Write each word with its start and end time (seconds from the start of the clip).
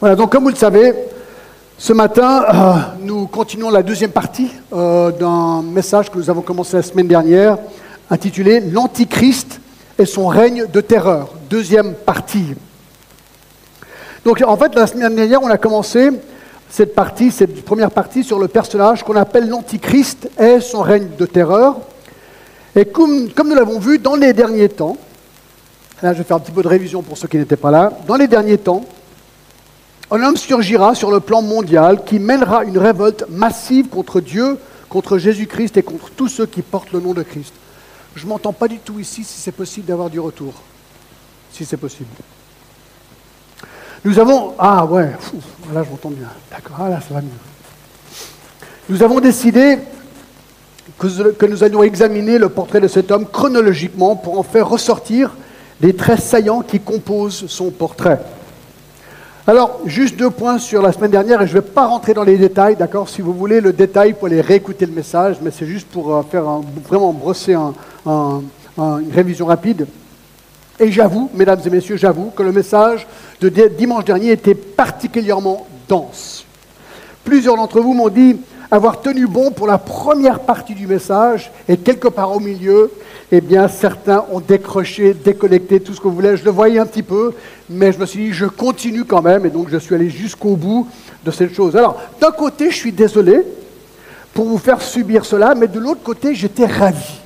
Voilà, 0.00 0.14
donc 0.14 0.30
comme 0.30 0.44
vous 0.44 0.50
le 0.50 0.54
savez, 0.54 0.94
ce 1.76 1.92
matin, 1.92 2.44
euh, 2.44 2.74
nous 3.00 3.26
continuons 3.26 3.68
la 3.68 3.82
deuxième 3.82 4.12
partie 4.12 4.48
euh, 4.72 5.10
d'un 5.10 5.60
message 5.62 6.08
que 6.08 6.18
nous 6.18 6.30
avons 6.30 6.40
commencé 6.40 6.76
la 6.76 6.84
semaine 6.84 7.08
dernière, 7.08 7.58
intitulé 8.08 8.60
L'Antichrist 8.60 9.58
et 9.98 10.06
son 10.06 10.28
règne 10.28 10.66
de 10.72 10.80
terreur. 10.80 11.30
Deuxième 11.50 11.94
partie. 11.94 12.54
Donc 14.24 14.40
en 14.46 14.56
fait, 14.56 14.72
la 14.76 14.86
semaine 14.86 15.16
dernière, 15.16 15.42
on 15.42 15.50
a 15.50 15.58
commencé 15.58 16.10
cette 16.70 16.94
partie, 16.94 17.32
cette 17.32 17.64
première 17.64 17.90
partie 17.90 18.22
sur 18.22 18.38
le 18.38 18.46
personnage 18.46 19.02
qu'on 19.02 19.16
appelle 19.16 19.48
l'Antichrist 19.48 20.28
et 20.38 20.60
son 20.60 20.82
règne 20.82 21.08
de 21.18 21.26
terreur. 21.26 21.76
Et 22.76 22.84
comme, 22.84 23.30
comme 23.32 23.48
nous 23.48 23.56
l'avons 23.56 23.80
vu 23.80 23.98
dans 23.98 24.14
les 24.14 24.32
derniers 24.32 24.68
temps, 24.68 24.96
là 26.00 26.12
je 26.12 26.18
vais 26.18 26.24
faire 26.24 26.36
un 26.36 26.40
petit 26.40 26.52
peu 26.52 26.62
de 26.62 26.68
révision 26.68 27.02
pour 27.02 27.18
ceux 27.18 27.26
qui 27.26 27.36
n'étaient 27.36 27.56
pas 27.56 27.72
là, 27.72 27.92
dans 28.06 28.14
les 28.14 28.28
derniers 28.28 28.58
temps, 28.58 28.84
un 30.10 30.22
homme 30.22 30.36
surgira 30.36 30.94
sur 30.94 31.10
le 31.10 31.20
plan 31.20 31.42
mondial 31.42 32.04
qui 32.04 32.18
mènera 32.18 32.64
une 32.64 32.78
révolte 32.78 33.24
massive 33.28 33.88
contre 33.88 34.20
Dieu, 34.20 34.58
contre 34.88 35.18
Jésus-Christ 35.18 35.76
et 35.76 35.82
contre 35.82 36.10
tous 36.10 36.28
ceux 36.28 36.46
qui 36.46 36.62
portent 36.62 36.92
le 36.92 37.00
nom 37.00 37.12
de 37.12 37.22
Christ. 37.22 37.52
Je 38.16 38.24
ne 38.24 38.30
m'entends 38.30 38.54
pas 38.54 38.68
du 38.68 38.78
tout 38.78 38.98
ici 38.98 39.22
si 39.22 39.38
c'est 39.40 39.52
possible 39.52 39.86
d'avoir 39.86 40.08
du 40.08 40.18
retour. 40.18 40.54
Si 41.52 41.64
c'est 41.64 41.76
possible. 41.76 42.08
Nous 44.04 44.18
avons... 44.18 44.54
Ah 44.58 44.86
ouais, 44.86 45.10
là 45.74 45.84
je 45.84 45.90
m'entends 45.90 46.10
bien. 46.10 46.28
D'accord, 46.50 46.76
ah, 46.80 46.88
là 46.88 47.00
ça 47.06 47.14
va 47.14 47.20
mieux. 47.20 47.28
Nous 48.88 49.02
avons 49.02 49.20
décidé 49.20 49.78
que, 50.98 51.32
que 51.32 51.46
nous 51.46 51.62
allions 51.62 51.82
examiner 51.82 52.38
le 52.38 52.48
portrait 52.48 52.80
de 52.80 52.88
cet 52.88 53.10
homme 53.10 53.26
chronologiquement 53.26 54.16
pour 54.16 54.38
en 54.38 54.42
faire 54.42 54.68
ressortir 54.68 55.36
les 55.82 55.94
traits 55.94 56.20
saillants 56.20 56.62
qui 56.62 56.80
composent 56.80 57.46
son 57.48 57.70
portrait. 57.70 58.20
Alors, 59.48 59.80
juste 59.86 60.16
deux 60.16 60.28
points 60.28 60.58
sur 60.58 60.82
la 60.82 60.92
semaine 60.92 61.10
dernière, 61.10 61.40
et 61.40 61.46
je 61.46 61.56
ne 61.56 61.62
vais 61.62 61.66
pas 61.66 61.86
rentrer 61.86 62.12
dans 62.12 62.22
les 62.22 62.36
détails, 62.36 62.76
d'accord 62.76 63.08
Si 63.08 63.22
vous 63.22 63.32
voulez 63.32 63.62
le 63.62 63.72
détail, 63.72 64.12
pour 64.12 64.26
aller 64.26 64.42
réécouter 64.42 64.84
le 64.84 64.92
message, 64.92 65.38
mais 65.40 65.50
c'est 65.50 65.64
juste 65.64 65.88
pour 65.88 66.14
euh, 66.14 66.22
faire 66.22 66.44
vraiment 66.86 67.14
brosser 67.14 67.54
une 67.54 69.10
révision 69.10 69.46
rapide. 69.46 69.86
Et 70.78 70.92
j'avoue, 70.92 71.30
mesdames 71.32 71.60
et 71.64 71.70
messieurs, 71.70 71.96
j'avoue 71.96 72.30
que 72.36 72.42
le 72.42 72.52
message 72.52 73.06
de 73.40 73.48
dimanche 73.48 74.04
dernier 74.04 74.32
était 74.32 74.54
particulièrement 74.54 75.66
dense. 75.88 76.44
Plusieurs 77.24 77.56
d'entre 77.56 77.80
vous 77.80 77.94
m'ont 77.94 78.10
dit 78.10 78.36
avoir 78.70 79.00
tenu 79.00 79.26
bon 79.26 79.50
pour 79.50 79.66
la 79.66 79.78
première 79.78 80.40
partie 80.40 80.74
du 80.74 80.86
message, 80.86 81.50
et 81.68 81.76
quelque 81.76 82.08
part 82.08 82.34
au 82.34 82.40
milieu, 82.40 82.90
eh 83.30 83.40
bien, 83.40 83.68
certains 83.68 84.24
ont 84.30 84.40
décroché, 84.40 85.14
déconnecté, 85.14 85.80
tout 85.80 85.94
ce 85.94 86.00
que 86.00 86.08
vous 86.08 86.14
voulez. 86.14 86.36
Je 86.36 86.44
le 86.44 86.50
voyais 86.50 86.78
un 86.78 86.86
petit 86.86 87.02
peu, 87.02 87.32
mais 87.68 87.92
je 87.92 87.98
me 87.98 88.06
suis 88.06 88.24
dit, 88.26 88.32
je 88.32 88.46
continue 88.46 89.04
quand 89.04 89.22
même, 89.22 89.46
et 89.46 89.50
donc 89.50 89.68
je 89.70 89.78
suis 89.78 89.94
allé 89.94 90.10
jusqu'au 90.10 90.56
bout 90.56 90.86
de 91.24 91.30
cette 91.30 91.54
chose. 91.54 91.76
Alors, 91.76 92.00
d'un 92.20 92.30
côté, 92.30 92.70
je 92.70 92.76
suis 92.76 92.92
désolé 92.92 93.42
pour 94.32 94.46
vous 94.46 94.58
faire 94.58 94.80
subir 94.80 95.24
cela, 95.24 95.54
mais 95.54 95.66
de 95.66 95.78
l'autre 95.78 96.02
côté, 96.02 96.34
j'étais 96.34 96.66
ravi. 96.66 97.20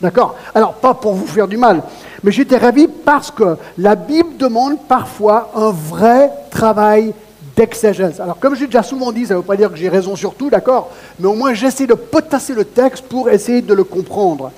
D'accord? 0.00 0.36
Alors, 0.54 0.74
pas 0.74 0.94
pour 0.94 1.12
vous 1.12 1.26
faire 1.26 1.48
du 1.48 1.58
mal, 1.58 1.82
mais 2.22 2.32
j'étais 2.32 2.56
ravi 2.56 2.88
parce 2.88 3.30
que 3.30 3.56
la 3.76 3.94
Bible 3.94 4.36
demande 4.38 4.78
parfois 4.88 5.50
un 5.54 5.70
vrai 5.70 6.30
travail 6.50 7.12
Alors, 8.18 8.38
comme 8.38 8.54
j'ai 8.54 8.66
déjà 8.66 8.82
souvent 8.82 9.12
dit, 9.12 9.26
ça 9.26 9.34
ne 9.34 9.40
veut 9.40 9.44
pas 9.44 9.56
dire 9.56 9.70
que 9.70 9.76
j'ai 9.76 9.88
raison 9.88 10.16
sur 10.16 10.34
tout, 10.34 10.48
d'accord 10.48 10.90
Mais 11.18 11.26
au 11.26 11.34
moins, 11.34 11.52
j'essaie 11.52 11.86
de 11.86 11.94
potasser 11.94 12.54
le 12.54 12.64
texte 12.64 13.04
pour 13.04 13.28
essayer 13.28 13.60
de 13.60 13.74
le 13.74 13.84
comprendre. 13.84 14.50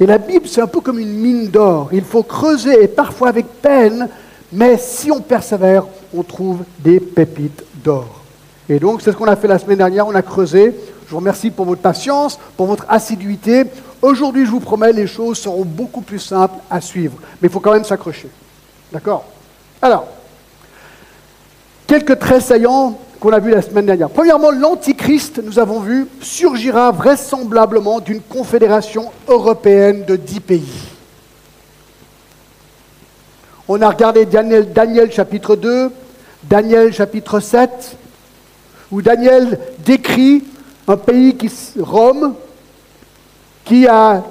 Et 0.00 0.06
la 0.06 0.18
Bible, 0.18 0.48
c'est 0.48 0.60
un 0.60 0.66
peu 0.66 0.80
comme 0.80 0.98
une 0.98 1.12
mine 1.12 1.48
d'or. 1.48 1.90
Il 1.92 2.04
faut 2.04 2.22
creuser, 2.22 2.82
et 2.82 2.88
parfois 2.88 3.28
avec 3.28 3.46
peine, 3.46 4.08
mais 4.52 4.76
si 4.76 5.10
on 5.10 5.20
persévère, 5.20 5.84
on 6.14 6.22
trouve 6.22 6.58
des 6.80 6.98
pépites 7.00 7.64
d'or. 7.84 8.22
Et 8.68 8.78
donc, 8.78 9.02
c'est 9.02 9.12
ce 9.12 9.16
qu'on 9.16 9.26
a 9.26 9.36
fait 9.36 9.48
la 9.48 9.58
semaine 9.58 9.78
dernière, 9.78 10.06
on 10.06 10.14
a 10.14 10.22
creusé. 10.22 10.74
Je 11.06 11.10
vous 11.10 11.18
remercie 11.18 11.50
pour 11.50 11.64
votre 11.64 11.80
patience, 11.80 12.38
pour 12.56 12.66
votre 12.66 12.86
assiduité. 12.88 13.64
Aujourd'hui, 14.02 14.44
je 14.44 14.50
vous 14.50 14.60
promets, 14.60 14.92
les 14.92 15.06
choses 15.06 15.38
seront 15.38 15.64
beaucoup 15.64 16.02
plus 16.02 16.18
simples 16.18 16.56
à 16.70 16.80
suivre. 16.80 17.14
Mais 17.40 17.48
il 17.48 17.50
faut 17.50 17.60
quand 17.60 17.72
même 17.72 17.84
s'accrocher. 17.84 18.28
D'accord? 18.92 19.24
Alors, 19.80 20.06
quelques 21.88 22.18
traits 22.18 22.42
saillants 22.42 22.96
qu'on 23.18 23.32
a 23.32 23.40
vu 23.40 23.50
la 23.50 23.62
semaine 23.62 23.86
dernière. 23.86 24.10
Premièrement, 24.10 24.52
l'Antichrist, 24.52 25.40
nous 25.42 25.58
avons 25.58 25.80
vu, 25.80 26.06
surgira 26.20 26.92
vraisemblablement 26.92 27.98
d'une 27.98 28.20
confédération 28.20 29.10
européenne 29.26 30.04
de 30.04 30.14
dix 30.14 30.38
pays. 30.38 30.68
On 33.66 33.82
a 33.82 33.88
regardé 33.88 34.24
Daniel, 34.24 34.72
Daniel 34.72 35.10
chapitre 35.10 35.56
2, 35.56 35.90
Daniel 36.44 36.92
chapitre 36.92 37.40
7, 37.40 37.96
où 38.92 39.02
Daniel 39.02 39.58
décrit 39.84 40.44
un 40.86 40.96
pays 40.96 41.36
qui, 41.36 41.50
Rome, 41.80 42.34
qui 43.64 43.86
a 43.86 44.22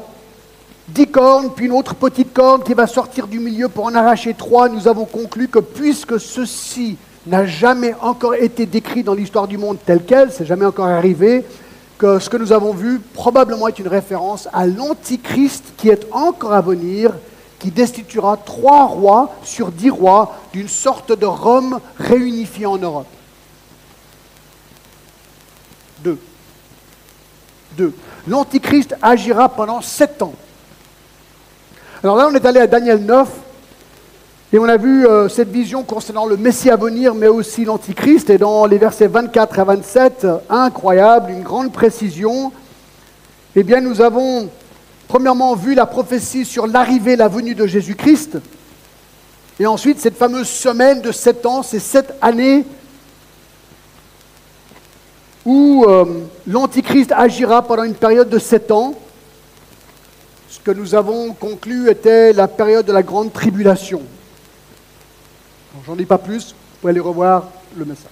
dix 0.88 1.08
cornes, 1.08 1.52
puis 1.56 1.66
une 1.66 1.74
autre 1.74 1.96
petite 1.96 2.34
corne 2.34 2.64
qui 2.64 2.74
va 2.74 2.88
sortir 2.88 3.28
du 3.28 3.40
milieu 3.40 3.68
pour 3.68 3.86
en 3.86 3.96
arracher 3.96 4.34
trois. 4.34 4.70
Nous 4.70 4.88
avons 4.88 5.06
conclu 5.06 5.48
que 5.48 5.60
puisque 5.60 6.20
ceci 6.20 6.98
n'a 7.28 7.46
jamais 7.46 7.94
encore 8.02 8.36
été 8.36 8.66
décrit 8.66 9.04
dans 9.04 9.14
l'histoire 9.14 9.48
du 9.48 9.58
monde 9.58 9.78
tel 9.86 10.04
quel, 10.06 10.32
c'est 10.32 10.46
jamais 10.46 10.66
encore 10.66 10.88
arrivé, 10.88 11.44
que 11.98 12.20
ce 12.20 12.30
que 12.30 12.38
nous 12.38 12.52
avons 12.52 12.74
vu 12.74 13.00
probablement 13.00 13.68
est 13.68 13.80
une 13.80 13.88
référence 13.88 14.48
à 14.54 14.66
l'Antichrist 14.68 15.74
qui 15.78 15.90
est 15.90 16.08
encore 16.12 16.54
à 16.54 16.62
venir, 16.62 17.12
qui 17.60 17.72
destituera 17.72 18.38
trois 18.38 18.86
rois 18.86 19.34
sur 19.44 19.72
dix 19.72 19.90
rois 19.90 20.36
d'une 20.54 20.68
sorte 20.68 21.18
de 21.18 21.26
Rome 21.26 21.80
réunifiée 21.98 22.68
en 22.68 22.78
Europe. 22.78 23.08
Deux. 26.04 26.20
Deux. 27.76 27.94
L'Antichrist 28.28 28.96
agira 29.02 29.50
pendant 29.50 29.82
sept 29.82 30.22
ans. 30.22 30.34
Alors 32.04 32.16
là, 32.16 32.28
on 32.32 32.36
est 32.36 32.46
allé 32.46 32.60
à 32.60 32.68
Daniel 32.68 33.04
9, 33.04 33.28
et 34.54 34.60
on 34.60 34.64
a 34.64 34.78
vu 34.78 35.06
euh, 35.06 35.28
cette 35.28 35.52
vision 35.52 35.84
concernant 35.84 36.26
le 36.26 36.38
Messie 36.38 36.70
à 36.70 36.78
venir, 36.78 37.14
mais 37.14 37.28
aussi 37.28 37.66
l'Antichrist. 37.66 38.30
Et 38.30 38.38
dans 38.38 38.66
les 38.66 38.78
versets 38.78 39.08
24 39.08 39.60
à 39.60 39.64
27, 39.66 40.28
incroyable, 40.50 41.32
une 41.32 41.44
grande 41.44 41.74
précision. 41.74 42.54
Eh 43.58 43.64
bien, 43.64 43.82
nous 43.82 44.00
avons 44.00 44.50
premièrement 45.10 45.54
vu 45.56 45.76
la 45.76 45.86
prophétie 45.86 46.46
sur 46.46 46.66
l'arrivée, 46.66 47.18
la 47.18 47.28
venue 47.28 47.56
de 47.56 47.68
Jésus-Christ. 47.68 48.38
Et 49.60 49.66
ensuite, 49.66 50.00
cette 50.00 50.16
fameuse 50.16 50.48
semaine 50.48 51.02
de 51.02 51.12
sept 51.12 51.46
ans, 51.46 51.62
ces 51.62 51.80
sept 51.80 52.14
années 52.22 52.64
où 55.44 55.84
euh, 55.88 56.06
l'Antichrist 56.46 57.12
agira 57.12 57.64
pendant 57.64 57.84
une 57.84 57.96
période 57.96 58.30
de 58.30 58.40
sept 58.40 58.72
ans. 58.72 58.94
Ce 60.50 60.60
que 60.62 60.72
nous 60.72 60.96
avons 60.96 61.34
conclu 61.34 61.90
était 61.90 62.32
la 62.32 62.48
période 62.48 62.86
de 62.86 62.94
la 62.94 63.04
grande 63.04 63.34
tribulation. 63.34 64.02
J'en 65.86 65.96
dis 65.96 66.06
pas 66.06 66.18
plus, 66.18 66.48
vous 66.48 66.80
pouvez 66.82 66.92
aller 66.92 67.00
revoir 67.00 67.46
le 67.76 67.86
message. 67.86 68.12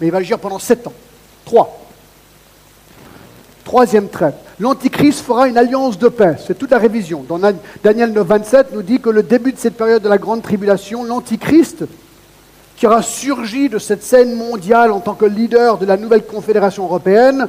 Mais 0.00 0.08
il 0.08 0.10
va 0.10 0.18
agir 0.18 0.38
pendant 0.38 0.58
sept 0.58 0.86
ans. 0.86 0.92
Trois. 1.44 1.86
Troisième 3.64 4.08
trait. 4.08 4.34
L'Antichrist 4.58 5.20
fera 5.20 5.48
une 5.48 5.58
alliance 5.58 5.98
de 5.98 6.08
paix. 6.08 6.36
C'est 6.44 6.58
toute 6.58 6.70
la 6.70 6.78
révision. 6.78 7.24
Dans 7.28 7.38
Daniel 7.82 8.12
9, 8.12 8.26
27 8.26 8.72
nous 8.72 8.82
dit 8.82 9.00
que 9.00 9.10
le 9.10 9.22
début 9.22 9.52
de 9.52 9.58
cette 9.58 9.76
période 9.76 10.02
de 10.02 10.08
la 10.08 10.18
grande 10.18 10.42
tribulation, 10.42 11.04
l'Antichrist, 11.04 11.84
qui 12.76 12.86
aura 12.86 13.02
surgi 13.02 13.68
de 13.68 13.78
cette 13.78 14.02
scène 14.02 14.34
mondiale 14.34 14.92
en 14.92 15.00
tant 15.00 15.14
que 15.14 15.24
leader 15.24 15.78
de 15.78 15.86
la 15.86 15.96
nouvelle 15.96 16.24
confédération 16.24 16.84
européenne, 16.84 17.48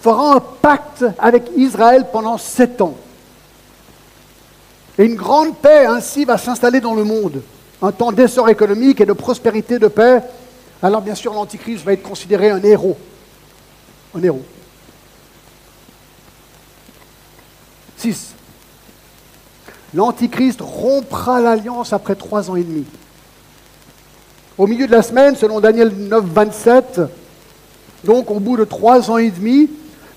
fera 0.00 0.34
un 0.34 0.40
pacte 0.40 1.04
avec 1.18 1.44
Israël 1.56 2.06
pendant 2.12 2.38
sept 2.38 2.80
ans. 2.80 2.94
Et 4.98 5.04
une 5.04 5.16
grande 5.16 5.56
paix 5.56 5.86
ainsi 5.86 6.24
va 6.24 6.38
s'installer 6.38 6.80
dans 6.80 6.94
le 6.94 7.04
monde 7.04 7.42
un 7.86 7.92
temps 7.92 8.12
d'essor 8.12 8.48
économique 8.48 9.00
et 9.00 9.06
de 9.06 9.12
prospérité, 9.12 9.78
de 9.78 9.88
paix, 9.88 10.22
alors 10.82 11.02
bien 11.02 11.14
sûr 11.14 11.34
l'Antichrist 11.34 11.84
va 11.84 11.92
être 11.92 12.02
considéré 12.02 12.50
un 12.50 12.62
héros. 12.62 12.96
Un 14.14 14.22
héros. 14.22 14.44
6. 17.98 18.34
L'Antichrist 19.94 20.60
rompra 20.60 21.40
l'alliance 21.40 21.92
après 21.92 22.14
trois 22.14 22.50
ans 22.50 22.56
et 22.56 22.64
demi. 22.64 22.84
Au 24.56 24.66
milieu 24.66 24.86
de 24.86 24.92
la 24.92 25.02
semaine, 25.02 25.36
selon 25.36 25.60
Daniel 25.60 25.92
9, 25.94 26.24
27, 26.24 27.00
donc 28.04 28.30
au 28.30 28.40
bout 28.40 28.56
de 28.56 28.64
trois 28.64 29.10
ans 29.10 29.18
et 29.18 29.30
demi, 29.30 29.68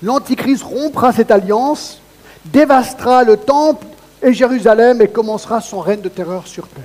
l'Antichrist 0.02 0.62
rompra 0.62 1.12
cette 1.12 1.30
alliance, 1.30 2.00
dévastera 2.46 3.24
le 3.24 3.36
temple 3.36 3.86
et 4.22 4.32
Jérusalem 4.32 5.00
et 5.02 5.08
commencera 5.08 5.60
son 5.60 5.80
règne 5.80 6.00
de 6.00 6.08
terreur 6.08 6.46
sur 6.46 6.66
terre. 6.68 6.84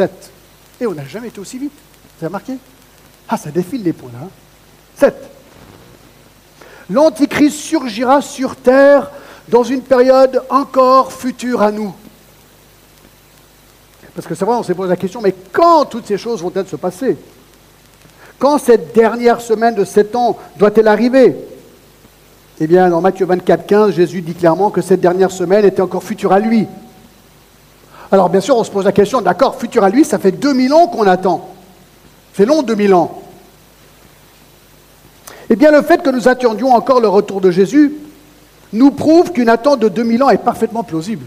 7. 0.00 0.30
Et 0.80 0.86
on 0.86 0.94
n'a 0.94 1.04
jamais 1.04 1.28
été 1.28 1.40
aussi 1.40 1.58
vite. 1.58 1.72
Vous 1.74 2.24
avez 2.24 2.28
remarqué? 2.28 2.54
Ah, 3.28 3.36
ça 3.36 3.50
défile 3.50 3.82
les 3.82 3.92
points 3.92 4.10
là. 4.14 4.28
7. 4.96 5.14
Hein. 5.14 5.26
L'Antichrist 6.88 7.58
surgira 7.58 8.22
sur 8.22 8.56
terre 8.56 9.10
dans 9.48 9.62
une 9.62 9.82
période 9.82 10.42
encore 10.48 11.12
future 11.12 11.60
à 11.60 11.70
nous. 11.70 11.94
Parce 14.14 14.26
que 14.26 14.34
c'est 14.34 14.46
vrai, 14.46 14.56
on 14.56 14.62
s'est 14.62 14.74
posé 14.74 14.88
la 14.88 14.96
question, 14.96 15.20
mais 15.20 15.34
quand 15.52 15.84
toutes 15.84 16.06
ces 16.06 16.16
choses 16.16 16.40
vont-elles 16.40 16.66
se 16.66 16.76
passer? 16.76 17.18
Quand 18.38 18.56
cette 18.56 18.94
dernière 18.94 19.42
semaine 19.42 19.74
de 19.74 19.84
sept 19.84 20.16
ans 20.16 20.38
doit-elle 20.56 20.88
arriver? 20.88 21.36
Eh 22.58 22.66
bien, 22.66 22.88
dans 22.88 23.02
Matthieu 23.02 23.26
24, 23.26 23.66
15, 23.66 23.94
Jésus 23.94 24.22
dit 24.22 24.34
clairement 24.34 24.70
que 24.70 24.80
cette 24.80 25.00
dernière 25.00 25.30
semaine 25.30 25.66
était 25.66 25.82
encore 25.82 26.02
future 26.02 26.32
à 26.32 26.40
lui. 26.40 26.66
Alors 28.12 28.28
bien 28.28 28.40
sûr, 28.40 28.56
on 28.56 28.64
se 28.64 28.70
pose 28.70 28.84
la 28.84 28.92
question, 28.92 29.20
d'accord, 29.20 29.58
futur 29.58 29.84
à 29.84 29.90
lui, 29.90 30.04
ça 30.04 30.18
fait 30.18 30.32
2000 30.32 30.72
ans 30.72 30.88
qu'on 30.88 31.06
attend. 31.06 31.48
C'est 32.34 32.46
long 32.46 32.62
2000 32.62 32.94
ans. 32.94 33.22
Eh 35.48 35.56
bien, 35.56 35.70
le 35.70 35.82
fait 35.82 36.02
que 36.02 36.10
nous 36.10 36.28
attendions 36.28 36.72
encore 36.72 37.00
le 37.00 37.08
retour 37.08 37.40
de 37.40 37.50
Jésus 37.50 37.92
nous 38.72 38.92
prouve 38.92 39.32
qu'une 39.32 39.48
attente 39.48 39.80
de 39.80 39.88
2000 39.88 40.22
ans 40.22 40.30
est 40.30 40.38
parfaitement 40.38 40.84
plausible. 40.84 41.24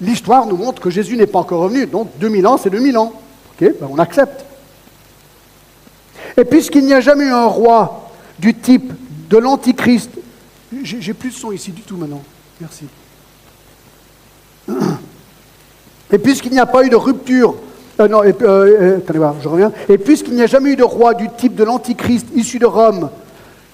L'histoire 0.00 0.46
nous 0.46 0.56
montre 0.56 0.82
que 0.82 0.90
Jésus 0.90 1.16
n'est 1.16 1.26
pas 1.26 1.38
encore 1.38 1.62
revenu, 1.62 1.86
donc 1.86 2.08
2000 2.18 2.46
ans, 2.46 2.58
c'est 2.58 2.70
2000 2.70 2.98
ans. 2.98 3.12
Ok, 3.52 3.72
ben, 3.80 3.88
on 3.90 3.98
accepte. 3.98 4.44
Et 6.36 6.44
puisqu'il 6.44 6.84
n'y 6.84 6.94
a 6.94 7.00
jamais 7.00 7.24
eu 7.24 7.32
un 7.32 7.46
roi 7.46 8.10
du 8.38 8.54
type 8.54 8.92
de 9.30 9.38
l'Antichrist, 9.38 10.10
j'ai 10.82 11.14
plus 11.14 11.30
de 11.30 11.34
son 11.34 11.52
ici 11.52 11.70
du 11.70 11.82
tout 11.82 11.96
maintenant. 11.96 12.22
Merci. 12.60 12.86
Et 16.12 16.18
puisqu'il 16.18 16.52
n'y 16.52 16.60
a 16.60 16.66
pas 16.66 16.84
eu 16.84 16.90
de 16.90 16.96
rupture, 16.96 17.54
euh, 17.98 18.08
non, 18.08 18.22
euh, 18.22 18.32
euh, 18.42 18.98
attendez 18.98 19.20
je 19.42 19.48
reviens. 19.48 19.72
Et 19.88 19.96
puisqu'il 19.96 20.34
n'y 20.34 20.42
a 20.42 20.46
jamais 20.46 20.72
eu 20.72 20.76
de 20.76 20.82
roi 20.82 21.14
du 21.14 21.28
type 21.30 21.54
de 21.54 21.64
l'Antichrist 21.64 22.26
issu 22.34 22.58
de 22.58 22.66
Rome, 22.66 23.08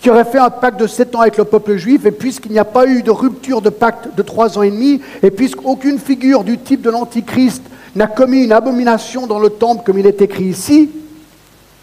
qui 0.00 0.10
aurait 0.10 0.24
fait 0.24 0.38
un 0.38 0.50
pacte 0.50 0.78
de 0.78 0.86
sept 0.86 1.14
ans 1.16 1.20
avec 1.20 1.36
le 1.36 1.44
peuple 1.44 1.76
juif, 1.76 2.06
et 2.06 2.12
puisqu'il 2.12 2.52
n'y 2.52 2.58
a 2.60 2.64
pas 2.64 2.86
eu 2.86 3.02
de 3.02 3.10
rupture 3.10 3.60
de 3.60 3.70
pacte 3.70 4.16
de 4.16 4.22
trois 4.22 4.56
ans 4.56 4.62
et 4.62 4.70
demi, 4.70 5.00
et 5.22 5.32
puisqu'aucune 5.32 5.98
figure 5.98 6.44
du 6.44 6.58
type 6.58 6.82
de 6.82 6.90
l'Antichrist 6.90 7.62
n'a 7.96 8.06
commis 8.06 8.44
une 8.44 8.52
abomination 8.52 9.26
dans 9.26 9.40
le 9.40 9.50
temple 9.50 9.82
comme 9.84 9.98
il 9.98 10.06
est 10.06 10.22
écrit 10.22 10.44
ici, 10.44 10.90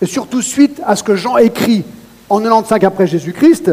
et 0.01 0.05
surtout 0.05 0.41
suite 0.41 0.81
à 0.85 0.95
ce 0.95 1.03
que 1.03 1.15
Jean 1.15 1.37
écrit 1.37 1.83
en 2.29 2.39
95 2.39 2.79
après 2.83 3.07
Jésus-Christ, 3.07 3.71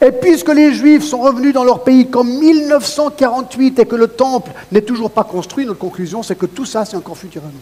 et 0.00 0.12
puisque 0.12 0.52
les 0.52 0.72
Juifs 0.72 1.04
sont 1.04 1.20
revenus 1.20 1.54
dans 1.54 1.64
leur 1.64 1.82
pays 1.82 2.08
qu'en 2.08 2.24
1948 2.24 3.78
et 3.78 3.86
que 3.86 3.96
le 3.96 4.08
temple 4.08 4.50
n'est 4.72 4.82
toujours 4.82 5.10
pas 5.10 5.24
construit, 5.24 5.66
notre 5.66 5.78
conclusion 5.78 6.22
c'est 6.22 6.36
que 6.36 6.46
tout 6.46 6.66
ça 6.66 6.84
c'est 6.84 6.96
encore 6.96 7.16
futur 7.16 7.42
à 7.42 7.46
nous. 7.46 7.60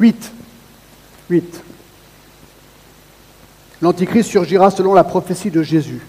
8. 0.00 0.32
8. 1.30 1.62
L'Antichrist 3.82 4.30
surgira 4.30 4.70
selon 4.70 4.94
la 4.94 5.04
prophétie 5.04 5.50
de 5.50 5.62
Jésus. 5.62 6.00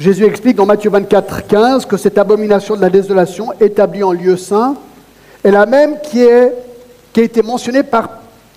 Jésus 0.00 0.24
explique 0.24 0.56
dans 0.56 0.66
Matthieu 0.66 0.90
24, 0.90 1.46
15 1.46 1.86
que 1.86 1.96
cette 1.96 2.18
abomination 2.18 2.74
de 2.74 2.80
la 2.80 2.90
désolation 2.90 3.52
établie 3.60 4.02
en 4.02 4.12
lieu 4.12 4.36
saint 4.36 4.76
est 5.44 5.52
la 5.52 5.66
même 5.66 6.00
qui, 6.02 6.26
qui 7.12 7.20
a 7.20 7.22
été 7.22 7.42
mentionnée 7.42 7.84
par 7.84 8.08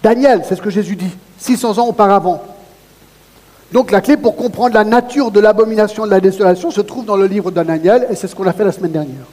Daniel, 0.07 0.43
c'est 0.47 0.55
ce 0.55 0.61
que 0.61 0.69
Jésus 0.69 0.95
dit, 0.95 1.11
600 1.37 1.79
ans 1.79 1.87
auparavant. 1.89 2.41
Donc 3.73 3.91
la 3.91 3.99
clé 3.99 4.15
pour 4.15 4.37
comprendre 4.37 4.73
la 4.73 4.85
nature 4.85 5.31
de 5.31 5.41
l'abomination 5.41 6.05
de 6.05 6.11
la 6.11 6.21
désolation 6.21 6.71
se 6.71 6.79
trouve 6.79 7.03
dans 7.03 7.17
le 7.17 7.25
livre 7.25 7.51
de 7.51 7.61
Daniel, 7.61 8.07
et 8.09 8.15
c'est 8.15 8.29
ce 8.29 8.33
qu'on 8.33 8.47
a 8.47 8.53
fait 8.53 8.63
la 8.63 8.71
semaine 8.71 8.93
dernière. 8.93 9.25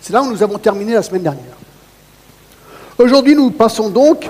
C'est 0.00 0.12
là 0.12 0.20
où 0.20 0.32
nous 0.32 0.42
avons 0.42 0.58
terminé 0.58 0.94
la 0.94 1.04
semaine 1.04 1.22
dernière. 1.22 1.56
Aujourd'hui, 2.98 3.36
nous 3.36 3.52
passons 3.52 3.88
donc 3.88 4.28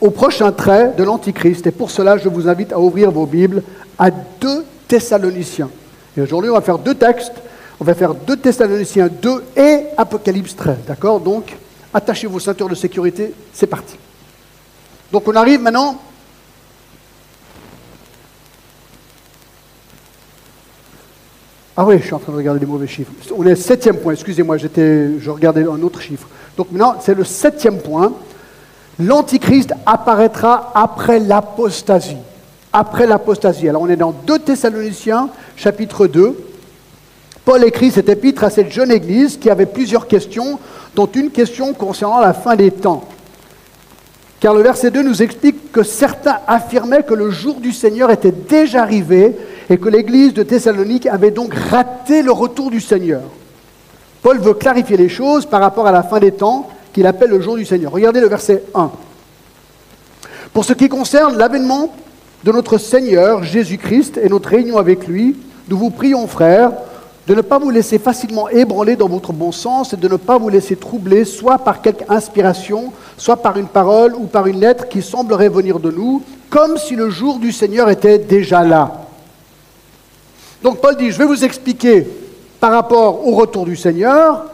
au 0.00 0.10
prochain 0.10 0.50
trait 0.50 0.92
de 0.98 1.04
l'Antichrist, 1.04 1.68
et 1.68 1.70
pour 1.70 1.92
cela, 1.92 2.18
je 2.18 2.28
vous 2.28 2.48
invite 2.48 2.72
à 2.72 2.80
ouvrir 2.80 3.12
vos 3.12 3.26
Bibles 3.26 3.62
à 3.96 4.10
2 4.10 4.64
Thessaloniciens. 4.88 5.70
Et 6.16 6.20
aujourd'hui, 6.20 6.50
on 6.50 6.54
va 6.54 6.62
faire 6.62 6.78
deux 6.78 6.96
textes. 6.96 7.34
On 7.78 7.84
va 7.84 7.94
faire 7.94 8.12
2 8.14 8.36
Thessaloniciens 8.38 9.06
2 9.06 9.44
et 9.56 9.84
Apocalypse 9.96 10.56
13. 10.56 10.78
D'accord 10.88 11.20
Donc, 11.20 11.56
attachez 11.92 12.26
vos 12.26 12.40
ceintures 12.40 12.68
de 12.68 12.74
sécurité, 12.74 13.32
c'est 13.52 13.66
parti. 13.66 13.96
Donc 15.12 15.26
on 15.26 15.34
arrive 15.34 15.60
maintenant 15.60 16.00
Ah 21.80 21.86
oui, 21.86 21.98
je 22.00 22.06
suis 22.06 22.12
en 22.12 22.18
train 22.18 22.32
de 22.32 22.36
regarder 22.38 22.58
les 22.58 22.66
mauvais 22.66 22.88
chiffres. 22.88 23.12
On 23.36 23.46
est 23.46 23.54
septième 23.54 23.98
point, 23.98 24.12
excusez-moi, 24.12 24.56
je 24.56 25.30
regardais 25.30 25.62
un 25.62 25.80
autre 25.80 26.00
chiffre. 26.00 26.26
Donc 26.56 26.72
maintenant, 26.72 26.96
c'est 27.00 27.14
le 27.14 27.22
septième 27.22 27.78
point. 27.78 28.14
L'Antichrist 28.98 29.72
apparaîtra 29.86 30.72
après 30.74 31.20
l'apostasie. 31.20 32.16
Après 32.72 33.06
l'apostasie. 33.06 33.68
Alors 33.68 33.82
on 33.82 33.88
est 33.88 33.94
dans 33.94 34.10
2 34.10 34.40
Thessaloniciens, 34.40 35.30
chapitre 35.54 36.08
2. 36.08 36.47
Paul 37.48 37.64
écrit 37.64 37.90
cet 37.90 38.10
épître 38.10 38.44
à 38.44 38.50
cette 38.50 38.70
jeune 38.70 38.90
église 38.90 39.38
qui 39.38 39.48
avait 39.48 39.64
plusieurs 39.64 40.06
questions 40.06 40.58
dont 40.94 41.06
une 41.06 41.30
question 41.30 41.72
concernant 41.72 42.20
la 42.20 42.34
fin 42.34 42.56
des 42.56 42.70
temps. 42.70 43.08
Car 44.38 44.52
le 44.52 44.60
verset 44.60 44.90
2 44.90 45.02
nous 45.02 45.22
explique 45.22 45.72
que 45.72 45.82
certains 45.82 46.40
affirmaient 46.46 47.04
que 47.04 47.14
le 47.14 47.30
jour 47.30 47.54
du 47.54 47.72
Seigneur 47.72 48.10
était 48.10 48.32
déjà 48.32 48.82
arrivé 48.82 49.34
et 49.70 49.78
que 49.78 49.88
l'église 49.88 50.34
de 50.34 50.42
Thessalonique 50.42 51.06
avait 51.06 51.30
donc 51.30 51.54
raté 51.54 52.20
le 52.20 52.32
retour 52.32 52.70
du 52.70 52.82
Seigneur. 52.82 53.22
Paul 54.20 54.38
veut 54.40 54.52
clarifier 54.52 54.98
les 54.98 55.08
choses 55.08 55.46
par 55.46 55.62
rapport 55.62 55.86
à 55.86 55.92
la 55.92 56.02
fin 56.02 56.20
des 56.20 56.32
temps 56.32 56.68
qu'il 56.92 57.06
appelle 57.06 57.30
le 57.30 57.40
jour 57.40 57.56
du 57.56 57.64
Seigneur. 57.64 57.92
Regardez 57.92 58.20
le 58.20 58.28
verset 58.28 58.62
1. 58.74 58.90
Pour 60.52 60.66
ce 60.66 60.74
qui 60.74 60.90
concerne 60.90 61.38
l'avènement 61.38 61.94
de 62.44 62.52
notre 62.52 62.76
Seigneur 62.76 63.42
Jésus-Christ 63.42 64.20
et 64.22 64.28
notre 64.28 64.50
réunion 64.50 64.76
avec 64.76 65.08
lui, 65.08 65.34
nous 65.70 65.78
vous 65.78 65.90
prions, 65.90 66.26
frères, 66.26 66.72
de 67.28 67.34
ne 67.34 67.42
pas 67.42 67.58
vous 67.58 67.68
laisser 67.68 67.98
facilement 67.98 68.48
ébranler 68.48 68.96
dans 68.96 69.06
votre 69.06 69.34
bon 69.34 69.52
sens 69.52 69.92
et 69.92 69.98
de 69.98 70.08
ne 70.08 70.16
pas 70.16 70.38
vous 70.38 70.48
laisser 70.48 70.76
troubler 70.76 71.26
soit 71.26 71.58
par 71.58 71.82
quelque 71.82 72.10
inspiration, 72.10 72.90
soit 73.18 73.36
par 73.36 73.58
une 73.58 73.66
parole 73.66 74.14
ou 74.14 74.24
par 74.24 74.46
une 74.46 74.60
lettre 74.60 74.88
qui 74.88 75.02
semblerait 75.02 75.50
venir 75.50 75.78
de 75.78 75.90
nous, 75.90 76.22
comme 76.48 76.78
si 76.78 76.96
le 76.96 77.10
jour 77.10 77.38
du 77.38 77.52
Seigneur 77.52 77.90
était 77.90 78.18
déjà 78.18 78.64
là. 78.64 79.02
Donc 80.62 80.80
Paul 80.80 80.96
dit, 80.96 81.10
je 81.10 81.18
vais 81.18 81.26
vous 81.26 81.44
expliquer 81.44 82.06
par 82.60 82.72
rapport 82.72 83.26
au 83.28 83.34
retour 83.34 83.66
du 83.66 83.76
Seigneur. 83.76 84.46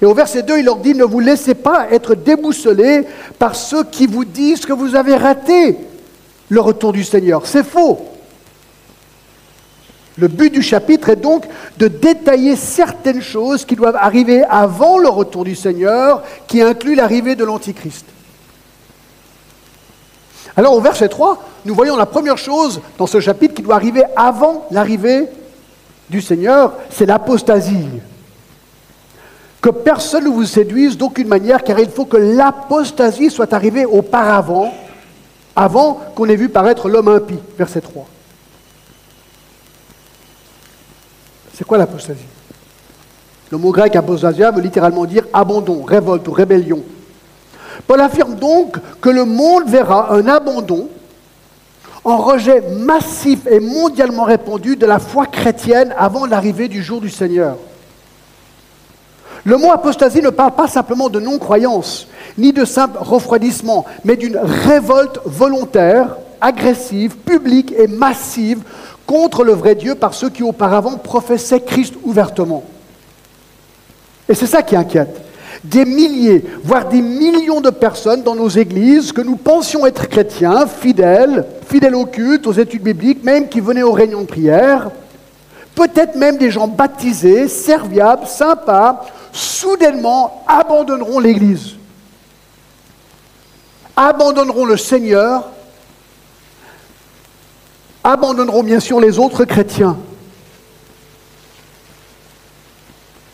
Et 0.00 0.06
au 0.06 0.14
verset 0.14 0.42
2, 0.42 0.60
il 0.60 0.64
leur 0.64 0.76
dit, 0.76 0.94
ne 0.94 1.04
vous 1.04 1.20
laissez 1.20 1.54
pas 1.54 1.88
être 1.90 2.14
déboussolés 2.14 3.06
par 3.38 3.54
ceux 3.54 3.84
qui 3.84 4.06
vous 4.06 4.24
disent 4.24 4.64
que 4.64 4.72
vous 4.72 4.96
avez 4.96 5.16
raté 5.16 5.76
le 6.48 6.60
retour 6.62 6.94
du 6.94 7.04
Seigneur. 7.04 7.42
C'est 7.44 7.64
faux. 7.64 7.98
Le 10.16 10.28
but 10.28 10.50
du 10.50 10.62
chapitre 10.62 11.08
est 11.08 11.16
donc 11.16 11.44
de 11.76 11.88
détailler 11.88 12.54
certaines 12.54 13.22
choses 13.22 13.64
qui 13.64 13.74
doivent 13.74 13.96
arriver 13.96 14.44
avant 14.44 14.98
le 14.98 15.08
retour 15.08 15.44
du 15.44 15.56
Seigneur, 15.56 16.22
qui 16.46 16.62
inclut 16.62 16.94
l'arrivée 16.94 17.34
de 17.34 17.44
l'Antichrist. 17.44 18.06
Alors 20.56 20.74
au 20.74 20.80
verset 20.80 21.08
3, 21.08 21.42
nous 21.64 21.74
voyons 21.74 21.96
la 21.96 22.06
première 22.06 22.38
chose 22.38 22.80
dans 22.96 23.08
ce 23.08 23.18
chapitre 23.18 23.54
qui 23.54 23.62
doit 23.62 23.74
arriver 23.74 24.04
avant 24.14 24.66
l'arrivée 24.70 25.26
du 26.08 26.20
Seigneur, 26.20 26.74
c'est 26.90 27.06
l'apostasie. 27.06 27.88
Que 29.60 29.70
personne 29.70 30.24
ne 30.24 30.28
vous 30.28 30.44
séduise 30.44 30.96
d'aucune 30.96 31.26
manière, 31.26 31.64
car 31.64 31.80
il 31.80 31.88
faut 31.88 32.04
que 32.04 32.18
l'apostasie 32.18 33.30
soit 33.30 33.52
arrivée 33.52 33.86
auparavant, 33.86 34.72
avant 35.56 36.00
qu'on 36.14 36.28
ait 36.28 36.36
vu 36.36 36.50
paraître 36.50 36.88
l'homme 36.88 37.08
impie. 37.08 37.38
Verset 37.58 37.80
3. 37.80 38.06
C'est 41.56 41.64
quoi 41.64 41.78
l'apostasie? 41.78 42.26
Le 43.50 43.58
mot 43.58 43.70
grec 43.70 43.94
apostasia 43.94 44.50
veut 44.50 44.60
littéralement 44.60 45.04
dire 45.04 45.24
abandon, 45.32 45.84
révolte 45.84 46.26
ou 46.26 46.32
rébellion. 46.32 46.82
Paul 47.86 48.00
affirme 48.00 48.34
donc 48.34 48.76
que 49.00 49.10
le 49.10 49.24
monde 49.24 49.68
verra 49.68 50.12
un 50.12 50.26
abandon, 50.26 50.88
un 52.04 52.16
rejet 52.16 52.60
massif 52.60 53.46
et 53.46 53.60
mondialement 53.60 54.24
répandu 54.24 54.76
de 54.76 54.86
la 54.86 54.98
foi 54.98 55.26
chrétienne 55.26 55.94
avant 55.96 56.26
l'arrivée 56.26 56.68
du 56.68 56.82
jour 56.82 57.00
du 57.00 57.10
Seigneur. 57.10 57.56
Le 59.44 59.56
mot 59.56 59.70
apostasie 59.70 60.22
ne 60.22 60.30
parle 60.30 60.52
pas 60.52 60.68
simplement 60.68 61.08
de 61.08 61.20
non-croyance, 61.20 62.08
ni 62.38 62.52
de 62.52 62.64
simple 62.64 62.98
refroidissement, 62.98 63.84
mais 64.04 64.16
d'une 64.16 64.38
révolte 64.38 65.20
volontaire, 65.24 66.16
agressive, 66.40 67.16
publique 67.18 67.72
et 67.76 67.86
massive 67.86 68.62
contre 69.06 69.44
le 69.44 69.52
vrai 69.52 69.74
Dieu 69.74 69.94
par 69.94 70.14
ceux 70.14 70.30
qui 70.30 70.42
auparavant 70.42 70.96
professaient 70.96 71.60
Christ 71.60 71.94
ouvertement. 72.04 72.64
Et 74.28 74.34
c'est 74.34 74.46
ça 74.46 74.62
qui 74.62 74.76
inquiète. 74.76 75.20
Des 75.62 75.84
milliers, 75.84 76.44
voire 76.62 76.88
des 76.88 77.00
millions 77.00 77.60
de 77.60 77.70
personnes 77.70 78.22
dans 78.22 78.34
nos 78.34 78.48
églises 78.48 79.12
que 79.12 79.20
nous 79.20 79.36
pensions 79.36 79.86
être 79.86 80.08
chrétiens, 80.08 80.66
fidèles, 80.66 81.46
fidèles 81.66 81.94
au 81.94 82.06
culte, 82.06 82.46
aux 82.46 82.52
études 82.52 82.82
bibliques, 82.82 83.24
même 83.24 83.48
qui 83.48 83.60
venaient 83.60 83.82
aux 83.82 83.92
réunions 83.92 84.22
de 84.22 84.26
prière, 84.26 84.90
peut-être 85.74 86.16
même 86.16 86.36
des 86.36 86.50
gens 86.50 86.68
baptisés, 86.68 87.48
serviables, 87.48 88.26
sympas, 88.26 89.04
soudainement 89.32 90.44
abandonneront 90.46 91.18
l'Église, 91.18 91.74
abandonneront 93.96 94.64
le 94.64 94.76
Seigneur 94.76 95.50
abandonneront 98.04 98.62
bien 98.62 98.80
sûr 98.80 99.00
les 99.00 99.18
autres 99.18 99.44
chrétiens. 99.44 99.96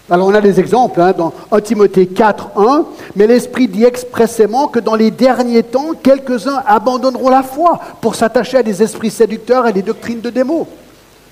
Alors 0.09 0.27
on 0.27 0.35
a 0.35 0.41
des 0.41 0.59
exemples 0.59 1.01
hein, 1.01 1.13
dans 1.17 1.33
1 1.53 1.61
Timothée 1.61 2.07
4, 2.07 2.51
1, 2.57 2.85
mais 3.15 3.29
l'Esprit 3.29 3.69
dit 3.69 3.85
expressément 3.85 4.67
que 4.67 4.81
dans 4.81 4.97
les 4.97 5.13
derniers 5.13 5.63
temps, 5.63 5.93
quelques-uns 6.03 6.63
abandonneront 6.67 7.29
la 7.29 7.45
foi 7.45 7.79
pour 8.01 8.17
s'attacher 8.17 8.57
à 8.57 8.63
des 8.65 8.83
esprits 8.83 9.11
séducteurs 9.11 9.69
et 9.69 9.73
des 9.73 9.83
doctrines 9.83 10.21
de 10.21 10.31
démos. 10.31 10.67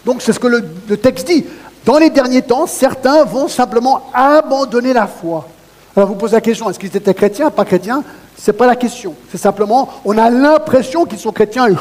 Donc 0.05 0.23
c'est 0.23 0.33
ce 0.33 0.39
que 0.39 0.47
le, 0.47 0.63
le 0.89 0.97
texte 0.97 1.27
dit. 1.27 1.45
Dans 1.85 1.99
les 1.99 2.11
derniers 2.11 2.43
temps, 2.43 2.67
certains 2.67 3.25
vont 3.25 3.49
simplement 3.49 4.11
abandonner 4.15 4.93
la 4.93 5.09
foi. 5.09 5.49
Alors 5.97 6.11
vous 6.11 6.15
posez 6.15 6.35
la 6.35 6.41
question, 6.41 6.71
est-ce 6.71 6.79
qu'ils 6.79 6.97
étaient 6.97 7.15
chrétiens, 7.15 7.51
pas 7.51 7.65
chrétiens? 7.65 8.05
Ce 8.39 8.49
n'est 8.51 8.57
pas 8.57 8.67
la 8.67 8.77
question. 8.77 9.17
C'est 9.33 9.39
simplement, 9.39 9.89
on 10.05 10.17
a 10.17 10.31
l'impression 10.31 11.05
qu'ils 11.05 11.19
sont 11.19 11.33
chrétiens 11.33 11.67
et 11.67 11.75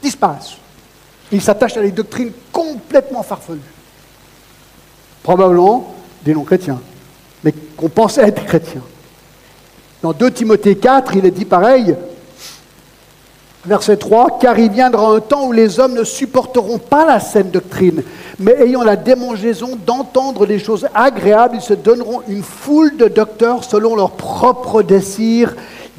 disparaissent. 0.00 0.61
Ils 1.32 1.40
s'attachent 1.40 1.78
à 1.78 1.82
des 1.82 1.90
doctrines 1.90 2.30
complètement 2.52 3.22
farfelues. 3.22 3.60
Probablement 5.22 5.94
des 6.24 6.34
non-chrétiens, 6.34 6.80
mais 7.42 7.52
qu'on 7.76 7.88
pensait 7.88 8.22
être 8.22 8.44
chrétiens. 8.44 8.82
Dans 10.02 10.12
2 10.12 10.30
Timothée 10.30 10.76
4, 10.76 11.16
il 11.16 11.24
est 11.24 11.30
dit 11.30 11.44
pareil, 11.44 11.96
verset 13.64 13.96
3, 13.96 14.38
car 14.40 14.58
il 14.58 14.70
viendra 14.70 15.14
un 15.14 15.20
temps 15.20 15.46
où 15.46 15.52
les 15.52 15.80
hommes 15.80 15.94
ne 15.94 16.04
supporteront 16.04 16.78
pas 16.78 17.06
la 17.06 17.20
saine 17.20 17.50
doctrine, 17.50 18.02
mais 18.38 18.60
ayant 18.60 18.82
la 18.82 18.96
démangeaison 18.96 19.78
d'entendre 19.86 20.44
des 20.46 20.58
choses 20.58 20.86
agréables, 20.94 21.56
ils 21.56 21.62
se 21.62 21.74
donneront 21.74 22.22
une 22.28 22.42
foule 22.42 22.96
de 22.96 23.06
docteurs 23.06 23.64
selon 23.64 23.96
leur 23.96 24.10
propre 24.12 24.82
désir, 24.82 25.54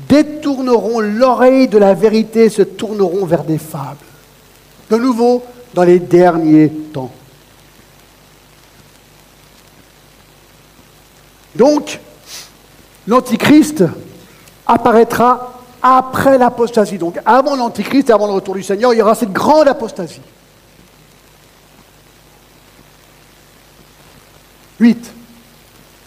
détourneront 0.10 1.00
l'oreille 1.00 1.68
de 1.68 1.78
la 1.78 1.94
vérité, 1.94 2.50
se 2.50 2.62
tourneront 2.62 3.26
vers 3.26 3.46
des 3.46 3.58
fables. 3.58 3.98
Nouveau, 4.98 5.44
dans 5.74 5.84
les 5.84 6.00
derniers 6.00 6.70
temps. 6.70 7.12
Donc, 11.56 12.00
l'Antichrist 13.08 13.84
apparaîtra 14.66 15.62
après 15.82 16.38
l'apostasie. 16.38 16.98
Donc, 16.98 17.20
avant 17.26 17.56
l'Antichrist 17.56 18.10
et 18.10 18.14
avant 18.14 18.28
le 18.28 18.34
retour 18.34 18.56
du 18.56 18.64
Seigneur, 18.64 18.94
il 18.94 19.00
y 19.00 19.02
aura 19.02 19.16
cette 19.16 19.34
grande 19.34 19.68
apostasie. 19.68 20.22
8. 24.80 25.14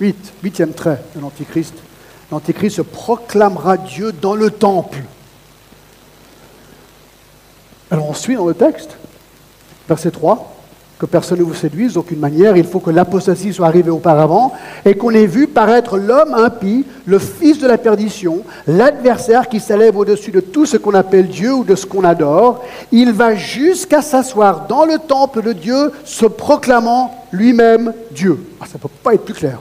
8. 0.00 0.32
Huitième 0.42 0.72
trait 0.72 1.02
de 1.14 1.20
l'Antichrist. 1.20 1.74
L'Antichrist 2.30 2.76
se 2.76 2.82
proclamera 2.82 3.76
Dieu 3.76 4.12
dans 4.12 4.34
le 4.34 4.50
temple. 4.50 5.02
Alors 7.90 8.08
on 8.08 8.14
suit 8.14 8.36
dans 8.36 8.46
le 8.46 8.54
texte, 8.54 8.96
verset 9.88 10.10
3 10.10 10.56
que 10.98 11.06
personne 11.06 11.38
ne 11.38 11.44
vous 11.44 11.54
séduise 11.54 11.94
d'aucune 11.94 12.18
manière, 12.18 12.56
il 12.56 12.64
faut 12.64 12.80
que 12.80 12.90
l'apostasie 12.90 13.52
soit 13.52 13.66
arrivée 13.66 13.90
auparavant 13.90 14.54
et 14.84 14.96
qu'on 14.96 15.10
ait 15.10 15.26
vu 15.26 15.46
paraître 15.46 15.98
l'homme 15.98 16.32
impie, 16.32 16.86
le 17.04 17.18
fils 17.18 17.58
de 17.58 17.66
la 17.66 17.76
perdition, 17.76 18.42
l'adversaire 18.66 19.48
qui 19.48 19.60
s'élève 19.60 19.96
au-dessus 19.96 20.30
de 20.30 20.40
tout 20.40 20.64
ce 20.64 20.78
qu'on 20.78 20.94
appelle 20.94 21.28
Dieu 21.28 21.52
ou 21.52 21.64
de 21.64 21.74
ce 21.74 21.84
qu'on 21.84 22.04
adore. 22.04 22.64
Il 22.92 23.12
va 23.12 23.34
jusqu'à 23.34 24.00
s'asseoir 24.00 24.66
dans 24.68 24.86
le 24.86 24.98
temple 24.98 25.42
de 25.42 25.52
Dieu, 25.52 25.92
se 26.04 26.24
proclamant 26.24 27.26
lui-même 27.30 27.92
Dieu. 28.12 28.38
Ah, 28.60 28.64
ça 28.64 28.78
ne 28.78 28.80
peut 28.80 28.88
pas 29.02 29.12
être 29.14 29.24
plus 29.24 29.34
clair. 29.34 29.58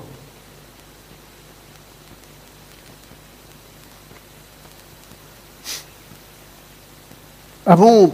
Avons-nous 7.66 8.14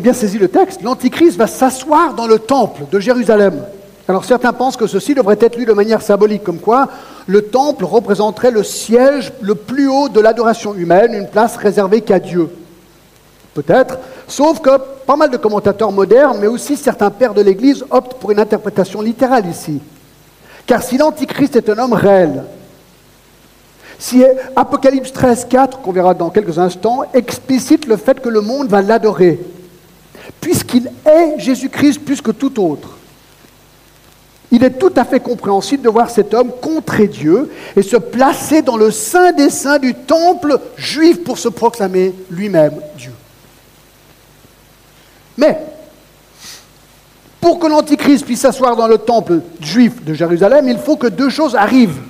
bien 0.00 0.12
saisi 0.12 0.38
le 0.38 0.48
texte? 0.48 0.82
L'Antichrist 0.82 1.36
va 1.36 1.46
s'asseoir 1.46 2.14
dans 2.14 2.26
le 2.26 2.38
temple 2.38 2.82
de 2.90 2.98
Jérusalem. 2.98 3.64
Alors 4.08 4.24
certains 4.24 4.52
pensent 4.52 4.76
que 4.76 4.86
ceci 4.86 5.14
devrait 5.14 5.38
être 5.40 5.56
lu 5.56 5.66
de 5.66 5.72
manière 5.72 6.02
symbolique, 6.02 6.42
comme 6.42 6.60
quoi 6.60 6.88
le 7.26 7.42
temple 7.42 7.84
représenterait 7.84 8.50
le 8.50 8.62
siège 8.62 9.32
le 9.42 9.54
plus 9.54 9.86
haut 9.88 10.08
de 10.08 10.18
l'adoration 10.20 10.74
humaine, 10.74 11.12
une 11.12 11.28
place 11.28 11.56
réservée 11.56 12.00
qu'à 12.00 12.18
Dieu. 12.18 12.48
Peut-être, 13.52 13.98
sauf 14.26 14.60
que 14.60 14.70
pas 15.06 15.16
mal 15.16 15.30
de 15.30 15.36
commentateurs 15.36 15.92
modernes, 15.92 16.38
mais 16.40 16.46
aussi 16.46 16.76
certains 16.76 17.10
pères 17.10 17.34
de 17.34 17.42
l'Église 17.42 17.84
optent 17.90 18.14
pour 18.14 18.30
une 18.30 18.38
interprétation 18.38 19.02
littérale 19.02 19.46
ici. 19.46 19.80
Car 20.64 20.82
si 20.82 20.96
l'Antichrist 20.96 21.56
est 21.56 21.68
un 21.68 21.78
homme 21.78 21.92
réel, 21.92 22.44
si 23.98 24.22
Apocalypse 24.54 25.12
13, 25.12 25.46
4, 25.48 25.80
qu'on 25.80 25.92
verra 25.92 26.14
dans 26.14 26.30
quelques 26.30 26.58
instants, 26.58 27.02
explicite 27.12 27.86
le 27.86 27.96
fait 27.96 28.20
que 28.20 28.28
le 28.28 28.40
monde 28.40 28.68
va 28.68 28.80
l'adorer, 28.80 29.40
puisqu'il 30.40 30.90
est 31.04 31.38
Jésus-Christ 31.38 31.98
plus 31.98 32.20
que 32.20 32.30
tout 32.30 32.62
autre. 32.62 32.90
Il 34.50 34.64
est 34.64 34.78
tout 34.78 34.92
à 34.96 35.04
fait 35.04 35.20
compréhensible 35.20 35.82
de 35.82 35.90
voir 35.90 36.08
cet 36.08 36.32
homme 36.32 36.52
contrer 36.62 37.06
Dieu 37.06 37.50
et 37.76 37.82
se 37.82 37.96
placer 37.96 38.62
dans 38.62 38.76
le 38.76 38.90
saint 38.90 39.32
des 39.32 39.50
saints 39.50 39.78
du 39.78 39.94
temple 39.94 40.58
juif 40.76 41.22
pour 41.22 41.36
se 41.36 41.48
proclamer 41.48 42.14
lui-même 42.30 42.80
Dieu. 42.96 43.12
Mais, 45.36 45.58
pour 47.40 47.58
que 47.58 47.66
l'Antichrist 47.66 48.24
puisse 48.24 48.40
s'asseoir 48.40 48.74
dans 48.74 48.88
le 48.88 48.98
temple 48.98 49.40
juif 49.60 50.02
de 50.02 50.14
Jérusalem, 50.14 50.68
il 50.68 50.78
faut 50.78 50.96
que 50.96 51.08
deux 51.08 51.28
choses 51.28 51.54
arrivent. 51.54 52.00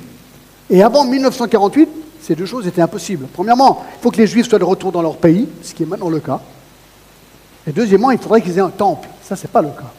Et 0.70 0.82
avant 0.82 1.04
1948, 1.04 1.88
ces 2.20 2.34
deux 2.34 2.46
choses 2.46 2.66
étaient 2.66 2.82
impossibles. 2.82 3.26
Premièrement, 3.32 3.84
il 3.96 4.02
faut 4.02 4.10
que 4.10 4.18
les 4.18 4.26
Juifs 4.26 4.48
soient 4.48 4.58
de 4.58 4.64
retour 4.64 4.92
dans 4.92 5.02
leur 5.02 5.16
pays, 5.16 5.48
ce 5.62 5.72
qui 5.72 5.82
est 5.82 5.87
maintenant 5.87 6.10
le 6.10 6.20
cas. 6.20 6.40
Et 7.66 7.72
deuxièmement, 7.72 8.10
il 8.10 8.18
faudrait 8.18 8.42
qu'ils 8.42 8.58
aient 8.58 8.62
un 8.62 8.70
temple. 8.70 9.08
Ça, 9.22 9.37
ce 9.37 9.42
n'est 9.42 9.52
pas 9.52 9.62
le 9.62 9.68
cas. 9.68 9.90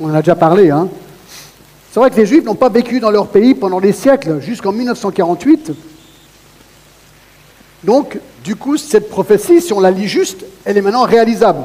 On 0.00 0.10
en 0.10 0.14
a 0.14 0.20
déjà 0.20 0.36
parlé. 0.36 0.70
Hein. 0.70 0.88
C'est 1.90 2.00
vrai 2.00 2.10
que 2.10 2.16
les 2.16 2.26
Juifs 2.26 2.44
n'ont 2.44 2.54
pas 2.54 2.68
vécu 2.68 3.00
dans 3.00 3.10
leur 3.10 3.28
pays 3.28 3.54
pendant 3.54 3.80
des 3.80 3.92
siècles, 3.92 4.40
jusqu'en 4.40 4.72
1948. 4.72 5.72
Donc, 7.84 8.18
du 8.42 8.56
coup, 8.56 8.76
cette 8.76 9.08
prophétie, 9.08 9.60
si 9.60 9.72
on 9.72 9.80
la 9.80 9.90
lit 9.90 10.08
juste, 10.08 10.44
elle 10.64 10.76
est 10.76 10.82
maintenant 10.82 11.04
réalisable. 11.04 11.60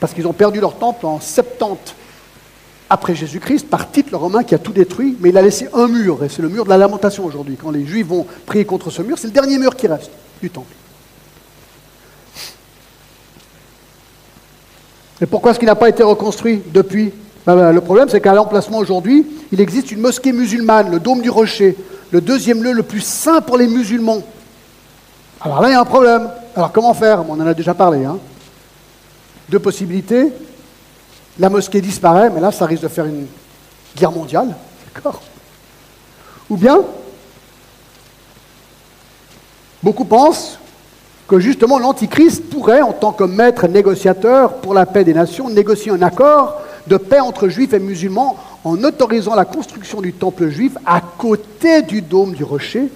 Parce 0.00 0.12
qu'ils 0.12 0.26
ont 0.26 0.32
perdu 0.32 0.60
leur 0.60 0.76
temple 0.76 1.06
en 1.06 1.20
70 1.20 1.94
après 2.90 3.14
Jésus-Christ 3.14 3.68
par 3.70 3.90
Tite 3.90 4.10
le 4.10 4.16
Romain 4.16 4.42
qui 4.42 4.54
a 4.56 4.58
tout 4.58 4.72
détruit, 4.72 5.16
mais 5.20 5.28
il 5.28 5.38
a 5.38 5.42
laissé 5.42 5.68
un 5.72 5.86
mur, 5.86 6.24
et 6.24 6.28
c'est 6.28 6.42
le 6.42 6.48
mur 6.48 6.64
de 6.64 6.70
la 6.70 6.76
lamentation 6.76 7.24
aujourd'hui. 7.24 7.56
Quand 7.56 7.70
les 7.70 7.86
Juifs 7.86 8.06
vont 8.06 8.26
prier 8.44 8.64
contre 8.64 8.90
ce 8.90 9.00
mur, 9.00 9.16
c'est 9.16 9.28
le 9.28 9.32
dernier 9.32 9.58
mur 9.58 9.76
qui 9.76 9.86
reste 9.86 10.10
du 10.42 10.50
temple. 10.50 10.74
Et 15.22 15.26
pourquoi 15.26 15.52
est-ce 15.52 15.58
qu'il 15.60 15.68
n'a 15.68 15.76
pas 15.76 15.88
été 15.88 16.02
reconstruit 16.02 16.62
depuis? 16.72 17.12
Ben, 17.46 17.54
ben, 17.54 17.72
Le 17.72 17.80
problème, 17.80 18.08
c'est 18.08 18.20
qu'à 18.20 18.34
l'emplacement 18.34 18.78
aujourd'hui, 18.78 19.24
il 19.52 19.60
existe 19.60 19.92
une 19.92 20.00
mosquée 20.00 20.32
musulmane, 20.32 20.90
le 20.90 20.98
Dôme 20.98 21.20
du 21.20 21.30
Rocher, 21.30 21.76
le 22.10 22.20
deuxième 22.20 22.62
lieu 22.64 22.72
le 22.72 22.82
plus 22.82 23.02
saint 23.02 23.40
pour 23.40 23.56
les 23.56 23.68
musulmans. 23.68 24.22
Alors 25.40 25.60
là, 25.60 25.68
il 25.68 25.72
y 25.72 25.74
a 25.74 25.80
un 25.80 25.84
problème. 25.84 26.28
Alors 26.56 26.72
comment 26.72 26.92
faire? 26.94 27.24
On 27.28 27.34
en 27.34 27.46
a 27.46 27.54
déjà 27.54 27.74
parlé. 27.74 28.04
Hein. 28.04 28.18
Deux 29.48 29.60
possibilités 29.60 30.32
la 31.40 31.48
mosquée 31.48 31.80
disparaît, 31.80 32.28
mais 32.30 32.40
là, 32.40 32.52
ça 32.52 32.66
risque 32.66 32.82
de 32.82 32.88
faire 32.88 33.06
une 33.06 33.26
guerre 33.96 34.12
mondiale. 34.12 34.54
D'accord 34.94 35.22
Ou 36.50 36.56
bien, 36.56 36.80
beaucoup 39.82 40.04
pensent 40.04 40.58
que 41.26 41.40
justement 41.40 41.78
l'Antichrist 41.78 42.44
pourrait, 42.50 42.82
en 42.82 42.92
tant 42.92 43.12
que 43.12 43.24
maître 43.24 43.66
négociateur 43.68 44.54
pour 44.56 44.74
la 44.74 44.84
paix 44.84 45.02
des 45.02 45.14
nations, 45.14 45.48
négocier 45.48 45.90
un 45.90 46.02
accord 46.02 46.60
de 46.86 46.98
paix 46.98 47.20
entre 47.20 47.48
juifs 47.48 47.72
et 47.72 47.78
musulmans 47.78 48.36
en 48.62 48.82
autorisant 48.84 49.34
la 49.34 49.46
construction 49.46 50.02
du 50.02 50.12
temple 50.12 50.50
juif 50.50 50.72
à 50.84 51.00
côté 51.00 51.80
du 51.80 52.02
dôme 52.02 52.34
du 52.34 52.44
rocher. 52.44 52.90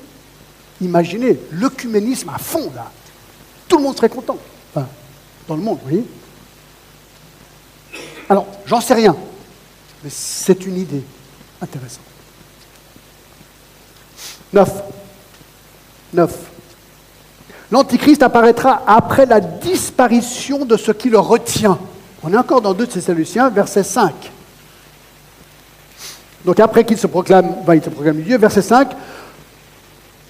Imaginez 0.82 1.38
l'œcuménisme 1.50 2.28
à 2.28 2.38
fond 2.38 2.70
là. 2.74 2.90
Tout 3.68 3.78
le 3.78 3.84
monde 3.84 3.96
serait 3.96 4.10
content. 4.10 4.36
Enfin, 4.74 4.86
dans 5.48 5.56
le 5.56 5.62
monde, 5.62 5.78
vous 5.82 5.88
voyez 5.88 6.04
alors, 8.34 8.48
j'en 8.66 8.80
sais 8.80 8.94
rien, 8.94 9.14
mais 10.02 10.10
c'est 10.10 10.66
une 10.66 10.76
idée 10.76 11.04
intéressante. 11.62 12.02
9. 14.52 14.82
9. 16.14 16.36
L'Antichrist 17.70 18.24
apparaîtra 18.24 18.82
après 18.88 19.24
la 19.26 19.38
disparition 19.38 20.64
de 20.64 20.76
ce 20.76 20.90
qui 20.90 21.10
le 21.10 21.20
retient. 21.20 21.78
On 22.24 22.32
est 22.32 22.36
encore 22.36 22.60
dans 22.60 22.74
2 22.74 22.88
Thessaloniciens, 22.88 23.50
verset 23.50 23.84
5. 23.84 24.12
Donc 26.44 26.58
après 26.58 26.82
qu'il 26.82 26.98
se 26.98 27.06
proclame, 27.06 27.54
il 27.72 27.84
se 27.84 27.90
proclame 27.90 28.20
Dieu, 28.20 28.36
verset 28.36 28.62
5, 28.62 28.96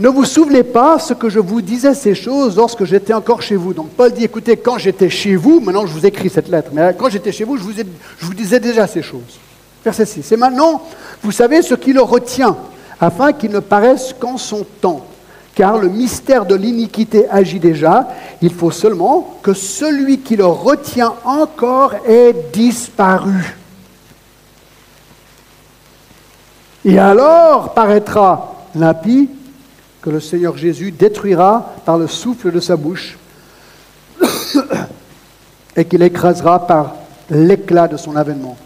ne 0.01 0.09
vous 0.09 0.25
souvenez 0.25 0.65
pas 0.65 0.99
ce 0.99 1.15
que 1.15 1.29
je 1.29 1.39
vous 1.39 1.63
disais 1.63 1.95
ces 1.95 2.15
choses 2.15 2.57
lorsque 2.57 2.85
j'étais 2.85 3.15
encore 3.15 3.43
chez 3.43 3.55
vous. 3.55 3.73
Donc 3.73 3.91
Paul 3.91 4.13
dit, 4.13 4.25
écoutez, 4.25 4.57
quand 4.57 4.79
j'étais 4.79 5.09
chez 5.09 5.37
vous, 5.37 5.61
maintenant 5.61 5.87
je 5.87 5.93
vous 5.93 6.05
écris 6.05 6.31
cette 6.31 6.49
lettre, 6.49 6.71
mais 6.73 6.95
quand 6.99 7.09
j'étais 7.11 7.31
chez 7.31 7.45
vous, 7.45 7.57
je 7.57 7.63
vous, 7.63 7.73
je 7.73 8.27
vous 8.27 8.35
disais 8.35 8.59
déjà 8.59 8.87
ces 8.87 9.03
choses. 9.03 9.39
Verset 9.85 10.07
6. 10.07 10.33
Et 10.33 10.37
maintenant, 10.37 10.83
vous 11.23 11.31
savez 11.31 11.63
ce 11.63 11.75
qui 11.75 11.93
le 11.93 12.03
retient, 12.03 12.57
afin 13.01 13.33
qu'il 13.33 13.53
ne 13.53 13.61
paraisse 13.61 14.15
qu'en 14.19 14.37
son 14.37 14.65
temps. 14.81 15.05
car 15.55 15.79
le 15.79 15.89
mystère 15.89 16.47
de 16.47 16.55
l'iniquité 16.55 17.29
agit 17.31 17.61
déjà. 17.61 18.09
Il 18.43 18.53
faut 18.53 18.71
seulement 18.71 19.39
que 19.43 19.55
celui 19.55 20.19
qui 20.19 20.37
le 20.37 20.47
retient 20.47 21.15
encore 21.25 21.95
ait 22.09 22.35
disparu. 22.53 23.57
Et 26.85 26.99
alors 26.99 27.73
paraîtra 27.73 28.57
l'impie 28.75 29.29
que 30.05 30.11
le 30.11 30.21
Seigneur 30.21 30.55
Jésus 30.59 30.93
détruira 30.93 31.77
par 31.87 31.97
le 31.97 32.07
souffle 32.07 32.53
de 32.53 32.61
sa 32.61 32.77
bouche 32.77 33.17
et 35.77 35.87
qu'il 35.87 36.03
écrasera 36.03 36.67
par 36.67 36.97
l'éclat 37.31 37.89
de 37.89 37.97
son 37.97 38.15
avènement. 38.15 38.59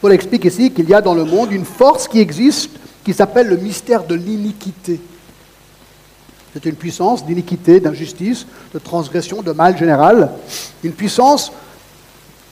Paul 0.00 0.12
explique 0.12 0.46
ici 0.46 0.72
qu'il 0.72 0.88
y 0.88 0.94
a 0.94 1.00
dans 1.00 1.14
le 1.14 1.24
monde 1.24 1.52
une 1.52 1.64
force 1.64 2.08
qui 2.08 2.18
existe 2.18 2.72
qui 3.04 3.14
s'appelle 3.14 3.46
le 3.46 3.56
mystère 3.56 4.02
de 4.02 4.16
l'iniquité. 4.16 5.00
C'est 6.52 6.64
une 6.64 6.74
puissance 6.74 7.24
d'iniquité, 7.24 7.78
d'injustice, 7.78 8.46
de 8.74 8.80
transgression, 8.80 9.42
de 9.42 9.52
mal 9.52 9.78
général. 9.78 10.32
Une 10.82 10.92
puissance 10.92 11.52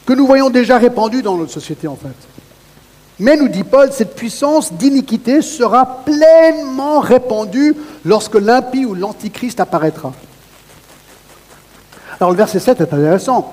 que 0.07 0.13
nous 0.13 0.29
voyons 0.29 0.49
déjà 0.49 0.79
répandue 0.79 1.23
dans 1.23 1.37
notre 1.37 1.51
société 1.51 1.89
en 1.89 1.97
fait. 1.97 2.15
Mais, 3.21 3.37
nous 3.37 3.49
dit 3.49 3.65
Paul, 3.65 3.93
cette 3.93 4.17
puissance 4.17 4.73
d'iniquité 4.73 5.43
sera 5.43 6.05
pleinement 6.05 7.01
répandue 7.01 7.77
lorsque 8.05 8.35
l'impie 8.35 8.87
ou 8.87 8.95
l'antichrist 8.95 9.61
apparaîtra. 9.61 10.13
Alors 12.19 12.31
le 12.31 12.37
verset 12.37 12.61
7 12.61 12.81
est 12.81 12.95
intéressant. 12.95 13.53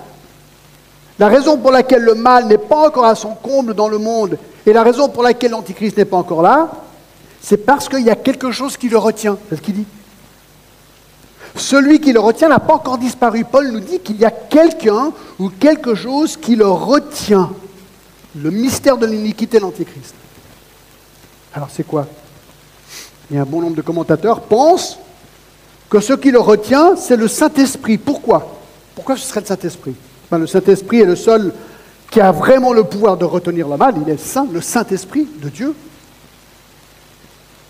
La 1.19 1.27
raison 1.27 1.57
pour 1.57 1.71
laquelle 1.71 2.03
le 2.03 2.15
mal 2.15 2.47
n'est 2.47 2.57
pas 2.57 2.87
encore 2.87 3.05
à 3.05 3.15
son 3.15 3.35
comble 3.35 3.73
dans 3.73 3.89
le 3.89 3.97
monde 3.97 4.37
et 4.65 4.71
la 4.71 4.83
raison 4.83 5.09
pour 5.09 5.23
laquelle 5.23 5.51
l'Antichrist 5.51 5.97
n'est 5.97 6.05
pas 6.05 6.17
encore 6.17 6.41
là, 6.41 6.69
c'est 7.41 7.57
parce 7.57 7.89
qu'il 7.89 8.01
y 8.01 8.09
a 8.09 8.15
quelque 8.15 8.51
chose 8.51 8.77
qui 8.77 8.87
le 8.87 8.97
retient. 8.97 9.37
C'est 9.49 9.57
ce 9.57 9.61
qu'il 9.61 9.75
dit. 9.75 9.85
Celui 11.55 11.99
qui 11.99 12.13
le 12.13 12.19
retient 12.19 12.49
n'a 12.49 12.59
pas 12.59 12.75
encore 12.75 12.97
disparu. 12.97 13.45
Paul 13.45 13.71
nous 13.71 13.79
dit 13.79 13.99
qu'il 13.99 14.17
y 14.17 14.25
a 14.25 14.31
quelqu'un 14.31 15.11
ou 15.39 15.49
quelque 15.49 15.95
chose 15.95 16.37
qui 16.37 16.55
le 16.55 16.67
retient. 16.67 17.49
Le 18.41 18.51
mystère 18.51 18.97
de 18.97 19.05
l'iniquité 19.05 19.57
de 19.57 19.63
l'Antichrist. 19.63 20.13
Alors 21.53 21.69
c'est 21.71 21.85
quoi? 21.85 22.07
Il 23.29 23.35
y 23.35 23.39
a 23.39 23.41
un 23.41 23.45
bon 23.45 23.61
nombre 23.61 23.75
de 23.75 23.81
commentateurs 23.81 24.41
pensent 24.41 24.99
que 25.89 25.99
ce 25.99 26.13
qui 26.13 26.31
le 26.31 26.39
retient, 26.39 26.95
c'est 26.95 27.15
le 27.15 27.27
Saint-Esprit. 27.27 27.97
Pourquoi? 27.97 28.57
Pourquoi 28.95 29.17
ce 29.17 29.23
serait 29.23 29.41
le 29.41 29.45
Saint-Esprit? 29.45 29.95
Ben, 30.29 30.37
le 30.37 30.47
Saint-Esprit 30.47 31.01
est 31.01 31.05
le 31.05 31.15
seul 31.15 31.53
qui 32.11 32.21
a 32.21 32.31
vraiment 32.31 32.73
le 32.73 32.83
pouvoir 32.83 33.17
de 33.17 33.25
retenir 33.25 33.67
le 33.67 33.77
mal. 33.77 33.95
Il 34.05 34.09
est 34.09 34.37
le 34.51 34.61
Saint-Esprit 34.61 35.27
de 35.41 35.49
Dieu. 35.49 35.75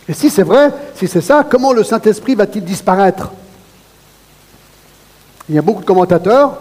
Et 0.09 0.13
si 0.13 0.29
c'est 0.29 0.43
vrai, 0.43 0.71
si 0.95 1.07
c'est 1.07 1.21
ça, 1.21 1.45
comment 1.49 1.73
le 1.73 1.83
Saint-Esprit 1.83 2.35
va-t-il 2.35 2.63
disparaître? 2.63 3.31
Il 5.49 5.55
y 5.55 5.57
a 5.57 5.61
beaucoup 5.61 5.81
de 5.81 5.85
commentateurs 5.85 6.59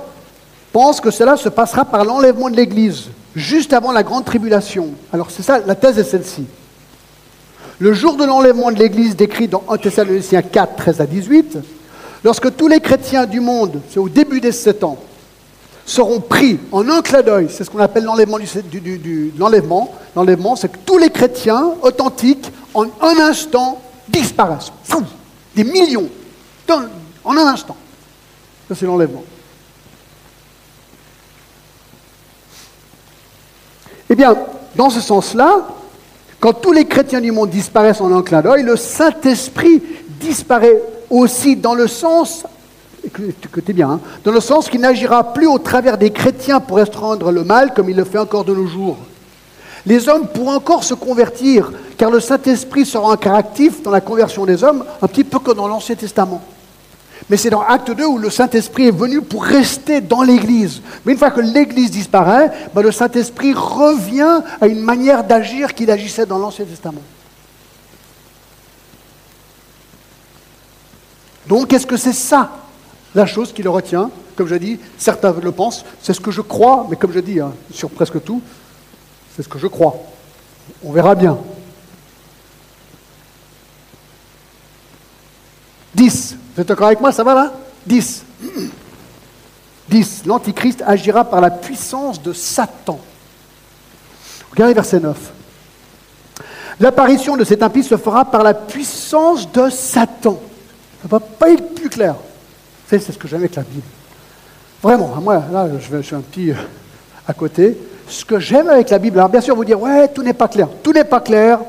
pensent 0.77 1.01
que 1.01 1.11
cela 1.11 1.39
se 1.39 1.49
passera 1.49 1.87
par 1.87 2.05
l'enlèvement 2.05 2.51
de 2.51 2.57
l'Église, 2.57 3.05
juste 3.35 3.73
avant 3.73 3.93
la 3.93 4.03
grande 4.03 4.27
tribulation. 4.27 4.91
Alors 5.11 5.31
c'est 5.31 5.43
ça, 5.43 5.59
la 5.67 5.75
thèse 5.75 5.99
est 5.99 6.05
celle-ci. 6.05 6.45
Le 7.79 7.95
jour 7.95 8.15
de 8.19 8.27
l'enlèvement 8.27 8.71
de 8.71 8.77
l'Église 8.77 9.17
décrit 9.17 9.49
dans 9.49 9.65
1 9.71 9.79
Thessaloniciens 9.79 10.43
4, 10.43 10.77
13 10.77 11.01
à 11.01 11.07
18, 11.07 11.59
lorsque 12.23 12.55
tous 12.55 12.69
les 12.69 12.81
chrétiens 12.81 13.25
du 13.25 13.41
monde, 13.41 13.81
c'est 13.89 13.99
au 13.99 14.11
début 14.11 14.39
des 14.39 14.53
sept 14.53 14.85
ans, 14.85 14.99
seront 15.87 16.21
pris 16.21 16.61
en 16.71 16.87
un 16.91 17.01
clin 17.01 17.23
d'œil. 17.23 17.47
C'est 17.49 17.65
ce 17.65 17.71
qu'on 17.71 17.79
appelle 17.79 18.05
l'enlèvement, 18.05 18.39
l'enlèvement, 20.15 20.57
c'est 20.57 20.69
que 20.69 20.79
tous 20.85 20.99
les 20.99 21.09
chrétiens 21.09 21.71
authentiques, 21.81 22.53
en 22.75 22.85
un 23.01 23.19
instant, 23.21 23.81
disparaissent. 24.11 24.73
Des 25.55 25.65
millions, 25.65 26.11
en 27.25 27.35
un 27.35 27.47
instant. 27.47 27.79
Ça, 28.69 28.75
c'est 28.75 28.85
l'enlèvement. 28.85 29.25
Eh 34.09 34.15
bien, 34.15 34.37
dans 34.75 34.91
ce 34.91 35.01
sens-là, 35.01 35.69
quand 36.41 36.53
tous 36.53 36.73
les 36.73 36.85
chrétiens 36.85 37.21
du 37.21 37.33
monde 37.33 37.51
disparaissent 37.51 38.01
en 38.01 38.17
un 38.17 38.23
clin 38.23 38.43
d'œil, 38.43 38.63
le 38.63 38.77
Saint-Esprit 38.77 39.83
disparaît 40.21 40.81
aussi 41.11 41.57
dans 41.57 41.75
le 41.75 41.87
sens 41.87 42.45
écoutez 43.45 43.73
bien, 43.73 43.91
hein, 43.91 44.01
dans 44.25 44.33
le 44.33 44.41
sens 44.41 44.69
qu'il 44.69 44.81
n'agira 44.81 45.33
plus 45.33 45.47
au 45.47 45.59
travers 45.59 45.99
des 45.99 46.11
chrétiens 46.11 46.61
pour 46.61 46.79
restreindre 46.79 47.31
le 47.31 47.45
mal 47.45 47.73
comme 47.75 47.89
il 47.89 47.97
le 47.97 48.05
fait 48.05 48.19
encore 48.19 48.45
de 48.45 48.55
nos 48.55 48.67
jours. 48.67 48.97
Les 49.85 50.09
hommes 50.09 50.27
pourront 50.27 50.57
encore 50.57 50.83
se 50.83 50.95
convertir, 50.95 51.73
car 51.97 52.11
le 52.11 52.19
Saint-Esprit 52.19 52.85
sera 52.85 53.13
un 53.13 53.35
actif 53.35 53.83
dans 53.83 53.93
la 53.93 54.01
conversion 54.01 54.45
des 54.45 54.65
hommes, 54.65 54.85
un 55.01 55.07
petit 55.07 55.23
peu 55.23 55.39
comme 55.39 55.57
dans 55.57 55.69
l'Ancien 55.69 55.95
Testament. 55.95 56.43
Mais 57.29 57.37
c'est 57.37 57.51
dans 57.51 57.63
Acte 57.63 57.91
2 57.91 58.05
où 58.07 58.19
le 58.19 58.31
Saint-Esprit 58.31 58.87
est 58.87 58.97
venu 58.97 59.21
pour 59.21 59.45
rester 59.45 60.01
dans 60.01 60.23
l'Église. 60.23 60.81
Mais 61.05 61.13
une 61.13 61.19
fois 61.19 61.33
que 61.33 61.41
l'Église 61.41 61.91
disparaît, 61.91 62.53
ben, 62.73 62.83
le 62.83 62.93
Saint-Esprit 62.93 63.53
revient 63.53 64.43
à 64.61 64.67
une 64.69 64.81
manière 64.81 65.25
d'agir 65.25 65.75
qu'il 65.75 65.91
agissait 65.91 66.27
dans 66.27 66.39
l'Ancien 66.39 66.65
Testament. 66.65 67.03
Donc, 71.49 71.73
est-ce 71.73 71.87
que 71.87 71.97
c'est 71.97 72.13
ça 72.13 72.51
la 73.15 73.27
chose 73.27 73.53
qui 73.53 73.63
le 73.63 73.71
retient? 73.71 74.11
Comme 74.37 74.47
je 74.47 74.55
dis, 74.55 74.79
certains 74.99 75.35
le 75.43 75.53
pensent, 75.53 75.85
c'est 76.03 76.13
ce 76.13 76.21
que 76.21 76.31
je 76.31 76.43
crois, 76.43 76.87
mais 76.91 76.97
comme 76.97 77.13
je 77.13 77.21
dis, 77.21 77.41
hein, 77.41 77.53
sur 77.73 77.91
presque 77.91 78.23
tout, 78.23 78.43
c'est 79.35 79.43
ce 79.43 79.49
que 79.49 79.59
je 79.59 79.67
crois. 79.67 79.97
On 80.85 80.93
verra 80.93 81.15
bien. 81.15 81.39
10. 85.95 86.37
Vous 86.57 86.63
êtes 86.63 86.69
d'accord 86.69 86.89
avec 86.89 87.01
moi 87.01 87.13
Ça 87.13 87.23
va 87.23 87.35
là? 87.35 87.53
10. 87.87 88.25
10. 89.89 90.23
L'Antichrist 90.27 90.83
agira 90.85 91.25
par 91.25 91.41
la 91.41 91.51
puissance 91.51 92.21
de 92.21 92.33
Satan. 92.33 92.99
Regardez 94.51 94.75
verset 94.75 94.99
9. 94.99 95.17
L'apparition 96.81 97.37
de 97.37 97.45
cet 97.45 97.63
impie 97.63 97.85
se 97.85 97.97
fera 97.97 98.25
par 98.25 98.43
la 98.43 98.55
puissance 98.55 99.51
de 99.53 99.71
Satan. 99.71 100.41
Ça 101.01 101.05
ne 101.05 101.09
va 101.09 101.21
pas 101.21 101.51
être 101.51 101.75
plus 101.75 101.89
clair 101.89 102.17
c'est 102.89 103.13
ce 103.13 103.19
que 103.19 103.29
j'aime 103.29 103.41
avec 103.41 103.57
la 103.57 103.63
Bible. 103.63 103.83
Vraiment, 104.83 105.09
moi, 105.21 105.43
là, 105.53 105.69
je, 105.79 106.03
suis 106.03 106.15
un 106.15 106.21
petit 106.21 106.51
euh, 106.51 106.55
à 107.27 107.33
côté. 107.33 107.77
Ce 108.09 108.25
que 108.25 108.39
j'aime 108.39 108.69
avec 108.69 108.91
la 108.91 108.99
Bible, 108.99 109.19
alors 109.19 109.29
bien 109.29 109.41
sûr, 109.41 109.57
vous 109.57 109.65
dire, 109.65 109.81
ouais, 109.81 110.09
tout 110.09 110.23
n'est 110.23 110.33
pas 110.33 110.49
clair. 110.49 110.69
Tout 110.83 110.93
n'est 110.93 111.05
pas 111.05 111.21
clair, 111.21 111.61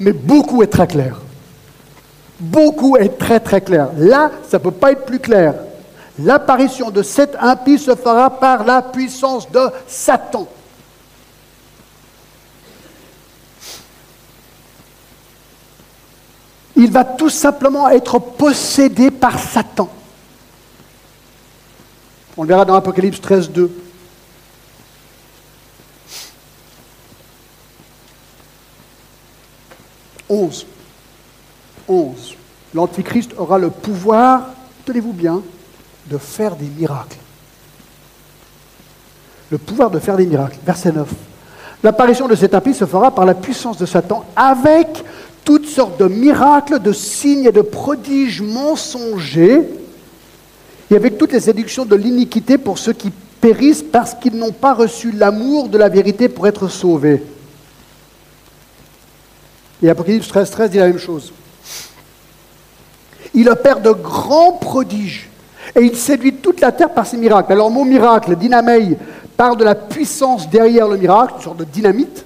mais 0.00 0.12
beaucoup 0.12 0.62
est 0.62 0.68
très 0.68 0.86
clair. 0.86 1.20
Beaucoup 2.40 2.96
est 2.96 3.18
très 3.18 3.40
très 3.40 3.60
clair. 3.60 3.90
Là, 3.96 4.30
ça 4.48 4.58
ne 4.58 4.62
peut 4.62 4.70
pas 4.70 4.92
être 4.92 5.04
plus 5.04 5.20
clair. 5.20 5.54
L'apparition 6.18 6.90
de 6.90 7.02
cet 7.02 7.36
impie 7.40 7.78
se 7.78 7.94
fera 7.94 8.30
par 8.30 8.64
la 8.64 8.82
puissance 8.82 9.50
de 9.50 9.70
Satan. 9.86 10.46
Il 16.76 16.90
va 16.90 17.04
tout 17.04 17.30
simplement 17.30 17.88
être 17.88 18.18
possédé 18.18 19.10
par 19.10 19.38
Satan. 19.38 19.88
On 22.36 22.42
le 22.42 22.48
verra 22.48 22.64
dans 22.64 22.74
Apocalypse 22.74 23.20
13, 23.20 23.50
2. 23.50 23.70
Onze. 30.28 30.66
Onze. 31.92 32.36
L'Antichrist 32.74 33.32
aura 33.36 33.58
le 33.58 33.70
pouvoir, 33.70 34.48
tenez-vous 34.86 35.12
bien, 35.12 35.42
de 36.06 36.18
faire 36.18 36.56
des 36.56 36.66
miracles. 36.66 37.18
Le 39.50 39.58
pouvoir 39.58 39.90
de 39.90 39.98
faire 39.98 40.16
des 40.16 40.26
miracles. 40.26 40.58
Verset 40.64 40.92
9. 40.92 41.06
L'apparition 41.82 42.28
de 42.28 42.34
cet 42.34 42.54
impie 42.54 42.74
se 42.74 42.86
fera 42.86 43.14
par 43.14 43.26
la 43.26 43.34
puissance 43.34 43.76
de 43.76 43.86
Satan 43.86 44.24
avec 44.34 45.04
toutes 45.44 45.66
sortes 45.66 46.00
de 46.00 46.06
miracles, 46.06 46.78
de 46.80 46.92
signes 46.92 47.46
et 47.46 47.52
de 47.52 47.60
prodiges 47.60 48.40
mensongers 48.40 49.68
et 50.90 50.96
avec 50.96 51.18
toutes 51.18 51.32
les 51.32 51.40
séductions 51.40 51.84
de 51.84 51.96
l'iniquité 51.96 52.56
pour 52.56 52.78
ceux 52.78 52.92
qui 52.92 53.10
périssent 53.40 53.82
parce 53.82 54.14
qu'ils 54.14 54.36
n'ont 54.36 54.52
pas 54.52 54.72
reçu 54.72 55.10
l'amour 55.10 55.68
de 55.68 55.76
la 55.76 55.88
vérité 55.88 56.28
pour 56.28 56.46
être 56.46 56.68
sauvés. 56.68 57.22
Et 59.82 59.90
Apocalypse 59.90 60.28
13, 60.28 60.50
13 60.50 60.70
dit 60.70 60.78
la 60.78 60.86
même 60.86 60.98
chose. 60.98 61.32
Il 63.34 63.48
opère 63.48 63.80
de 63.80 63.90
grands 63.90 64.52
prodiges 64.52 65.30
et 65.74 65.80
il 65.80 65.96
séduit 65.96 66.34
toute 66.34 66.60
la 66.60 66.72
terre 66.72 66.92
par 66.92 67.06
ses 67.06 67.16
miracles. 67.16 67.52
Alors, 67.52 67.70
mon 67.70 67.84
miracle, 67.84 68.36
dynamei, 68.36 68.96
parle 69.36 69.56
de 69.56 69.64
la 69.64 69.74
puissance 69.74 70.48
derrière 70.48 70.88
le 70.88 70.96
miracle, 70.96 71.34
une 71.36 71.42
sorte 71.42 71.56
de 71.56 71.64
dynamite. 71.64 72.24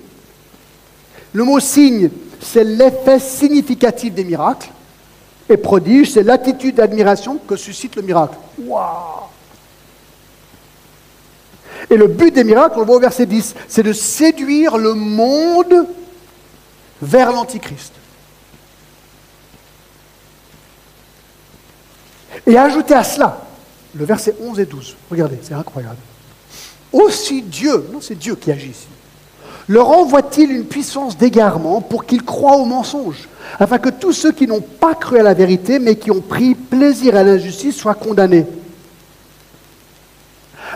Le 1.32 1.44
mot 1.44 1.60
signe, 1.60 2.10
c'est 2.40 2.64
l'effet 2.64 3.18
significatif 3.18 4.12
des 4.14 4.24
miracles. 4.24 4.70
Et 5.48 5.56
prodige, 5.56 6.12
c'est 6.12 6.24
l'attitude 6.24 6.76
d'admiration 6.76 7.38
que 7.46 7.56
suscite 7.56 7.94
le 7.94 8.02
miracle. 8.02 8.36
Waouh 8.58 9.28
Et 11.88 11.96
le 11.96 12.08
but 12.08 12.34
des 12.34 12.42
miracles, 12.42 12.74
on 12.76 12.80
le 12.80 12.86
voit 12.86 12.96
au 12.96 13.00
verset 13.00 13.26
10, 13.26 13.54
c'est 13.68 13.84
de 13.84 13.92
séduire 13.92 14.76
le 14.76 14.94
monde 14.94 15.86
vers 17.00 17.30
l'Antichrist. 17.30 17.92
Et 22.46 22.56
ajoutez 22.56 22.94
à 22.94 23.04
cela 23.04 23.42
le 23.94 24.04
verset 24.04 24.36
11 24.40 24.60
et 24.60 24.66
12. 24.66 24.96
Regardez, 25.10 25.38
c'est 25.42 25.54
incroyable. 25.54 25.96
Aussi 26.92 27.42
Dieu, 27.42 27.88
non 27.92 28.00
c'est 28.00 28.14
Dieu 28.14 28.36
qui 28.36 28.50
agit 28.52 28.70
ici, 28.70 28.86
leur 29.68 29.90
envoie-t-il 29.90 30.52
une 30.52 30.64
puissance 30.64 31.16
d'égarement 31.18 31.80
pour 31.80 32.04
qu'ils 32.04 32.22
croient 32.22 32.56
au 32.56 32.64
mensonge, 32.64 33.28
afin 33.58 33.78
que 33.78 33.88
tous 33.88 34.12
ceux 34.12 34.30
qui 34.30 34.46
n'ont 34.46 34.60
pas 34.60 34.94
cru 34.94 35.18
à 35.18 35.24
la 35.24 35.34
vérité, 35.34 35.80
mais 35.80 35.96
qui 35.96 36.12
ont 36.12 36.20
pris 36.20 36.54
plaisir 36.54 37.16
à 37.16 37.24
l'injustice, 37.24 37.76
soient 37.76 37.94
condamnés? 37.94 38.46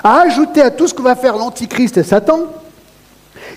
À 0.03 0.23
ajouter 0.23 0.63
à 0.63 0.71
tout 0.71 0.89
ce 0.89 0.95
que 0.95 1.03
va 1.03 1.15
faire 1.15 1.37
l'Antichrist 1.37 1.99
et 1.99 2.03
Satan, 2.03 2.41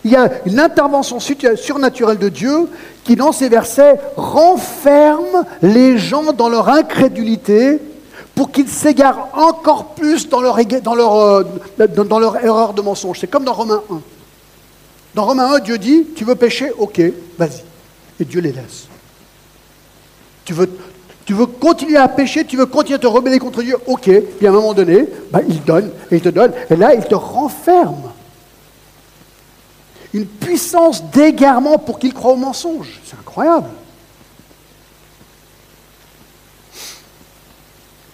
il 0.04 0.12
y 0.12 0.15
a 0.15 0.30
une 0.45 0.60
intervention 0.60 1.19
surnaturelle 1.19 2.19
de 2.19 2.30
Dieu 2.30 2.69
qui, 3.04 3.15
dans 3.15 3.32
ces 3.32 3.49
versets, 3.49 3.95
renferme 4.15 5.45
les 5.62 5.97
gens 5.97 6.34
dans 6.34 6.49
leur 6.49 6.69
incrédulité 6.69 7.80
pour 8.36 8.52
qu'ils 8.52 8.69
s'égarent 8.69 9.30
encore 9.34 9.93
plus 9.93 10.28
euh, 10.34 10.74
dans 10.84 12.19
leur 12.19 12.43
erreur 12.43 12.74
de 12.74 12.82
mensonge. 12.82 13.19
C'est 13.19 13.28
comme 13.28 13.43
dans 13.43 13.54
Romains 13.54 13.84
1. 13.91 14.02
Dans 15.15 15.26
Romains 15.26 15.54
1, 15.56 15.60
Dieu 15.60 15.78
dit, 15.78 16.08
tu 16.15 16.26
veux 16.26 16.36
pécher 16.36 16.72
Ok, 16.78 17.02
vas-y. 17.38 17.63
Et 18.19 18.26
Dieu 18.26 18.41
les 18.41 18.52
laisse. 18.52 18.88
Tu 20.46 20.54
veux, 20.54 20.69
tu 21.26 21.34
veux 21.34 21.46
continuer 21.46 21.98
à 21.98 22.08
pécher, 22.08 22.46
tu 22.46 22.58
veux 22.58 22.65
continuer 22.65 22.96
à 22.96 23.00
te 23.00 23.08
rebeller 23.08 23.39
contre 23.39 23.62
Dieu 23.62 23.78
Ok. 23.86 24.10
Puis 24.38 24.48
à 24.48 24.50
un 24.50 24.54
moment 24.54 24.74
donné, 24.74 25.08
bah, 25.32 25.41
il 25.48 25.63
donne, 25.63 25.91
et 26.10 26.15
il 26.15 26.22
te 26.22 26.30
donne, 26.30 26.52
et 26.69 26.76
là, 26.76 26.96
il 26.96 27.04
te 27.06 27.15
renferme. 27.15 28.12
Une 30.13 30.26
puissance 30.26 31.04
d'égarement 31.12 31.78
pour 31.78 32.00
qu'il 32.00 32.13
croit 32.13 32.34
au 32.34 32.38
mensonge. 32.38 33.00
C'est 33.06 33.17
incroyable. 33.17 33.67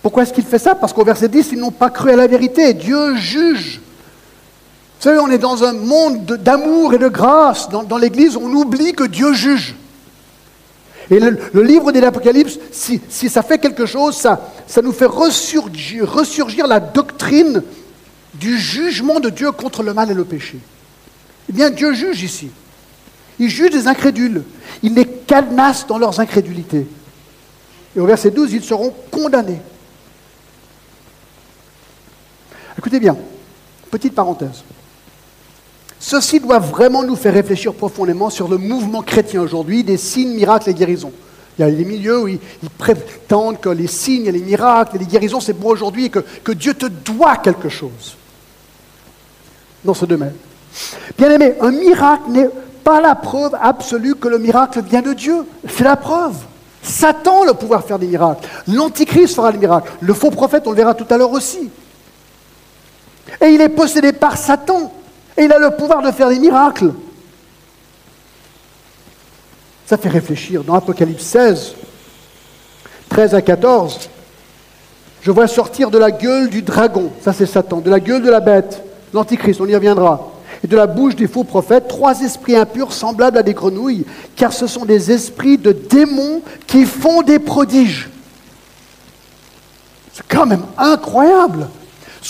Pourquoi 0.01 0.23
est-ce 0.23 0.33
qu'il 0.33 0.45
fait 0.45 0.59
ça 0.59 0.75
Parce 0.75 0.93
qu'au 0.93 1.03
verset 1.03 1.27
10, 1.27 1.49
ils 1.51 1.59
n'ont 1.59 1.71
pas 1.71 1.89
cru 1.89 2.12
à 2.12 2.15
la 2.15 2.27
vérité. 2.27 2.73
Dieu 2.73 3.15
juge. 3.15 3.81
Vous 4.99 5.03
savez, 5.03 5.19
on 5.19 5.29
est 5.29 5.38
dans 5.38 5.63
un 5.63 5.73
monde 5.73 6.25
d'amour 6.25 6.93
et 6.93 6.97
de 6.97 7.07
grâce. 7.07 7.69
Dans, 7.69 7.97
l'Église, 7.97 8.35
on 8.35 8.53
oublie 8.53 8.93
que 8.93 9.05
Dieu 9.05 9.33
juge. 9.33 9.75
Et 11.09 11.19
le, 11.19 11.63
livre 11.63 11.91
de 11.91 11.99
l'Apocalypse, 11.99 12.59
si, 12.71 13.01
ça 13.29 13.41
fait 13.41 13.57
quelque 13.57 13.85
chose, 13.85 14.15
ça, 14.15 14.39
nous 14.83 14.91
fait 14.91 15.05
ressurgir, 15.05 16.09
ressurgir 16.09 16.67
la 16.67 16.79
doctrine 16.79 17.63
du 18.35 18.57
jugement 18.57 19.19
de 19.19 19.29
Dieu 19.29 19.51
contre 19.51 19.83
le 19.83 19.93
mal 19.93 20.12
et 20.12 20.13
le 20.13 20.25
péché. 20.25 20.59
Eh 21.49 21.53
bien, 21.53 21.71
Dieu 21.71 21.93
juge 21.93 22.21
ici. 22.21 22.49
Il 23.39 23.49
juge 23.49 23.71
des 23.71 23.88
incrédules. 23.88 24.43
Il 24.83 24.93
les 24.93 25.05
cadenasse 25.05 25.88
dans 25.88 25.97
leurs 25.97 26.19
incrédulités. 26.19 26.88
Et 27.95 27.99
au 27.99 28.05
verset 28.05 28.31
12, 28.31 28.53
ils 28.53 28.63
seront 28.63 28.93
condamnés. 29.12 29.62
Écoutez 32.80 33.02
bien, 33.02 33.18
petite 33.92 34.15
parenthèse. 34.15 34.63
Ceci 36.00 36.39
doit 36.39 36.60
vraiment 36.60 37.04
nous 37.04 37.18
faire 37.18 37.34
réfléchir 37.34 37.74
profondément 37.74 38.30
sur 38.30 38.48
le 38.48 38.58
mouvement 38.58 39.02
chrétien 39.02 39.42
aujourd'hui 39.42 39.84
des 39.84 39.98
signes, 39.98 40.34
miracles 40.34 40.70
et 40.70 40.74
guérisons. 40.74 41.12
Il 41.58 41.63
y 41.63 41.65
a 41.65 41.72
des 41.72 41.84
milieux 41.84 42.22
où 42.22 42.30
ils, 42.30 42.39
prétendent 42.78 43.60
que 43.60 43.68
les 43.68 43.88
signes 43.88 44.28
et 44.28 44.32
les 44.32 44.39
miracles 44.39 44.96
et 44.96 45.00
les 45.00 45.08
guérisons, 45.08 45.42
c'est 45.42 45.52
bon 45.52 45.72
aujourd'hui 45.72 46.10
que, 46.10 46.52
Dieu 46.54 46.74
te 46.74 46.86
doit 46.86 47.36
quelque 47.36 47.68
chose 47.68 48.15
dans 49.84 49.94
ce 49.94 50.06
domaine. 50.06 50.36
Bien 51.18 51.32
aimé, 51.32 51.56
un 51.60 51.72
miracle 51.72 52.30
n'est 52.30 52.50
pas 52.86 53.02
la 53.02 53.15
preuve 53.15 53.58
absolue 53.62 54.15
que 54.15 54.30
le 54.30 54.39
miracle 54.39 54.82
vient 54.84 55.02
de 55.02 55.12
Dieu. 55.12 55.44
C'est 55.68 55.84
la 55.84 55.98
preuve. 55.98 56.38
Satan 56.82 57.44
le 57.44 57.54
pouvoir 57.56 57.84
faire 57.84 58.00
des 58.00 58.08
miracles. 58.08 58.48
L'Antichrist 58.70 59.36
fera 59.36 59.52
des 59.52 59.58
miracles. 59.58 59.92
Le 60.00 60.13
faux 60.13 60.32
prophète, 60.32 60.63
on 60.65 60.70
le 60.70 60.78
verra 60.78 60.94
tout 60.94 61.08
à 61.10 61.18
l'heure 61.18 61.34
aussi. 61.34 61.70
Et 63.42 63.48
il 63.48 63.62
est 63.62 63.70
possédé 63.70 64.13
par 64.13 64.38
Satan. 64.38 64.92
Et 65.38 65.44
il 65.44 65.54
a 65.54 65.60
le 65.60 65.72
pouvoir 65.72 66.02
de 66.02 66.12
faire 66.12 66.30
des 66.30 66.39
miracles. 66.39 66.92
Ça 69.86 69.98
fait 69.98 70.10
réfléchir. 70.10 70.63
Dans 70.63 70.76
Apocalypse 70.76 71.24
16, 71.24 71.76
13 73.10 73.34
à 73.34 73.42
14, 73.42 74.10
je 75.22 75.32
vois 75.32 75.48
sortir 75.48 75.92
de 75.92 75.98
la 75.98 76.12
gueule 76.12 76.50
du 76.50 76.62
dragon, 76.62 77.12
ça 77.22 77.34
c'est 77.34 77.46
Satan, 77.46 77.82
de 77.82 77.89
la 77.89 78.00
gueule 78.00 78.22
de 78.22 78.30
la 78.30 78.39
bête, 78.39 78.84
l'Antichrist, 79.13 79.60
on 79.60 79.65
y 79.65 79.76
reviendra, 79.76 80.32
et 80.63 80.68
de 80.68 80.76
la 80.76 80.88
bouche 80.88 81.15
des 81.15 81.28
faux 81.28 81.44
prophètes, 81.44 81.88
trois 81.88 82.22
esprits 82.22 82.56
impurs 82.56 82.94
semblables 82.94 83.38
à 83.38 83.44
des 83.44 83.54
grenouilles, 83.54 84.06
car 84.36 84.54
ce 84.54 84.68
sont 84.68 84.86
des 84.86 85.12
esprits 85.12 85.58
de 85.58 85.72
démons 85.72 86.42
qui 86.68 86.86
font 86.86 87.22
des 87.22 87.39
prodiges. 87.39 88.10
C'est 90.13 90.28
quand 90.28 90.46
même 90.46 90.63
incroyable. 90.78 91.68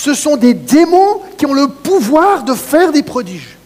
Ce 0.00 0.14
sont 0.14 0.38
des 0.38 0.54
démons 0.54 1.20
qui 1.36 1.44
ont 1.44 1.52
le 1.52 1.68
pouvoir 1.68 2.42
de 2.42 2.54
faire 2.54 2.90
des 2.90 3.02
prodiges. 3.02 3.58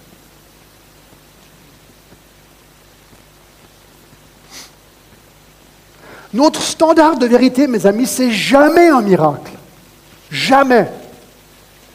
Notre 6.33 6.61
standard 6.61 7.18
de 7.18 7.27
vérité, 7.27 7.68
mes 7.68 7.87
amis, 7.87 8.09
c'est 8.09 8.33
jamais 8.33 8.88
un 8.88 9.01
miracle. 9.01 9.53
Jamais. 10.29 10.88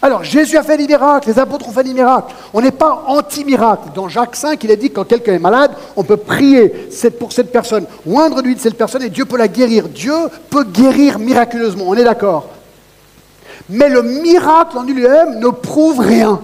Alors, 0.01 0.23
Jésus 0.23 0.55
a 0.55 0.63
fait 0.63 0.77
des 0.77 0.87
miracles, 0.87 1.27
les 1.27 1.37
apôtres 1.37 1.67
ont 1.67 1.73
fait 1.73 1.83
des 1.83 1.93
miracles. 1.93 2.33
On 2.53 2.61
n'est 2.61 2.71
pas 2.71 3.03
anti-miracle. 3.07 3.89
Dans 3.93 4.07
Jacques 4.07 4.37
5, 4.37 4.63
il 4.63 4.71
a 4.71 4.77
dit 4.77 4.87
que 4.87 4.95
quand 4.95 5.03
quelqu'un 5.03 5.33
est 5.33 5.39
malade, 5.39 5.71
on 5.97 6.05
peut 6.05 6.15
prier 6.15 6.69
pour 7.19 7.33
cette 7.33 7.51
personne, 7.51 7.85
oindre 8.07 8.41
lui 8.41 8.55
de 8.55 8.61
cette 8.61 8.77
personne, 8.77 9.03
et 9.03 9.09
Dieu 9.09 9.25
peut 9.25 9.35
la 9.35 9.49
guérir. 9.49 9.89
Dieu 9.89 10.15
peut 10.49 10.63
guérir 10.63 11.19
miraculeusement, 11.19 11.83
on 11.89 11.95
est 11.95 12.05
d'accord. 12.05 12.47
Mais 13.67 13.89
le 13.89 14.03
miracle 14.03 14.77
en 14.77 14.83
lui-même 14.83 15.39
ne 15.39 15.49
prouve 15.49 15.99
rien. 15.99 16.39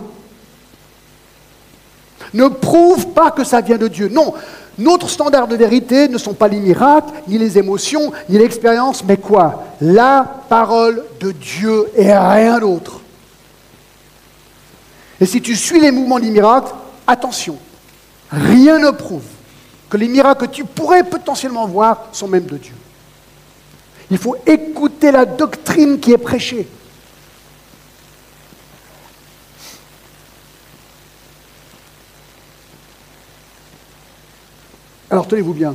Ne 2.33 2.47
prouve 2.47 3.07
pas 3.09 3.31
que 3.31 3.43
ça 3.43 3.61
vient 3.61 3.77
de 3.77 3.87
Dieu. 3.87 4.09
Non, 4.09 4.33
notre 4.77 5.09
standard 5.09 5.47
de 5.47 5.55
vérité 5.55 6.09
ne 6.09 6.17
sont 6.17 6.33
pas 6.33 6.47
les 6.47 6.59
miracles, 6.59 7.11
ni 7.27 7.37
les 7.37 7.57
émotions, 7.57 8.11
ni 8.27 8.37
l'expérience, 8.37 9.03
mais 9.03 9.17
quoi? 9.17 9.63
La 9.79 10.41
parole 10.49 11.05
de 11.19 11.31
Dieu 11.31 11.85
et 11.95 12.11
rien 12.11 12.59
d'autre. 12.59 12.99
Et 15.21 15.25
si 15.25 15.41
tu 15.41 15.55
suis 15.55 15.79
les 15.79 15.91
mouvements 15.91 16.19
des 16.19 16.29
miracles, 16.29 16.73
attention, 17.07 17.57
rien 18.29 18.79
ne 18.79 18.91
prouve 18.91 19.23
que 19.89 19.97
les 19.97 20.09
miracles 20.09 20.47
que 20.47 20.51
tu 20.51 20.65
pourrais 20.65 21.03
potentiellement 21.03 21.67
voir 21.67 22.07
sont 22.11 22.27
même 22.27 22.45
de 22.45 22.57
Dieu. 22.57 22.75
Il 24.11 24.17
faut 24.17 24.35
écouter 24.45 25.11
la 25.11 25.25
doctrine 25.25 25.99
qui 25.99 26.11
est 26.11 26.17
prêchée. 26.17 26.67
Alors 35.15 35.29
tenez-vous 35.29 35.53
bien, 35.53 35.73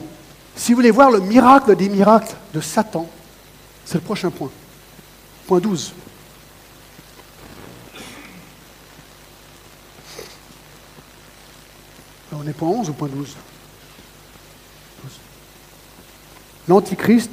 si 0.55 0.73
vous 0.73 0.77
voulez 0.77 0.91
voir 0.91 1.11
le 1.11 1.19
miracle 1.19 1.75
des 1.75 1.89
miracles 1.89 2.35
de 2.53 2.61
Satan, 2.61 3.09
c'est 3.87 3.95
le 3.95 4.03
prochain 4.03 4.31
point. 4.31 4.51
Point 5.47 5.61
12. 5.61 5.95
on 12.33 12.47
est 12.47 12.53
point 12.53 12.69
11 12.69 12.91
ou 12.91 12.93
point 12.93 13.09
12 13.09 13.35
L'Antichrist 16.69 17.31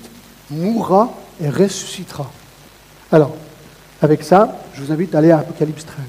mourra 0.49 1.13
et 1.41 1.49
ressuscitera. 1.49 2.31
Alors, 3.11 3.35
avec 4.01 4.23
ça, 4.23 4.57
je 4.73 4.81
vous 4.81 4.93
invite 4.93 5.13
à 5.13 5.17
aller 5.17 5.31
à 5.31 5.39
Apocalypse 5.39 5.85
13. 5.85 6.05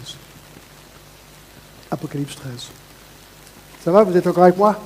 Apocalypse 1.90 2.36
13. 2.36 2.52
Ça 3.84 3.90
va? 3.90 4.04
Vous 4.04 4.16
êtes 4.16 4.28
encore 4.28 4.44
avec 4.44 4.56
moi? 4.56 4.80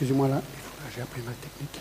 Excusez-moi 0.00 0.28
là, 0.28 0.40
j'ai 0.94 1.02
appris 1.02 1.20
ma 1.22 1.32
technique. 1.32 1.80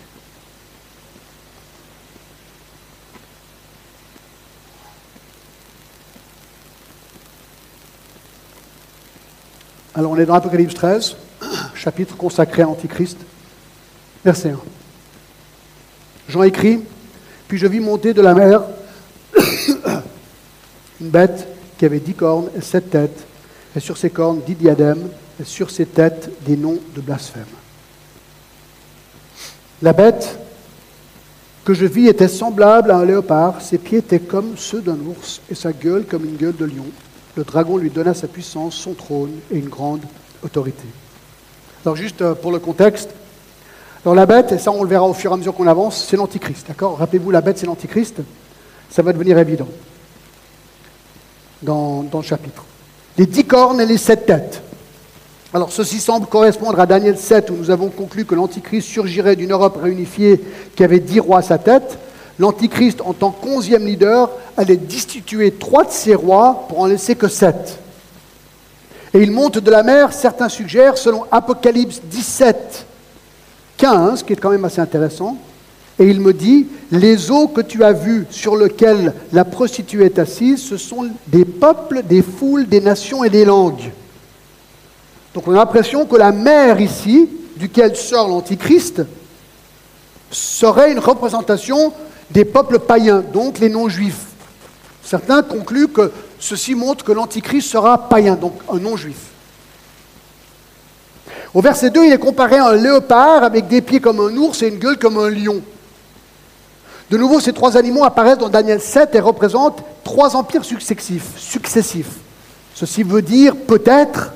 Alors 9.93 10.13
on 10.13 10.17
est 10.17 10.25
dans 10.25 10.34
Apocalypse 10.34 10.73
13, 10.73 11.15
chapitre 11.75 12.17
consacré 12.17 12.63
à 12.63 12.65
l'Antichrist, 12.65 13.19
verset 14.25 14.49
1. 14.49 14.60
Jean 16.30 16.41
écrit, 16.41 16.80
puis 17.47 17.60
je 17.60 17.67
vis 17.67 17.80
monter 17.80 18.15
de 18.15 18.23
la 18.23 18.34
mer 18.34 18.63
une 20.99 21.10
bête 21.10 21.47
qui 21.77 21.86
avait 21.86 21.99
dix 21.99 22.15
cornes 22.15 22.49
et 22.58 22.62
sept 22.62 22.89
têtes, 22.89 23.27
et 23.75 23.80
sur 23.80 23.95
ses 23.95 24.10
cornes 24.10 24.41
dix 24.43 24.56
diadèmes, 24.56 25.08
et 25.39 25.43
sur 25.43 25.69
ses 25.69 25.86
têtes 25.86 26.32
des 26.43 26.58
noms 26.58 26.80
de 26.95 27.01
blasphème. 27.01 27.45
La 29.81 29.93
bête 29.93 30.39
que 31.63 31.73
je 31.73 31.85
vis 31.85 32.07
était 32.07 32.27
semblable 32.27 32.91
à 32.91 32.97
un 32.97 33.05
léopard, 33.05 33.61
ses 33.61 33.77
pieds 33.77 33.99
étaient 33.99 34.19
comme 34.19 34.57
ceux 34.57 34.81
d'un 34.81 34.97
ours 35.07 35.41
et 35.51 35.55
sa 35.55 35.71
gueule 35.71 36.05
comme 36.05 36.25
une 36.25 36.35
gueule 36.35 36.55
de 36.55 36.65
lion. 36.65 36.85
Le 37.35 37.43
dragon 37.43 37.77
lui 37.77 37.91
donna 37.91 38.13
sa 38.15 38.27
puissance, 38.27 38.73
son 38.73 38.93
trône 38.93 39.33
et 39.51 39.57
une 39.57 39.69
grande 39.69 40.01
autorité. 40.43 40.85
Alors 41.85 41.95
juste 41.95 42.21
euh, 42.21 42.33
pour 42.33 42.51
le 42.51 42.59
contexte, 42.59 43.11
alors 44.03 44.15
la 44.15 44.25
bête, 44.25 44.51
et 44.53 44.57
ça 44.57 44.71
on 44.71 44.81
le 44.81 44.89
verra 44.89 45.05
au 45.05 45.13
fur 45.13 45.29
et 45.31 45.33
à 45.33 45.37
mesure 45.37 45.53
qu'on 45.53 45.67
avance, 45.67 46.07
c'est 46.09 46.17
l'antichrist, 46.17 46.67
d'accord? 46.67 46.97
Rappelez-vous, 46.97 47.29
la 47.29 47.41
bête 47.41 47.59
c'est 47.59 47.67
l'antichrist, 47.67 48.15
ça 48.89 49.01
va 49.03 49.13
devenir 49.13 49.37
évident 49.37 49.67
dans, 51.61 52.01
dans 52.03 52.19
le 52.19 52.23
chapitre. 52.23 52.63
Les 53.17 53.27
dix 53.27 53.45
cornes 53.45 53.81
et 53.81 53.85
les 53.85 53.97
sept 53.97 54.25
têtes. 54.25 54.63
Alors 55.53 55.71
ceci 55.71 55.99
semble 55.99 56.27
correspondre 56.27 56.79
à 56.79 56.86
Daniel 56.86 57.17
7 57.17 57.49
où 57.49 57.53
nous 57.53 57.71
avons 57.71 57.88
conclu 57.88 58.25
que 58.25 58.36
l'Antichrist 58.36 58.88
surgirait 58.88 59.38
d'une 59.38 59.53
Europe 59.53 59.79
réunifiée 59.81 60.41
qui 60.75 60.83
avait 60.83 60.99
dix 60.99 61.21
rois 61.21 61.39
à 61.39 61.41
sa 61.41 61.57
tête. 61.57 61.97
L'Antichrist, 62.38 63.01
en 63.01 63.13
tant 63.13 63.31
qu'onzième 63.31 63.86
leader, 63.86 64.29
allait 64.57 64.75
destituer 64.75 65.51
trois 65.51 65.86
de 65.86 65.91
ses 65.91 66.15
rois 66.15 66.65
pour 66.67 66.81
en 66.81 66.86
laisser 66.86 67.15
que 67.15 67.29
sept. 67.29 67.79
Et 69.13 69.19
il 69.19 69.31
monte 69.31 69.57
de 69.57 69.71
la 69.71 69.83
mer, 69.83 70.12
certains 70.12 70.49
suggèrent, 70.49 70.97
selon 70.97 71.23
Apocalypse 71.31 72.01
17, 72.03 72.86
15, 73.77 74.23
qui 74.23 74.33
est 74.33 74.36
quand 74.36 74.51
même 74.51 74.65
assez 74.65 74.81
intéressant, 74.81 75.38
et 75.97 76.05
il 76.05 76.19
me 76.19 76.33
dit, 76.33 76.67
les 76.91 77.31
eaux 77.31 77.47
que 77.47 77.62
tu 77.62 77.83
as 77.83 77.93
vues 77.93 78.27
sur 78.29 78.55
lesquelles 78.55 79.13
la 79.31 79.45
prostituée 79.45 80.05
est 80.05 80.19
assise, 80.19 80.62
ce 80.62 80.77
sont 80.77 81.07
des 81.27 81.45
peuples, 81.45 82.03
des 82.03 82.21
foules, 82.21 82.67
des 82.67 82.81
nations 82.81 83.23
et 83.23 83.29
des 83.29 83.45
langues. 83.45 83.91
Donc 85.38 85.47
on 85.47 85.52
a 85.52 85.58
l'impression 85.58 86.08
que 86.08 86.15
la 86.15 86.32
mer 86.32 86.82
ici, 86.82 87.30
duquel 87.58 87.95
sort 87.95 88.28
l'Antichrist, 88.28 89.04
serait 90.32 90.91
une 90.91 90.97
représentation 90.97 91.93
des 92.32 92.43
peuples 92.43 92.80
païens, 92.80 93.19
donc 93.21 93.60
les 93.60 93.69
non-juifs. 93.69 94.26
Certains 95.04 95.43
concluent 95.43 95.89
que 95.89 96.12
ceci 96.39 96.73
montre 96.73 97.06
que 97.06 97.12
l'Antichrist 97.12 97.69
sera 97.69 98.10
païen, 98.10 98.34
donc 98.36 98.54
un 98.67 98.80
non-juif. 98.80 99.28
Au 101.54 101.62
verset 101.62 101.91
2, 101.91 102.06
il 102.08 102.13
est 102.13 102.17
comparé 102.17 102.56
à 102.56 102.69
un 102.69 102.76
léopard 102.76 103.43
avec 103.43 103.67
des 103.67 103.84
pieds 103.84 104.00
comme 104.00 104.19
un 104.19 104.36
ours 104.38 104.63
et 104.63 104.69
une 104.69 104.80
gueule 104.80 104.97
comme 104.97 105.19
un 105.19 105.30
lion. 105.30 105.62
De 107.12 107.17
nouveau, 107.19 107.39
ces 107.39 107.54
trois 107.54 107.78
animaux 107.78 108.04
apparaissent 108.04 108.39
dans 108.39 108.50
Daniel 108.50 108.82
7 108.82 109.13
et 109.13 109.19
représentent 109.19 109.84
trois 110.04 110.36
empires 110.36 110.65
successifs. 110.65 111.38
successifs. 111.38 112.15
Ceci 112.73 113.04
veut 113.04 113.21
dire 113.21 113.56
peut-être, 113.56 114.32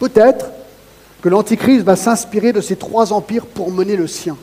peut-être, 0.00 0.46
que 1.22 1.28
l'Antichrist 1.28 1.84
va 1.84 1.94
s'inspirer 1.96 2.52
de 2.52 2.60
ces 2.60 2.76
trois 2.76 3.12
empires 3.12 3.46
pour 3.46 3.70
mener 3.70 3.94
le 3.94 4.06
sien. 4.06 4.36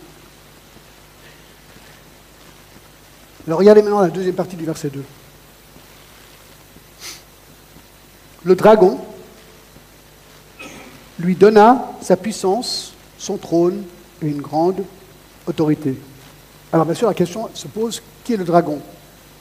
Alors 3.47 3.59
regardez 3.59 3.81
maintenant 3.81 4.01
la 4.01 4.09
deuxième 4.09 4.35
partie 4.35 4.55
du 4.55 4.63
verset 4.63 4.89
2. 4.89 5.03
Le 8.43 8.55
dragon 8.55 8.99
lui 11.19 11.35
donna 11.35 11.93
sa 12.01 12.15
puissance, 12.15 12.93
son 13.17 13.37
trône 13.37 13.83
et 14.21 14.27
une 14.27 14.41
grande 14.41 14.83
autorité. 15.47 15.97
Alors 16.71 16.85
bien 16.85 16.93
sûr, 16.93 17.07
la 17.07 17.15
question 17.15 17.49
se 17.55 17.67
pose, 17.67 18.03
qui 18.23 18.33
est 18.33 18.37
le 18.37 18.43
dragon? 18.43 18.79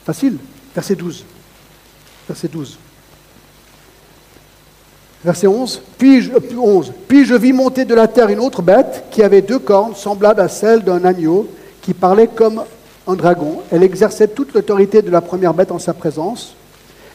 Facile, 0.05 0.37
verset 0.73 0.95
12. 0.95 1.23
Verset 2.27 2.47
12. 2.47 2.79
Verset 5.27 5.47
11 5.47 5.81
puis 5.97 6.21
je, 6.21 6.31
11. 6.57 6.93
Puis 7.05 7.25
je 7.25 7.35
vis 7.35 7.51
monter 7.51 7.83
de 7.83 7.93
la 7.93 8.07
terre 8.07 8.29
une 8.29 8.39
autre 8.39 8.61
bête 8.61 9.03
qui 9.11 9.21
avait 9.21 9.41
deux 9.41 9.59
cornes 9.59 9.93
semblables 9.93 10.39
à 10.39 10.47
celles 10.47 10.85
d'un 10.85 11.03
agneau, 11.03 11.49
qui 11.81 11.93
parlait 11.93 12.29
comme 12.33 12.63
un 13.05 13.13
dragon. 13.13 13.61
Elle 13.69 13.83
exerçait 13.83 14.29
toute 14.29 14.53
l'autorité 14.53 15.01
de 15.01 15.11
la 15.11 15.19
première 15.19 15.53
bête 15.53 15.73
en 15.73 15.79
sa 15.79 15.93
présence. 15.93 16.55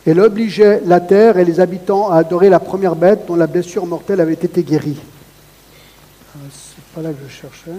Elle 0.07 0.21
obligeait 0.21 0.83
la 0.85 1.01
terre 1.01 1.39
et 1.39 1.45
les 1.47 1.59
habitants 1.59 2.11
à 2.11 2.19
adorer 2.19 2.51
la 2.51 2.61
première 2.61 2.97
bête 2.97 3.21
dont 3.27 3.35
la 3.35 3.47
blessure 3.47 3.87
mortelle 3.87 4.21
avait 4.21 4.35
été 4.35 4.63
guérie. 4.63 4.99
Ah, 6.35 6.39
c'est 6.53 6.85
pas 6.95 7.01
là 7.01 7.15
que 7.15 7.27
je 7.27 7.33
cherchais. 7.33 7.71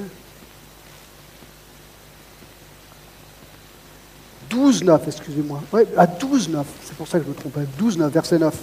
12, 4.50 4.84
9, 4.84 5.02
excusez-moi. 5.06 5.62
Oui, 5.72 5.82
à 5.96 6.08
12, 6.08 6.50
9, 6.50 6.66
c'est 6.86 6.96
pour 6.96 7.08
ça 7.08 7.20
que 7.20 7.26
je 7.26 7.30
me 7.30 7.36
trompais. 7.36 7.68
12, 7.78 8.00
9, 8.00 8.12
verset 8.12 8.40
9. 8.40 8.56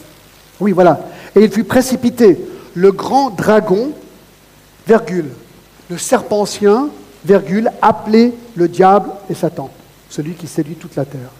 Oui, 0.60 0.72
voilà. 0.72 1.00
Et 1.34 1.42
il 1.42 1.50
fut 1.50 1.64
précipité, 1.64 2.38
le 2.74 2.92
grand 2.92 3.30
dragon, 3.30 3.92
virgule, 4.86 5.30
le 5.88 5.98
serpent 5.98 6.40
ancien, 6.40 6.88
virgule, 7.24 7.70
appelé 7.82 8.34
le 8.54 8.68
diable 8.68 9.10
et 9.28 9.34
Satan, 9.34 9.70
celui 10.08 10.34
qui 10.34 10.46
séduit 10.46 10.76
toute 10.76 10.96
la 10.96 11.04
terre. 11.04 11.30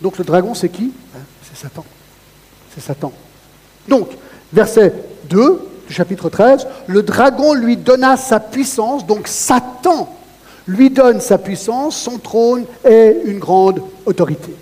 Donc 0.00 0.18
le 0.18 0.24
dragon, 0.24 0.54
c'est 0.54 0.68
qui? 0.68 0.92
Hein, 1.14 1.20
C'est 1.42 1.56
Satan. 1.56 1.84
C'est 2.74 2.82
Satan. 2.82 3.12
Donc, 3.88 4.10
verset 4.52 4.92
2 5.30 5.60
du 5.88 5.94
chapitre 5.94 6.28
13, 6.28 6.66
le 6.88 7.02
dragon 7.02 7.54
lui 7.54 7.76
donna 7.76 8.16
sa 8.16 8.40
puissance, 8.40 9.06
donc 9.06 9.28
Satan 9.28 10.12
lui 10.66 10.90
donne 10.90 11.20
sa 11.20 11.38
puissance, 11.38 11.96
son 11.96 12.18
trône 12.18 12.64
et 12.84 13.16
une 13.24 13.38
grande 13.38 13.80
autorité. 14.04 14.54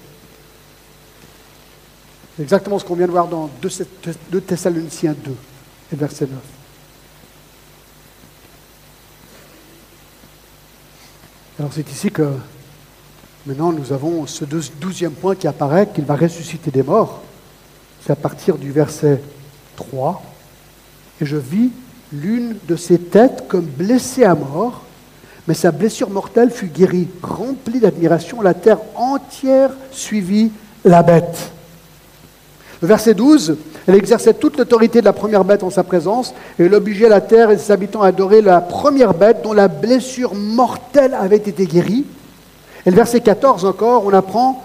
C'est 2.36 2.42
exactement 2.42 2.78
ce 2.78 2.84
qu'on 2.84 2.96
vient 2.96 3.06
de 3.06 3.12
voir 3.12 3.28
dans 3.28 3.48
2 3.62 4.40
Thessaloniciens 4.40 5.14
2 5.24 5.36
et 5.92 5.96
verset 5.96 6.26
9. 6.26 6.38
Alors 11.60 11.72
c'est 11.72 11.88
ici 11.92 12.10
que 12.10 12.28
maintenant 13.46 13.72
nous 13.72 13.92
avons 13.92 14.26
ce 14.26 14.44
douzième 14.44 15.12
point 15.12 15.36
qui 15.36 15.46
apparaît, 15.46 15.88
qu'il 15.94 16.04
va 16.04 16.16
ressusciter 16.16 16.72
des 16.72 16.82
morts. 16.82 17.22
C'est 18.04 18.12
à 18.12 18.16
partir 18.16 18.58
du 18.58 18.72
verset 18.72 19.22
3. 19.76 20.20
Et 21.20 21.26
je 21.26 21.36
vis 21.36 21.70
l'une 22.12 22.56
de 22.66 22.74
ses 22.74 22.98
têtes 22.98 23.44
comme 23.46 23.66
blessée 23.66 24.24
à 24.24 24.34
mort, 24.34 24.82
mais 25.46 25.54
sa 25.54 25.70
blessure 25.70 26.10
mortelle 26.10 26.50
fut 26.50 26.66
guérie. 26.66 27.06
Remplie 27.22 27.78
d'admiration, 27.78 28.42
la 28.42 28.54
terre 28.54 28.80
entière 28.96 29.70
suivit 29.92 30.50
la 30.84 31.04
bête. 31.04 31.52
Verset 32.84 33.14
12, 33.14 33.56
elle 33.86 33.94
exerçait 33.94 34.34
toute 34.34 34.58
l'autorité 34.58 35.00
de 35.00 35.04
la 35.04 35.12
première 35.12 35.44
bête 35.44 35.62
en 35.62 35.70
sa 35.70 35.82
présence 35.84 36.34
et 36.58 36.64
elle 36.64 36.74
obligeait 36.74 37.08
la 37.08 37.20
terre 37.20 37.50
et 37.50 37.58
ses 37.58 37.72
habitants 37.72 38.02
à 38.02 38.08
adorer 38.08 38.40
la 38.40 38.60
première 38.60 39.14
bête 39.14 39.42
dont 39.42 39.52
la 39.52 39.68
blessure 39.68 40.34
mortelle 40.34 41.16
avait 41.18 41.36
été 41.36 41.66
guérie. 41.66 42.04
Et 42.86 42.90
le 42.90 42.96
verset 42.96 43.20
14 43.20 43.64
encore, 43.64 44.04
on 44.06 44.12
apprend, 44.12 44.62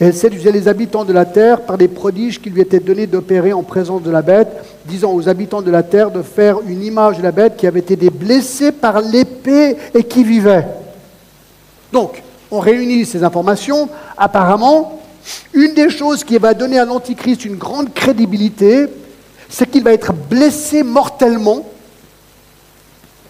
elle 0.00 0.14
séduisait 0.14 0.52
les 0.52 0.68
habitants 0.68 1.04
de 1.04 1.12
la 1.12 1.24
terre 1.24 1.62
par 1.62 1.78
des 1.78 1.88
prodiges 1.88 2.40
qui 2.40 2.50
lui 2.50 2.60
étaient 2.60 2.80
donnés 2.80 3.06
d'opérer 3.06 3.52
en 3.52 3.62
présence 3.62 4.02
de 4.02 4.10
la 4.10 4.22
bête, 4.22 4.48
disant 4.86 5.12
aux 5.12 5.28
habitants 5.28 5.62
de 5.62 5.70
la 5.70 5.82
terre 5.82 6.10
de 6.10 6.22
faire 6.22 6.58
une 6.66 6.82
image 6.82 7.18
de 7.18 7.22
la 7.22 7.32
bête 7.32 7.56
qui 7.56 7.66
avait 7.66 7.80
été 7.80 8.10
blessée 8.10 8.72
par 8.72 9.00
l'épée 9.00 9.76
et 9.94 10.02
qui 10.04 10.24
vivait. 10.24 10.66
Donc, 11.92 12.22
on 12.50 12.58
réunit 12.58 13.06
ces 13.06 13.22
informations. 13.22 13.88
Apparemment, 14.16 15.00
une 15.52 15.74
des 15.74 15.90
choses 15.90 16.24
qui 16.24 16.38
va 16.38 16.54
donner 16.54 16.78
à 16.78 16.84
l'Antichrist 16.84 17.44
une 17.44 17.56
grande 17.56 17.92
crédibilité, 17.94 18.86
c'est 19.48 19.70
qu'il 19.70 19.84
va 19.84 19.92
être 19.92 20.12
blessé 20.12 20.82
mortellement, 20.82 21.66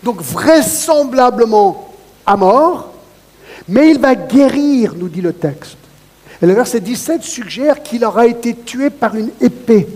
donc 0.02 0.20
vraisemblablement 0.20 1.92
à 2.26 2.36
mort, 2.36 2.92
mais 3.68 3.90
il 3.90 3.98
va 3.98 4.14
guérir, 4.14 4.94
nous 4.96 5.08
dit 5.08 5.20
le 5.20 5.32
texte. 5.32 5.76
Et 6.42 6.46
le 6.46 6.52
verset 6.52 6.80
17 6.80 7.22
suggère 7.22 7.82
qu'il 7.82 8.04
aura 8.04 8.26
été 8.26 8.54
tué 8.54 8.90
par 8.90 9.14
une 9.14 9.30
épée. 9.40 9.86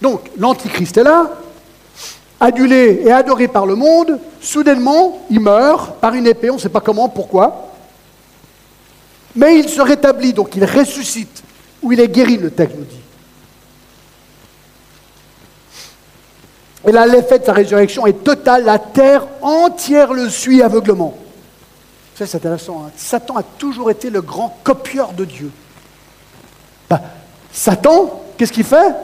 Donc 0.00 0.30
l'Antichrist 0.36 0.96
est 0.96 1.04
là, 1.04 1.30
adulé 2.40 3.02
et 3.04 3.12
adoré 3.12 3.48
par 3.48 3.66
le 3.66 3.74
monde, 3.74 4.18
soudainement 4.40 5.24
il 5.30 5.40
meurt 5.40 5.96
par 6.00 6.14
une 6.14 6.26
épée, 6.26 6.50
on 6.50 6.54
ne 6.54 6.60
sait 6.60 6.68
pas 6.68 6.80
comment, 6.80 7.08
pourquoi. 7.08 7.73
Mais 9.36 9.58
il 9.58 9.68
se 9.68 9.80
rétablit, 9.80 10.32
donc 10.32 10.54
il 10.56 10.64
ressuscite, 10.64 11.42
ou 11.82 11.92
il 11.92 12.00
est 12.00 12.08
guéri, 12.08 12.36
le 12.36 12.50
texte 12.50 12.76
nous 12.76 12.84
dit. 12.84 13.00
Et 16.86 16.92
là, 16.92 17.06
l'effet 17.06 17.38
de 17.38 17.44
sa 17.44 17.52
résurrection 17.52 18.06
est 18.06 18.22
total, 18.24 18.64
la 18.64 18.78
terre 18.78 19.26
entière 19.40 20.12
le 20.12 20.28
suit 20.28 20.62
aveuglement. 20.62 21.16
Ça, 22.14 22.26
c'est 22.26 22.36
intéressant. 22.36 22.84
Hein. 22.86 22.90
Satan 22.96 23.36
a 23.36 23.42
toujours 23.42 23.90
été 23.90 24.10
le 24.10 24.20
grand 24.20 24.56
copieur 24.62 25.12
de 25.12 25.24
Dieu. 25.24 25.50
Ben, 26.88 27.00
Satan, 27.50 28.22
qu'est-ce 28.36 28.52
qu'il 28.52 28.64
fait? 28.64 28.94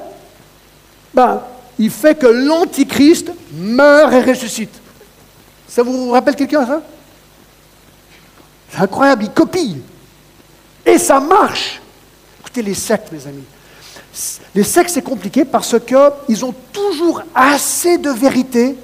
Ben, 1.14 1.42
Il 1.78 1.90
fait 1.90 2.14
que 2.14 2.26
l'Antichrist 2.26 3.32
meurt 3.54 4.12
et 4.12 4.20
ressuscite. 4.20 4.74
Ça 5.66 5.82
vous 5.82 6.10
rappelle 6.10 6.36
quelqu'un, 6.36 6.66
ça? 6.66 6.82
C'est 8.68 8.80
incroyable, 8.80 9.24
il 9.24 9.30
copie. 9.30 9.80
Et 10.86 10.98
ça 10.98 11.20
marche. 11.20 11.80
Écoutez, 12.40 12.62
les 12.62 12.74
sectes, 12.74 13.12
mes 13.12 13.26
amis. 13.26 13.44
Les 14.54 14.64
sectes, 14.64 14.90
c'est 14.90 15.02
compliqué 15.02 15.44
parce 15.44 15.76
qu'ils 15.80 16.44
ont 16.44 16.54
toujours 16.72 17.22
assez 17.34 17.98
de 17.98 18.10
vérité 18.10 18.76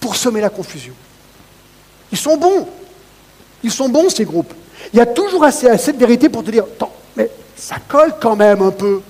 pour 0.00 0.16
semer 0.16 0.40
la 0.40 0.50
confusion. 0.50 0.94
Ils 2.10 2.18
sont 2.18 2.36
bons. 2.36 2.68
Ils 3.62 3.70
sont 3.70 3.88
bons, 3.88 4.08
ces 4.08 4.24
groupes. 4.24 4.52
Il 4.92 4.98
y 4.98 5.02
a 5.02 5.06
toujours 5.06 5.44
assez, 5.44 5.92
de 5.92 5.98
vérité 5.98 6.28
pour 6.28 6.42
te 6.42 6.50
dire, 6.50 6.64
attends, 6.64 6.92
mais 7.16 7.30
ça 7.54 7.76
colle 7.86 8.14
quand 8.20 8.34
même 8.34 8.62
un 8.62 8.70
peu. 8.70 9.02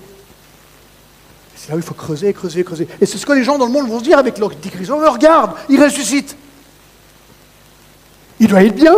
C'est 1.54 1.70
là 1.70 1.76
où 1.76 1.78
il 1.78 1.84
faut 1.84 1.94
creuser, 1.94 2.32
creuser, 2.32 2.64
creuser. 2.64 2.88
Et 3.00 3.06
c'est 3.06 3.18
ce 3.18 3.24
que 3.24 3.32
les 3.32 3.44
gens 3.44 3.58
dans 3.58 3.66
le 3.66 3.72
monde 3.72 3.88
vont 3.88 3.98
se 3.98 4.04
dire 4.04 4.18
avec 4.18 4.38
l'antichrist. 4.38 4.90
Oh, 4.90 5.10
regarde, 5.10 5.52
il 5.68 5.82
ressuscite. 5.82 6.36
Il 8.40 8.48
doit 8.48 8.64
être 8.64 8.74
bien. 8.74 8.94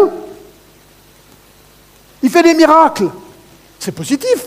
Fait 2.33 2.42
des 2.42 2.55
miracles. 2.55 3.11
C'est 3.79 3.92
positif. 3.92 4.47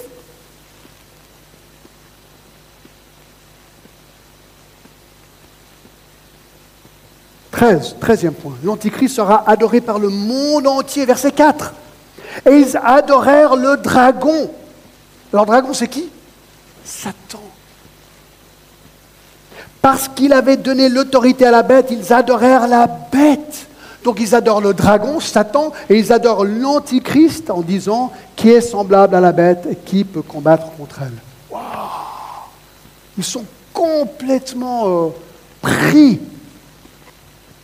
Treize, 7.51 7.95
treizième 8.01 8.33
point. 8.33 8.55
L'Antichrist 8.63 9.15
sera 9.15 9.43
adoré 9.47 9.81
par 9.81 9.99
le 9.99 10.09
monde 10.09 10.65
entier. 10.65 11.05
Verset 11.05 11.31
4. 11.31 11.73
Et 12.47 12.57
ils 12.57 12.75
adorèrent 12.75 13.55
le 13.55 13.77
dragon. 13.77 14.51
Alors, 15.31 15.45
dragon, 15.45 15.73
c'est 15.73 15.87
qui? 15.87 16.09
Satan. 16.83 17.41
Parce 19.81 20.07
qu'il 20.07 20.33
avait 20.33 20.57
donné 20.57 20.89
l'autorité 20.89 21.45
à 21.45 21.51
la 21.51 21.61
bête, 21.61 21.87
ils 21.91 22.11
adorèrent 22.11 22.67
la 22.67 22.87
bête. 22.87 23.67
Donc 24.05 24.19
ils 24.19 24.35
adorent 24.35 24.61
le 24.61 24.75
dragon, 24.75 25.19
Satan, 25.19 25.73
et 25.89 25.97
ils 25.97 26.13
adorent 26.13 26.45
l'antichrist 26.45 27.49
en 27.49 27.61
disant 27.61 28.13
qui 28.35 28.49
est 28.51 28.61
semblable 28.61 29.15
à 29.15 29.19
la 29.19 29.31
bête 29.31 29.67
et 29.69 29.75
qui 29.75 30.03
peut 30.03 30.21
combattre 30.21 30.71
contre 30.77 31.01
elle? 31.01 31.59
Ils 33.17 33.23
sont 33.23 33.45
complètement 33.73 34.83
euh, 34.87 35.09
pris 35.59 36.19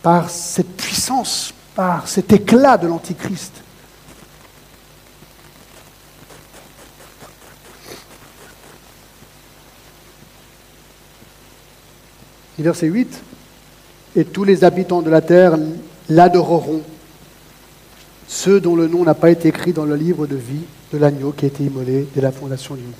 par 0.02 0.30
cette 0.30 0.76
puissance, 0.76 1.54
par 1.76 2.08
cet 2.08 2.32
éclat 2.32 2.76
de 2.76 2.88
l'antichrist. 2.88 3.52
verset 12.58 12.86
8, 12.86 13.22
et 14.14 14.24
tous 14.24 14.44
les 14.44 14.62
habitants 14.62 15.02
de 15.02 15.10
la 15.10 15.20
terre 15.20 15.56
l'adoreront, 16.08 16.82
ceux 18.28 18.60
dont 18.60 18.76
le 18.76 18.88
nom 18.88 19.04
n'a 19.04 19.14
pas 19.14 19.30
été 19.30 19.48
écrit 19.48 19.72
dans 19.72 19.84
le 19.84 19.96
livre 19.96 20.26
de 20.26 20.36
vie 20.36 20.64
de 20.92 20.98
l'agneau 20.98 21.32
qui 21.32 21.44
a 21.44 21.48
été 21.48 21.64
immolé 21.64 22.08
dès 22.14 22.20
la 22.20 22.32
fondation 22.32 22.74
du 22.74 22.82
monde. 22.82 22.92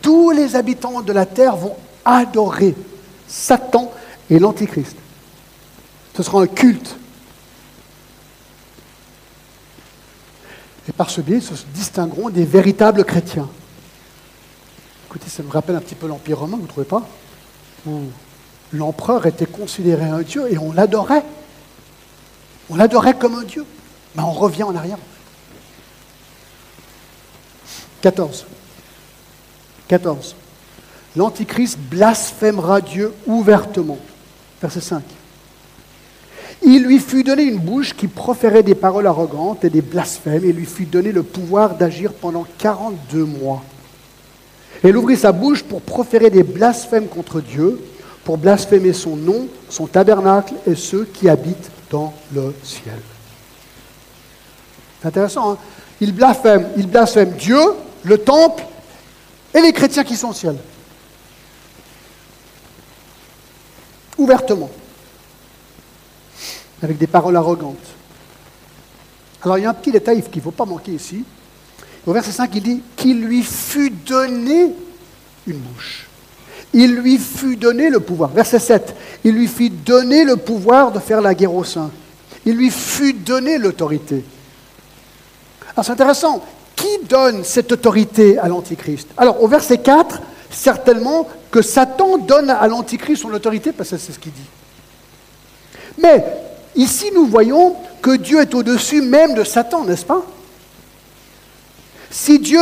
Tous 0.00 0.30
les 0.30 0.56
habitants 0.56 1.02
de 1.02 1.12
la 1.12 1.26
terre 1.26 1.56
vont 1.56 1.76
adorer 2.04 2.74
Satan 3.26 3.92
et 4.30 4.38
l'Antichrist. 4.38 4.96
Ce 6.16 6.22
sera 6.22 6.42
un 6.42 6.46
culte. 6.46 6.96
Et 10.88 10.92
par 10.92 11.10
ce 11.10 11.20
biais, 11.20 11.36
ils 11.36 11.42
se 11.42 11.52
distingueront 11.74 12.30
des 12.30 12.44
véritables 12.44 13.04
chrétiens. 13.04 13.48
Écoutez, 15.08 15.28
ça 15.28 15.42
me 15.42 15.50
rappelle 15.50 15.76
un 15.76 15.80
petit 15.80 15.94
peu 15.94 16.06
l'Empire 16.06 16.38
romain, 16.38 16.56
vous 16.56 16.62
ne 16.62 16.68
trouvez 16.68 16.86
pas? 16.86 17.06
L'empereur 18.72 19.26
était 19.26 19.46
considéré 19.46 20.04
un 20.04 20.22
dieu 20.22 20.52
et 20.52 20.58
on 20.58 20.72
l'adorait. 20.72 21.24
On 22.70 22.76
l'adorait 22.76 23.14
comme 23.14 23.34
un 23.34 23.44
dieu. 23.44 23.64
Mais 24.14 24.22
on 24.22 24.32
revient 24.32 24.64
en 24.64 24.74
arrière. 24.74 24.98
14. 28.00 28.46
14. 29.88 30.36
L'Antichrist 31.16 31.78
blasphémera 31.78 32.80
Dieu 32.80 33.12
ouvertement. 33.26 33.98
Verset 34.60 34.80
5. 34.80 35.02
Il 36.62 36.84
lui 36.84 36.98
fut 36.98 37.22
donné 37.22 37.44
une 37.44 37.58
bouche 37.58 37.94
qui 37.94 38.08
proférait 38.08 38.62
des 38.62 38.74
paroles 38.74 39.06
arrogantes 39.06 39.64
et 39.64 39.70
des 39.70 39.80
blasphèmes, 39.80 40.44
et 40.44 40.52
lui 40.52 40.66
fut 40.66 40.86
donné 40.86 41.12
le 41.12 41.22
pouvoir 41.22 41.76
d'agir 41.76 42.12
pendant 42.12 42.46
42 42.58 43.24
mois. 43.24 43.62
Il 44.84 44.96
ouvrit 44.96 45.16
sa 45.16 45.32
bouche 45.32 45.62
pour 45.62 45.80
proférer 45.80 46.30
des 46.30 46.42
blasphèmes 46.42 47.06
contre 47.06 47.40
Dieu, 47.40 47.80
pour 48.28 48.36
blasphémer 48.36 48.92
son 48.92 49.16
nom, 49.16 49.48
son 49.70 49.86
tabernacle 49.86 50.52
et 50.66 50.74
ceux 50.74 51.06
qui 51.06 51.30
habitent 51.30 51.70
dans 51.88 52.12
le 52.34 52.54
ciel. 52.62 53.00
C'est 55.00 55.08
intéressant, 55.08 55.52
hein 55.52 55.58
il 56.02 56.12
blasphème, 56.12 56.68
il 56.76 56.88
blasphème 56.88 57.30
Dieu, 57.38 57.58
le 58.02 58.18
temple 58.18 58.66
et 59.54 59.62
les 59.62 59.72
chrétiens 59.72 60.04
qui 60.04 60.14
sont 60.14 60.28
au 60.28 60.34
ciel. 60.34 60.56
Ouvertement. 64.18 64.68
Avec 66.82 66.98
des 66.98 67.06
paroles 67.06 67.36
arrogantes. 67.36 67.76
Alors 69.40 69.56
il 69.56 69.62
y 69.62 69.66
a 69.66 69.70
un 69.70 69.74
petit 69.74 69.90
détail 69.90 70.22
qu'il 70.22 70.40
ne 70.40 70.42
faut 70.42 70.50
pas 70.50 70.66
manquer 70.66 70.92
ici. 70.92 71.24
Au 72.06 72.12
verset 72.12 72.32
5, 72.32 72.50
il 72.56 72.62
dit 72.62 72.82
qu'il 72.94 73.22
lui 73.22 73.42
fut 73.42 73.88
donné 73.88 74.74
une 75.46 75.56
bouche. 75.60 76.07
Il 76.74 76.96
lui 76.96 77.18
fut 77.18 77.56
donné 77.56 77.88
le 77.88 78.00
pouvoir. 78.00 78.30
Verset 78.30 78.58
7, 78.58 78.94
il 79.24 79.34
lui 79.34 79.48
fut 79.48 79.70
donné 79.70 80.24
le 80.24 80.36
pouvoir 80.36 80.92
de 80.92 80.98
faire 80.98 81.20
la 81.20 81.34
guerre 81.34 81.54
aux 81.54 81.64
saints. 81.64 81.90
Il 82.44 82.56
lui 82.56 82.70
fut 82.70 83.14
donné 83.14 83.58
l'autorité. 83.58 84.24
Alors 85.74 85.84
c'est 85.84 85.92
intéressant. 85.92 86.44
Qui 86.76 87.06
donne 87.08 87.42
cette 87.42 87.72
autorité 87.72 88.38
à 88.38 88.48
l'Antichrist? 88.48 89.08
Alors 89.16 89.42
au 89.42 89.48
verset 89.48 89.78
4, 89.78 90.20
certainement 90.50 91.26
que 91.50 91.62
Satan 91.62 92.18
donne 92.18 92.50
à 92.50 92.68
l'Antichrist 92.68 93.22
son 93.22 93.32
autorité, 93.32 93.72
parce 93.72 93.90
que 93.90 93.96
c'est 93.96 94.12
ce 94.12 94.18
qu'il 94.18 94.32
dit. 94.32 94.38
Mais 96.00 96.24
ici 96.76 97.10
nous 97.14 97.26
voyons 97.26 97.74
que 98.00 98.16
Dieu 98.16 98.40
est 98.40 98.54
au-dessus 98.54 99.02
même 99.02 99.34
de 99.34 99.42
Satan, 99.42 99.84
n'est-ce 99.84 100.04
pas? 100.04 100.22
Si 102.10 102.38
Dieu 102.38 102.60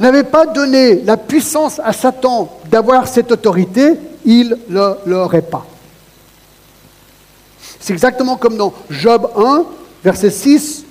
n'avait 0.00 0.24
pas 0.24 0.46
donné 0.46 1.02
la 1.02 1.16
puissance 1.16 1.80
à 1.82 1.92
Satan 1.92 2.60
d'avoir 2.70 3.06
cette 3.06 3.30
autorité, 3.30 3.94
il 4.24 4.58
ne 4.68 4.94
l'aurait 5.06 5.42
pas. 5.42 5.66
C'est 7.78 7.92
exactement 7.92 8.36
comme 8.36 8.56
dans 8.56 8.72
Job 8.90 9.30
1, 9.36 9.64
verset 10.02 10.30
6. 10.30 10.84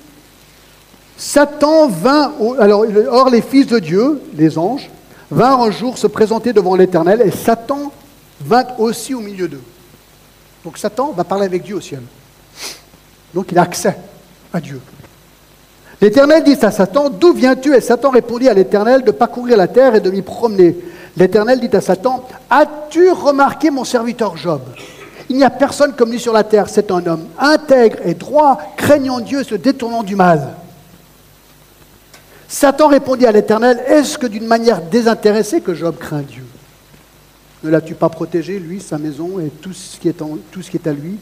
Satan 1.17 1.87
vint, 1.87 2.33
alors, 2.59 2.85
or 3.09 3.29
les 3.29 3.41
fils 3.41 3.67
de 3.67 3.79
Dieu, 3.79 4.21
les 4.35 4.57
anges, 4.57 4.89
vinrent 5.31 5.61
un 5.61 5.71
jour 5.71 5.97
se 5.97 6.07
présenter 6.07 6.53
devant 6.53 6.75
l'Éternel 6.75 7.21
et 7.25 7.31
Satan 7.31 7.91
vint 8.41 8.67
aussi 8.77 9.13
au 9.13 9.19
milieu 9.19 9.47
d'eux. 9.47 9.63
Donc 10.63 10.77
Satan 10.77 11.11
va 11.11 11.23
parler 11.23 11.45
avec 11.45 11.63
Dieu 11.63 11.75
au 11.75 11.81
ciel. 11.81 12.01
Donc 13.33 13.51
il 13.51 13.57
a 13.57 13.63
accès 13.63 13.97
à 14.53 14.59
Dieu. 14.59 14.79
L'Éternel 16.03 16.43
dit 16.43 16.57
à 16.61 16.69
Satan, 16.69 17.09
D'où 17.09 17.31
viens-tu 17.31 17.73
Et 17.73 17.79
Satan 17.79 18.09
répondit 18.09 18.49
à 18.49 18.53
l'Éternel 18.53 19.05
de 19.05 19.11
parcourir 19.11 19.55
la 19.55 19.69
terre 19.69 19.95
et 19.95 20.01
de 20.01 20.11
m'y 20.11 20.21
promener. 20.21 20.75
L'Éternel 21.15 21.61
dit 21.61 21.73
à 21.73 21.79
Satan, 21.79 22.27
As-tu 22.49 23.09
remarqué 23.09 23.71
mon 23.71 23.85
serviteur 23.85 24.35
Job 24.35 24.59
Il 25.29 25.37
n'y 25.37 25.45
a 25.45 25.49
personne 25.49 25.93
comme 25.93 26.11
lui 26.11 26.19
sur 26.19 26.33
la 26.33 26.43
terre, 26.43 26.67
c'est 26.67 26.91
un 26.91 27.07
homme 27.07 27.27
intègre 27.39 27.99
et 28.03 28.15
droit, 28.15 28.59
craignant 28.75 29.21
Dieu 29.21 29.45
se 29.45 29.55
détournant 29.55 30.03
du 30.03 30.17
mal. 30.17 30.55
Satan 32.49 32.89
répondit 32.89 33.25
à 33.25 33.31
l'Éternel, 33.31 33.81
Est-ce 33.87 34.17
que 34.17 34.27
d'une 34.27 34.45
manière 34.45 34.81
désintéressée 34.81 35.61
que 35.61 35.73
Job 35.73 35.95
craint 35.97 36.23
Dieu 36.23 36.43
Ne 37.63 37.69
l'as-tu 37.69 37.93
pas 37.95 38.09
protégé, 38.09 38.59
lui, 38.59 38.81
sa 38.81 38.97
maison 38.97 39.39
et 39.39 39.47
tout 39.47 39.71
ce 39.71 39.97
qui 39.97 40.09
est, 40.09 40.21
tout 40.51 40.61
ce 40.61 40.69
qui 40.69 40.75
est 40.75 40.87
à 40.89 40.91
lui 40.91 41.15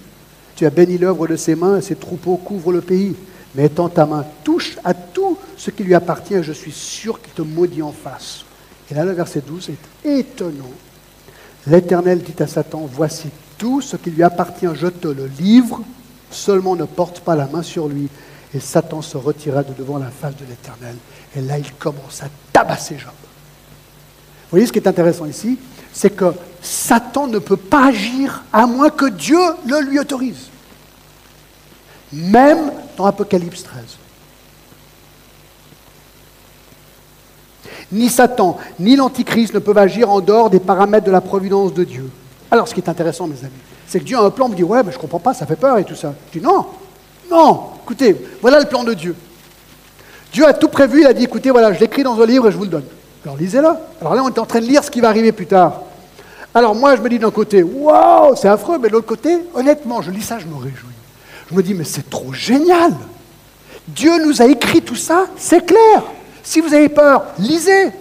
Tu 0.55 0.65
as 0.65 0.71
béni 0.71 0.97
l'œuvre 0.97 1.27
de 1.27 1.35
ses 1.35 1.53
mains 1.53 1.77
et 1.77 1.81
ses 1.83 1.97
troupeaux 1.97 2.37
couvrent 2.37 2.71
le 2.71 2.81
pays 2.81 3.15
mais 3.55 3.65
étant 3.65 3.89
ta 3.89 4.05
main 4.05 4.25
touche 4.43 4.77
à 4.83 4.93
tout 4.93 5.37
ce 5.57 5.71
qui 5.71 5.83
lui 5.83 5.93
appartient, 5.93 6.41
je 6.41 6.53
suis 6.53 6.71
sûr 6.71 7.21
qu'il 7.21 7.33
te 7.33 7.41
maudit 7.41 7.81
en 7.81 7.91
face. 7.91 8.45
Et 8.89 8.93
là, 8.93 9.03
le 9.03 9.11
verset 9.11 9.41
12 9.45 9.69
est 9.69 10.19
étonnant. 10.19 10.71
L'Éternel 11.67 12.21
dit 12.21 12.41
à 12.41 12.47
Satan, 12.47 12.89
voici 12.91 13.29
tout 13.57 13.81
ce 13.81 13.97
qui 13.97 14.09
lui 14.09 14.23
appartient, 14.23 14.67
je 14.73 14.87
te 14.87 15.07
le 15.07 15.27
livre, 15.27 15.81
seulement 16.31 16.75
ne 16.75 16.85
porte 16.85 17.19
pas 17.19 17.35
la 17.35 17.47
main 17.47 17.61
sur 17.61 17.87
lui. 17.87 18.09
Et 18.53 18.59
Satan 18.59 19.01
se 19.01 19.17
retira 19.17 19.63
de 19.63 19.73
devant 19.73 19.97
la 19.97 20.09
face 20.09 20.35
de 20.35 20.45
l'Éternel. 20.45 20.95
Et 21.35 21.41
là, 21.41 21.57
il 21.57 21.71
commence 21.73 22.23
à 22.23 22.27
tabasser 22.51 22.97
Job. 22.97 23.11
Vous 23.23 24.57
voyez 24.57 24.65
ce 24.65 24.73
qui 24.73 24.79
est 24.79 24.87
intéressant 24.87 25.25
ici? 25.25 25.57
C'est 25.93 26.09
que 26.09 26.33
Satan 26.61 27.27
ne 27.27 27.39
peut 27.39 27.57
pas 27.57 27.87
agir 27.87 28.43
à 28.51 28.65
moins 28.65 28.89
que 28.89 29.09
Dieu 29.09 29.39
le 29.67 29.81
lui 29.81 29.99
autorise 29.99 30.50
même 32.13 32.71
dans 32.97 33.05
Apocalypse 33.05 33.63
13. 33.63 33.83
Ni 37.91 38.09
Satan, 38.09 38.57
ni 38.79 38.95
l'Antichrist 38.95 39.53
ne 39.53 39.59
peuvent 39.59 39.77
agir 39.77 40.09
en 40.09 40.21
dehors 40.21 40.49
des 40.49 40.59
paramètres 40.59 41.05
de 41.05 41.11
la 41.11 41.21
providence 41.21 41.73
de 41.73 41.83
Dieu. 41.83 42.09
Alors, 42.49 42.67
ce 42.67 42.73
qui 42.73 42.79
est 42.79 42.89
intéressant, 42.89 43.27
mes 43.27 43.39
amis, 43.39 43.51
c'est 43.87 43.99
que 43.99 44.05
Dieu 44.05 44.17
a 44.17 44.21
un 44.21 44.29
plan, 44.29 44.47
me 44.47 44.55
dit, 44.55 44.63
ouais, 44.63 44.83
mais 44.83 44.91
je 44.91 44.97
ne 44.97 45.01
comprends 45.01 45.19
pas, 45.19 45.33
ça 45.33 45.45
fait 45.45 45.55
peur 45.57 45.77
et 45.77 45.83
tout 45.83 45.95
ça. 45.95 46.13
Je 46.31 46.39
dis, 46.39 46.45
non, 46.45 46.67
non, 47.29 47.63
écoutez, 47.83 48.15
voilà 48.41 48.59
le 48.59 48.65
plan 48.65 48.83
de 48.83 48.93
Dieu. 48.93 49.15
Dieu 50.31 50.47
a 50.47 50.53
tout 50.53 50.69
prévu, 50.69 51.01
il 51.01 51.07
a 51.07 51.13
dit, 51.13 51.25
écoutez, 51.25 51.49
voilà, 51.49 51.73
je 51.73 51.79
l'écris 51.79 52.03
dans 52.03 52.19
un 52.21 52.25
livre 52.25 52.47
et 52.47 52.51
je 52.51 52.57
vous 52.57 52.63
le 52.63 52.69
donne. 52.69 52.85
Alors, 53.25 53.35
lisez-le. 53.35 53.69
Alors 53.99 54.15
là, 54.15 54.23
on 54.23 54.29
est 54.29 54.39
en 54.39 54.45
train 54.45 54.61
de 54.61 54.65
lire 54.65 54.83
ce 54.83 54.91
qui 54.91 55.01
va 55.01 55.09
arriver 55.09 55.33
plus 55.33 55.47
tard. 55.47 55.81
Alors, 56.53 56.75
moi, 56.75 56.95
je 56.95 57.01
me 57.01 57.09
dis 57.09 57.19
d'un 57.19 57.31
côté, 57.31 57.63
waouh, 57.63 58.35
c'est 58.35 58.47
affreux, 58.47 58.77
mais 58.77 58.87
de 58.87 58.93
l'autre 58.93 59.07
côté, 59.07 59.37
honnêtement, 59.53 60.01
je 60.01 60.11
lis 60.11 60.21
ça, 60.21 60.39
je 60.39 60.47
me 60.47 60.55
réjouis. 60.55 60.90
Je 61.51 61.55
me 61.55 61.63
dis, 61.63 61.73
mais 61.73 61.83
c'est 61.83 62.09
trop 62.09 62.31
génial. 62.31 62.93
Dieu 63.87 64.23
nous 64.23 64.41
a 64.41 64.45
écrit 64.45 64.81
tout 64.81 64.95
ça, 64.95 65.25
c'est 65.35 65.65
clair. 65.65 66.03
Si 66.43 66.61
vous 66.61 66.73
avez 66.73 66.89
peur, 66.89 67.25
lisez. 67.37 67.91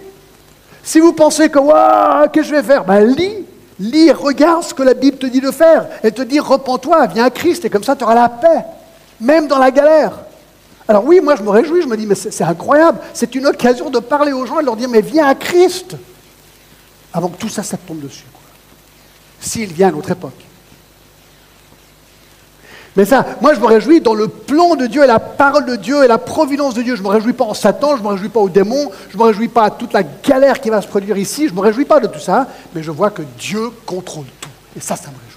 Si 0.83 0.99
vous 0.99 1.13
pensez 1.13 1.49
que, 1.49 1.59
waouh, 1.59 2.29
qu'est-ce 2.29 2.49
que 2.49 2.55
je 2.55 2.61
vais 2.61 2.63
faire 2.63 2.85
Ben 2.85 3.05
lis. 3.05 3.45
Lis, 3.79 4.11
regarde 4.11 4.63
ce 4.63 4.73
que 4.73 4.83
la 4.83 4.93
Bible 4.93 5.17
te 5.17 5.25
dit 5.25 5.41
de 5.41 5.51
faire. 5.51 5.87
Elle 6.01 6.13
te 6.13 6.21
dit, 6.21 6.39
repens-toi, 6.39 7.07
viens 7.07 7.25
à 7.25 7.29
Christ, 7.29 7.65
et 7.65 7.69
comme 7.69 7.83
ça, 7.83 7.95
tu 7.95 8.03
auras 8.03 8.15
la 8.15 8.29
paix, 8.29 8.63
même 9.19 9.47
dans 9.47 9.57
la 9.57 9.71
galère. 9.71 10.13
Alors 10.87 11.05
oui, 11.05 11.19
moi 11.21 11.35
je 11.35 11.43
me 11.43 11.49
réjouis, 11.49 11.81
je 11.81 11.87
me 11.87 11.95
dis, 11.95 12.05
mais 12.05 12.15
c'est 12.15 12.43
incroyable, 12.43 12.99
c'est 13.13 13.33
une 13.35 13.47
occasion 13.47 13.89
de 13.89 13.99
parler 13.99 14.33
aux 14.33 14.45
gens 14.45 14.59
et 14.59 14.61
de 14.61 14.65
leur 14.65 14.75
dire, 14.75 14.89
mais 14.89 15.01
viens 15.01 15.27
à 15.27 15.35
Christ, 15.35 15.95
avant 17.13 17.29
que 17.29 17.37
tout 17.37 17.49
ça, 17.49 17.63
ça 17.63 17.77
te 17.77 17.87
tombe 17.87 18.01
dessus. 18.01 18.25
S'il 19.39 19.71
vient 19.73 19.87
à 19.87 19.91
notre 19.91 20.11
époque. 20.11 20.50
Mais 22.95 23.05
ça, 23.05 23.25
moi 23.39 23.53
je 23.53 23.59
me 23.59 23.65
réjouis 23.65 24.01
dans 24.01 24.13
le 24.13 24.27
plan 24.27 24.75
de 24.75 24.85
Dieu 24.85 25.03
et 25.03 25.07
la 25.07 25.19
parole 25.19 25.65
de 25.65 25.77
Dieu 25.77 26.03
et 26.03 26.07
la 26.07 26.17
providence 26.17 26.73
de 26.73 26.81
Dieu. 26.81 26.95
Je 26.95 27.01
ne 27.01 27.07
me 27.07 27.11
réjouis 27.11 27.33
pas 27.33 27.45
en 27.45 27.53
Satan, 27.53 27.95
je 27.95 28.01
ne 28.01 28.07
me 28.07 28.13
réjouis 28.13 28.29
pas 28.29 28.41
aux 28.41 28.49
démons, 28.49 28.91
je 29.09 29.17
ne 29.17 29.21
me 29.21 29.27
réjouis 29.27 29.47
pas 29.47 29.63
à 29.63 29.69
toute 29.71 29.93
la 29.93 30.03
galère 30.03 30.59
qui 30.59 30.69
va 30.69 30.81
se 30.81 30.87
produire 30.87 31.17
ici, 31.17 31.47
je 31.47 31.53
ne 31.53 31.57
me 31.57 31.61
réjouis 31.61 31.85
pas 31.85 32.01
de 32.01 32.07
tout 32.07 32.19
ça, 32.19 32.47
mais 32.75 32.83
je 32.83 32.91
vois 32.91 33.09
que 33.09 33.21
Dieu 33.37 33.69
contrôle 33.85 34.25
tout. 34.41 34.49
Et 34.75 34.81
ça, 34.81 34.95
ça 34.95 35.09
me 35.09 35.15
réjouit. 35.15 35.31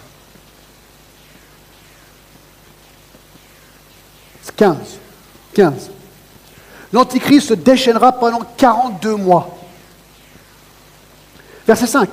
15. 4.57 4.77
15. 5.55 5.91
L'Antichrist 6.93 7.49
se 7.49 7.55
déchaînera 7.55 8.13
pendant 8.13 8.41
42 8.57 9.17
mois. 9.17 9.57
Verset 11.67 11.87
5. 11.87 12.09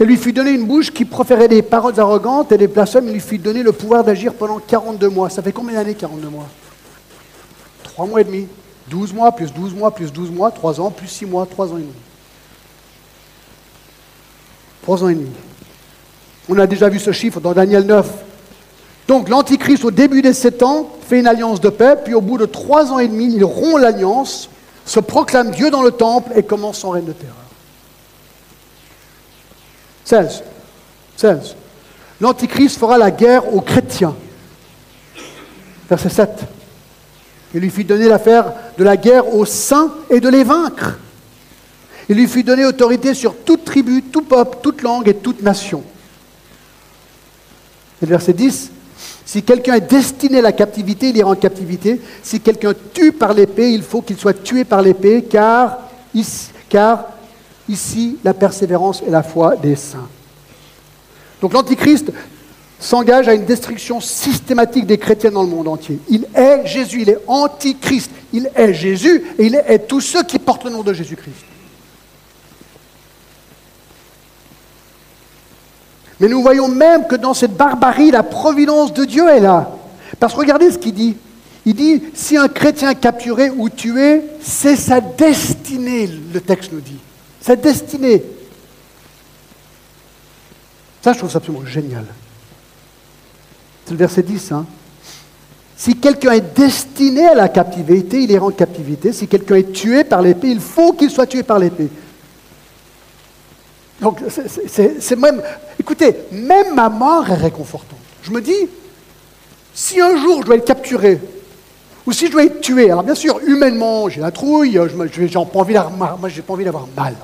Et 0.00 0.04
lui 0.06 0.16
fut 0.16 0.32
donné 0.32 0.52
une 0.52 0.64
bouche 0.64 0.90
qui 0.90 1.04
proférait 1.04 1.46
des 1.46 1.60
paroles 1.60 2.00
arrogantes 2.00 2.52
et 2.52 2.56
des 2.56 2.68
blasphèmes. 2.68 3.06
Il 3.08 3.12
lui 3.12 3.20
fut 3.20 3.36
donné 3.36 3.62
le 3.62 3.72
pouvoir 3.72 4.02
d'agir 4.02 4.32
pendant 4.32 4.58
42 4.58 5.10
mois. 5.10 5.28
Ça 5.28 5.42
fait 5.42 5.52
combien 5.52 5.74
d'années 5.74 5.94
42 5.94 6.28
mois? 6.28 6.46
3 7.82 8.06
mois 8.06 8.22
et 8.22 8.24
demi. 8.24 8.48
12 8.88 9.12
mois, 9.12 9.30
plus 9.32 9.52
12 9.52 9.74
mois, 9.74 9.90
plus 9.90 10.10
12 10.10 10.30
mois, 10.30 10.50
3 10.50 10.80
ans, 10.80 10.90
plus 10.90 11.06
6 11.06 11.26
mois, 11.26 11.46
3 11.46 11.72
ans 11.72 11.76
et 11.76 11.80
demi. 11.80 11.92
3 14.82 15.04
ans 15.04 15.08
et 15.10 15.14
demi. 15.14 15.30
On 16.48 16.58
a 16.58 16.66
déjà 16.66 16.88
vu 16.88 16.98
ce 16.98 17.12
chiffre 17.12 17.38
dans 17.38 17.52
Daniel 17.52 17.84
9. 17.84 18.08
Donc 19.06 19.28
l'Antichrist, 19.28 19.84
au 19.84 19.90
début 19.90 20.22
des 20.22 20.32
7 20.32 20.62
ans, 20.62 20.88
fait 21.06 21.20
une 21.20 21.26
alliance 21.26 21.60
de 21.60 21.68
paix, 21.68 21.96
puis 22.02 22.14
au 22.14 22.22
bout 22.22 22.38
de 22.38 22.46
3 22.46 22.90
ans 22.90 22.98
et 22.98 23.06
demi, 23.06 23.34
il 23.34 23.44
rompt 23.44 23.78
l'alliance, 23.78 24.48
se 24.86 24.98
proclame 24.98 25.50
Dieu 25.50 25.70
dans 25.70 25.82
le 25.82 25.90
temple 25.90 26.32
et 26.36 26.42
commence 26.42 26.78
son 26.78 26.90
règne 26.90 27.04
de 27.04 27.12
terreur. 27.12 27.39
16. 30.04 30.42
16. 31.16 31.56
L'Antichrist 32.20 32.78
fera 32.78 32.98
la 32.98 33.10
guerre 33.10 33.54
aux 33.54 33.60
chrétiens. 33.60 34.14
Verset 35.88 36.10
7. 36.10 36.30
Il 37.54 37.60
lui 37.60 37.70
fit 37.70 37.84
donner 37.84 38.08
l'affaire 38.08 38.52
de 38.78 38.84
la 38.84 38.96
guerre 38.96 39.34
aux 39.34 39.44
saints 39.44 39.92
et 40.08 40.20
de 40.20 40.28
les 40.28 40.44
vaincre. 40.44 40.98
Il 42.08 42.16
lui 42.16 42.28
fit 42.28 42.44
donner 42.44 42.64
autorité 42.64 43.14
sur 43.14 43.36
toute 43.36 43.64
tribu, 43.64 44.02
tout 44.02 44.22
peuple, 44.22 44.58
toute 44.62 44.82
langue 44.82 45.08
et 45.08 45.14
toute 45.14 45.42
nation. 45.42 45.82
Et 48.02 48.06
verset 48.06 48.32
10, 48.32 48.70
si 49.24 49.42
quelqu'un 49.42 49.74
est 49.74 49.90
destiné 49.90 50.38
à 50.38 50.42
la 50.42 50.52
captivité, 50.52 51.10
il 51.10 51.16
ira 51.16 51.30
en 51.30 51.36
captivité. 51.36 52.00
Si 52.22 52.40
quelqu'un 52.40 52.72
tue 52.92 53.12
par 53.12 53.32
l'épée, 53.32 53.72
il 53.72 53.82
faut 53.82 54.02
qu'il 54.02 54.18
soit 54.18 54.42
tué 54.42 54.64
par 54.64 54.82
l'épée, 54.82 55.24
car 55.24 55.78
ici 57.70 58.18
la 58.24 58.34
persévérance 58.34 59.02
et 59.06 59.10
la 59.10 59.22
foi 59.22 59.56
des 59.56 59.76
saints. 59.76 60.08
Donc 61.40 61.52
l'Antichrist 61.52 62.12
s'engage 62.78 63.28
à 63.28 63.34
une 63.34 63.44
destruction 63.44 64.00
systématique 64.00 64.86
des 64.86 64.98
chrétiens 64.98 65.30
dans 65.30 65.42
le 65.42 65.48
monde 65.48 65.68
entier. 65.68 65.98
Il 66.08 66.26
est 66.34 66.66
Jésus, 66.66 67.02
il 67.02 67.10
est 67.10 67.18
Antichrist, 67.26 68.10
il 68.32 68.50
est 68.54 68.72
Jésus 68.72 69.22
et 69.38 69.46
il 69.46 69.54
est 69.54 69.86
tous 69.86 70.00
ceux 70.00 70.22
qui 70.22 70.38
portent 70.38 70.64
le 70.64 70.70
nom 70.70 70.82
de 70.82 70.92
Jésus-Christ. 70.92 71.44
Mais 76.18 76.28
nous 76.28 76.42
voyons 76.42 76.68
même 76.68 77.06
que 77.06 77.16
dans 77.16 77.32
cette 77.32 77.56
barbarie, 77.56 78.10
la 78.10 78.22
providence 78.22 78.92
de 78.92 79.06
Dieu 79.06 79.26
est 79.28 79.40
là. 79.40 79.70
Parce 80.18 80.34
que 80.34 80.38
regardez 80.38 80.70
ce 80.70 80.76
qu'il 80.76 80.92
dit. 80.92 81.16
Il 81.64 81.74
dit, 81.74 82.02
si 82.14 82.36
un 82.36 82.48
chrétien 82.48 82.90
est 82.90 83.00
capturé 83.00 83.50
ou 83.50 83.68
tué, 83.68 84.22
c'est 84.42 84.76
sa 84.76 85.00
destinée, 85.00 86.08
le 86.32 86.40
texte 86.40 86.72
nous 86.72 86.80
dit. 86.80 86.98
Sa 87.40 87.56
destinée. 87.56 88.22
Ça, 91.02 91.12
je 91.12 91.18
trouve 91.18 91.30
ça 91.30 91.38
absolument 91.38 91.64
génial. 91.64 92.04
C'est 93.84 93.92
le 93.92 93.96
verset 93.96 94.22
10. 94.22 94.52
Hein. 94.52 94.66
Si 95.76 95.96
quelqu'un 95.96 96.32
est 96.32 96.54
destiné 96.54 97.26
à 97.26 97.34
la 97.34 97.48
captivité, 97.48 98.22
il 98.22 98.30
ira 98.30 98.44
en 98.44 98.50
captivité. 98.50 99.12
Si 99.12 99.26
quelqu'un 99.26 99.56
est 99.56 99.72
tué 99.72 100.04
par 100.04 100.20
l'épée, 100.20 100.48
il 100.48 100.60
faut 100.60 100.92
qu'il 100.92 101.10
soit 101.10 101.26
tué 101.26 101.42
par 101.42 101.58
l'épée. 101.58 101.88
Donc, 104.00 104.20
c'est 104.28 105.16
même. 105.16 105.42
Écoutez, 105.78 106.16
même 106.32 106.74
ma 106.74 106.88
mort 106.90 107.30
est 107.30 107.34
réconfortante. 107.34 107.98
Je 108.22 108.30
me 108.30 108.42
dis, 108.42 108.68
si 109.74 110.00
un 110.00 110.16
jour 110.16 110.42
je 110.42 110.46
dois 110.46 110.56
être 110.56 110.66
capturé, 110.66 111.18
ou 112.06 112.12
si 112.12 112.26
je 112.26 112.32
dois 112.32 112.44
être 112.44 112.60
tué, 112.60 112.90
alors 112.90 113.02
bien 113.02 113.14
sûr, 113.14 113.40
humainement, 113.46 114.08
j'ai 114.08 114.20
la 114.20 114.30
trouille, 114.30 114.72
je 114.72 114.96
n'ai 114.96 115.42
pas 115.42 115.58
envie 115.58 115.74
d'avoir 116.64 116.86
mal 116.96 117.14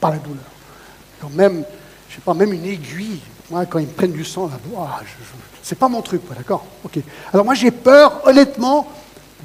pas 0.00 0.10
la 0.10 0.16
douleur. 0.16 0.44
Même, 1.34 1.64
je 2.08 2.14
sais 2.14 2.20
pas, 2.20 2.34
même 2.34 2.52
une 2.52 2.64
aiguille, 2.64 3.20
moi, 3.50 3.66
quand 3.66 3.78
ils 3.78 3.86
me 3.86 3.92
prennent 3.92 4.12
du 4.12 4.24
sang, 4.24 4.46
là, 4.46 4.58
ah, 4.78 5.00
c'est 5.62 5.78
pas 5.78 5.88
mon 5.88 6.02
truc, 6.02 6.22
d'accord? 6.36 6.64
Ok. 6.84 6.98
Alors 7.32 7.44
moi, 7.44 7.54
j'ai 7.54 7.70
peur, 7.70 8.20
honnêtement, 8.24 8.90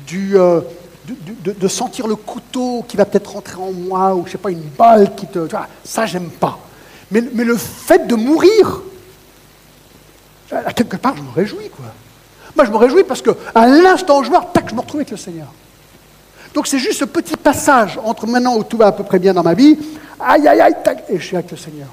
du, 0.06 0.38
euh, 0.38 0.62
de, 1.06 1.68
sentir 1.68 2.08
le 2.08 2.16
couteau 2.16 2.86
qui 2.88 2.98
va 2.98 3.06
peut-être 3.06 3.32
rentrer 3.32 3.56
en 3.56 3.72
moi, 3.72 4.14
ou 4.16 4.26
je 4.26 4.34
sais 4.34 4.38
pas, 4.38 4.52
une 4.52 4.62
balle 4.78 5.16
qui 5.16 5.28
te. 5.28 5.48
Ça, 5.84 6.06
j'aime 6.06 6.30
pas. 6.30 6.60
Mais, 7.12 7.22
mais, 7.34 7.44
le 7.44 7.58
fait 7.58 8.08
de 8.08 8.16
mourir, 8.16 8.82
à 10.52 10.74
quelque 10.74 10.98
part, 10.98 11.16
je 11.18 11.22
me 11.22 11.32
réjouis, 11.32 11.70
quoi. 11.70 11.86
Moi, 12.56 12.66
je 12.66 12.72
me 12.72 12.78
réjouis 12.78 13.04
parce 13.04 13.22
qu'à 13.22 13.68
l'instant 13.68 14.20
où 14.20 14.24
je 14.24 14.30
tac, 14.54 14.70
je 14.70 14.76
me 14.76 14.82
retrouve 14.82 15.00
avec 15.00 15.12
le 15.12 15.18
Seigneur. 15.18 15.48
Donc 16.54 16.68
c'est 16.68 16.78
juste 16.78 17.00
ce 17.00 17.06
petit 17.06 17.36
passage 17.36 18.00
entre 18.04 18.28
maintenant 18.28 18.56
où 18.56 18.64
tout 18.64 18.78
va 18.78 18.88
à 18.88 18.92
peu 18.92 19.04
près 19.04 19.20
bien 19.20 19.34
dans 19.34 19.44
ma 19.44 19.56
vie 19.56 19.78
aïe, 20.20 20.48
aïe, 20.48 20.62
aïe, 20.62 20.76
tac, 20.84 21.06
et 21.10 21.18
je 21.18 21.26
suis 21.26 21.36
avec 21.36 21.52
le 21.52 21.58
Seigneur. 21.58 21.88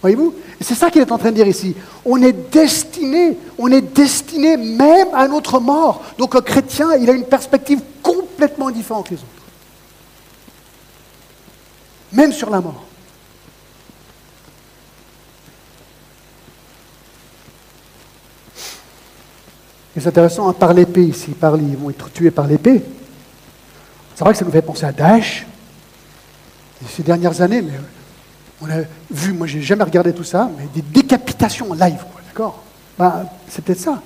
Voyez-vous? 0.00 0.34
C'est 0.60 0.74
ça 0.74 0.90
qu'il 0.90 1.00
est 1.02 1.10
en 1.10 1.18
train 1.18 1.30
de 1.30 1.36
dire 1.36 1.48
ici. 1.48 1.74
On 2.04 2.20
est 2.22 2.32
destiné, 2.32 3.36
on 3.58 3.70
est 3.72 3.80
destiné 3.80 4.56
même 4.56 5.08
à 5.14 5.26
notre 5.26 5.58
mort. 5.58 6.02
Donc 6.18 6.34
un 6.34 6.42
chrétien, 6.42 6.94
il 6.94 7.08
a 7.08 7.12
une 7.12 7.24
perspective 7.24 7.80
complètement 8.02 8.70
différente 8.70 9.08
des 9.08 9.16
autres. 9.16 9.26
Même 12.12 12.32
sur 12.32 12.50
la 12.50 12.60
mort. 12.60 12.84
Et 19.96 20.00
c'est 20.00 20.08
intéressant, 20.08 20.48
hein, 20.48 20.52
par 20.52 20.74
l'épée 20.74 21.04
ici, 21.04 21.30
par, 21.30 21.56
ils 21.56 21.76
vont 21.76 21.88
être 21.88 22.12
tués 22.12 22.30
par 22.30 22.46
l'épée. 22.46 22.82
C'est 24.14 24.22
vrai 24.22 24.34
que 24.34 24.38
ça 24.38 24.44
nous 24.44 24.50
fait 24.50 24.62
penser 24.62 24.84
à 24.84 24.92
Daesh, 24.92 25.46
ces 26.88 27.02
dernières 27.02 27.40
années, 27.40 27.62
mais 27.62 27.78
on 28.60 28.70
a 28.70 28.82
vu, 29.10 29.32
moi 29.32 29.46
j'ai 29.46 29.62
jamais 29.62 29.84
regardé 29.84 30.12
tout 30.12 30.24
ça, 30.24 30.50
mais 30.56 30.66
des 30.74 30.82
décapitations 30.82 31.70
en 31.70 31.74
live, 31.74 32.02
d'accord? 32.26 32.62
Ben, 32.98 33.26
C'est 33.48 33.64
peut-être 33.64 33.80
ça. 33.80 34.02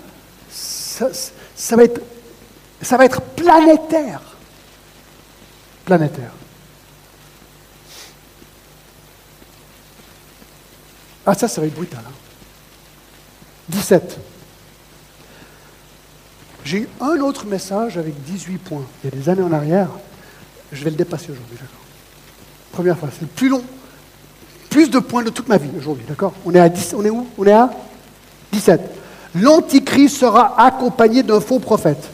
Ça, 0.51 1.77
va 1.77 1.85
être, 1.85 2.01
ça 2.83 2.97
va 2.97 3.05
être 3.05 3.21
planétaire. 3.23 4.21
Planétaire. 5.85 6.33
Ah, 11.25 11.35
ça, 11.35 11.49
ça 11.49 11.61
va 11.61 11.67
être 11.67 11.75
brutal. 11.75 12.03
17. 13.69 14.19
Hein. 14.19 14.23
J'ai 16.65 16.89
un 17.01 17.21
autre 17.21 17.47
message 17.47 17.97
avec 17.97 18.21
18 18.25 18.59
points. 18.59 18.87
Il 19.03 19.11
y 19.11 19.13
a 19.13 19.17
des 19.17 19.29
années 19.29 19.43
en 19.43 19.53
arrière. 19.53 19.89
Je 20.73 20.85
vais 20.85 20.91
le 20.91 20.97
dépasser 20.97 21.31
aujourd'hui, 21.31 21.57
d'accord? 21.57 21.80
Première 22.73 22.97
fois, 22.97 23.09
c'est 23.13 23.23
le 23.23 23.27
plus 23.27 23.49
long, 23.49 23.63
plus 24.69 24.89
de 24.91 24.99
points 25.01 25.25
de 25.25 25.31
toute 25.31 25.49
ma 25.49 25.57
vie 25.57 25.71
aujourd'hui, 25.77 26.05
d'accord 26.09 26.33
on, 26.45 26.55
est 26.55 26.61
à 26.61 26.69
10, 26.69 26.95
on 26.97 27.05
est 27.05 27.11
où 27.11 27.27
On 27.37 27.45
est 27.45 27.53
à 27.53 27.71
17. 28.53 28.81
L'Antichrist 29.35 30.17
sera 30.17 30.61
accompagné 30.61 31.23
d'un 31.23 31.41
faux 31.41 31.59
prophète. 31.59 32.09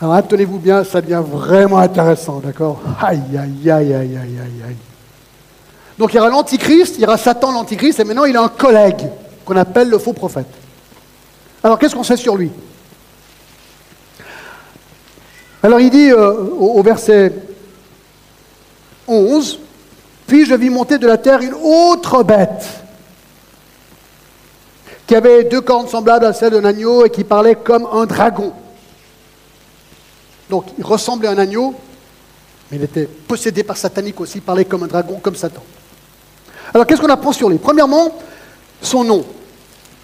Alors, 0.00 0.26
tenez-vous 0.26 0.58
bien, 0.58 0.82
ça 0.84 1.00
devient 1.00 1.22
vraiment 1.24 1.78
intéressant, 1.78 2.40
d'accord 2.40 2.80
Aïe, 3.00 3.20
aïe, 3.38 3.70
aïe, 3.70 3.94
aïe, 3.94 4.16
aïe, 4.16 4.16
aïe, 4.16 4.62
aïe. 4.68 4.76
Donc, 5.98 6.14
il 6.14 6.16
y 6.16 6.20
aura 6.20 6.30
l'Antichrist, 6.30 6.94
il 6.96 7.02
y 7.02 7.04
aura 7.04 7.18
Satan, 7.18 7.52
l'Antichrist, 7.52 8.00
et 8.00 8.04
maintenant, 8.04 8.24
il 8.24 8.34
a 8.34 8.42
un 8.42 8.48
collègue 8.48 9.10
qu'on 9.44 9.56
appelle 9.56 9.90
le 9.90 9.98
faux 9.98 10.14
prophète. 10.14 10.46
Alors, 11.62 11.78
qu'est-ce 11.78 11.94
qu'on 11.94 12.02
sait 12.02 12.16
sur 12.16 12.36
lui? 12.36 12.50
Alors, 15.62 15.80
il 15.80 15.90
dit 15.90 16.10
euh, 16.10 16.32
au 16.58 16.82
verset 16.82 17.34
11, 19.10 19.58
puis 20.26 20.46
je 20.46 20.54
vis 20.54 20.70
monter 20.70 20.98
de 20.98 21.06
la 21.06 21.18
terre 21.18 21.40
une 21.40 21.54
autre 21.54 22.22
bête 22.22 22.64
qui 25.06 25.16
avait 25.16 25.42
deux 25.42 25.60
cornes 25.60 25.88
semblables 25.88 26.24
à 26.24 26.32
celles 26.32 26.52
d'un 26.52 26.64
agneau 26.64 27.04
et 27.04 27.10
qui 27.10 27.24
parlait 27.24 27.56
comme 27.56 27.88
un 27.92 28.06
dragon. 28.06 28.52
Donc 30.48 30.66
il 30.78 30.84
ressemblait 30.84 31.26
à 31.26 31.32
un 31.32 31.38
agneau, 31.38 31.74
mais 32.70 32.76
il 32.76 32.84
était 32.84 33.06
possédé 33.06 33.64
par 33.64 33.76
satanique 33.76 34.20
aussi, 34.20 34.40
parlait 34.40 34.64
comme 34.64 34.84
un 34.84 34.86
dragon, 34.86 35.18
comme 35.20 35.34
Satan. 35.34 35.62
Alors 36.72 36.86
qu'est-ce 36.86 37.00
qu'on 37.00 37.08
apprend 37.08 37.32
sur 37.32 37.48
lui? 37.48 37.58
Premièrement, 37.58 38.16
son 38.80 39.02
nom. 39.02 39.24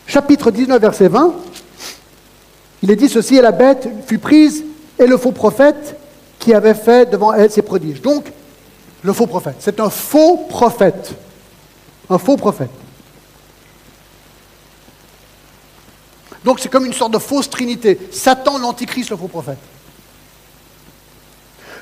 Chapitre 0.09 0.51
19, 0.51 0.81
verset 0.81 1.07
20, 1.07 1.35
il 2.83 2.91
est 2.91 2.97
dit 2.97 3.09
ceci, 3.09 3.37
et 3.37 3.41
la 3.41 3.53
bête 3.53 3.89
fut 4.07 4.19
prise, 4.19 4.65
et 4.99 5.07
le 5.07 5.17
faux 5.17 5.33
prophète 5.33 5.97
qui 6.41 6.53
avait 6.53 6.75
fait 6.75 7.11
devant 7.11 7.33
elle 7.33 7.51
ses 7.51 7.63
prodiges. 7.63 8.03
Donc, 8.03 8.33
le 9.03 9.13
faux 9.13 9.27
prophète, 9.27 9.57
c'est 9.61 9.81
un 9.81 9.91
faux 9.91 10.47
prophète. 10.49 11.15
Un 12.09 12.19
faux 12.19 12.37
prophète. 12.37 12.71
Donc 16.45 16.61
c'est 16.61 16.69
comme 16.69 16.87
une 16.87 16.93
sorte 16.93 17.13
de 17.13 17.19
fausse 17.19 17.51
trinité. 17.51 17.99
Satan, 18.13 18.59
l'antichrist, 18.59 19.11
le 19.11 19.17
faux 19.17 19.27
prophète. 19.27 19.59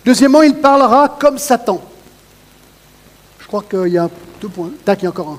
Deuxièmement, 0.05 0.43
il 0.43 0.57
parlera 0.57 1.09
comme 1.09 1.39
Satan. 1.39 1.83
Je 3.41 3.47
crois 3.47 3.62
qu'il 3.62 3.93
y 3.93 3.99
a 3.99 4.09
deux 4.41 4.49
points. 4.49 4.71
Tac, 4.85 5.01
il 5.01 5.05
y 5.05 5.07
a 5.07 5.11
encore 5.11 5.29
un. 5.29 5.39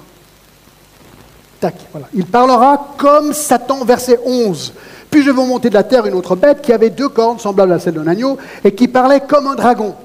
Tac, 1.59 1.75
voilà. 1.91 2.07
Il 2.13 2.25
parlera 2.25 2.93
comme 2.97 3.33
Satan, 3.33 3.83
verset 3.83 4.19
11. 4.23 4.73
Puis 5.09 5.23
je 5.23 5.31
vais 5.31 5.45
monter 5.45 5.69
de 5.69 5.73
la 5.73 5.83
terre 5.83 6.05
une 6.05 6.13
autre 6.13 6.35
bête 6.35 6.61
qui 6.61 6.71
avait 6.71 6.89
deux 6.89 7.09
cornes 7.09 7.39
semblables 7.39 7.73
à 7.73 7.79
celles 7.79 7.93
d'un 7.95 8.07
agneau 8.07 8.37
et 8.63 8.75
qui 8.75 8.87
parlait 8.87 9.21
comme 9.21 9.47
un 9.47 9.55
dragon. 9.55 9.95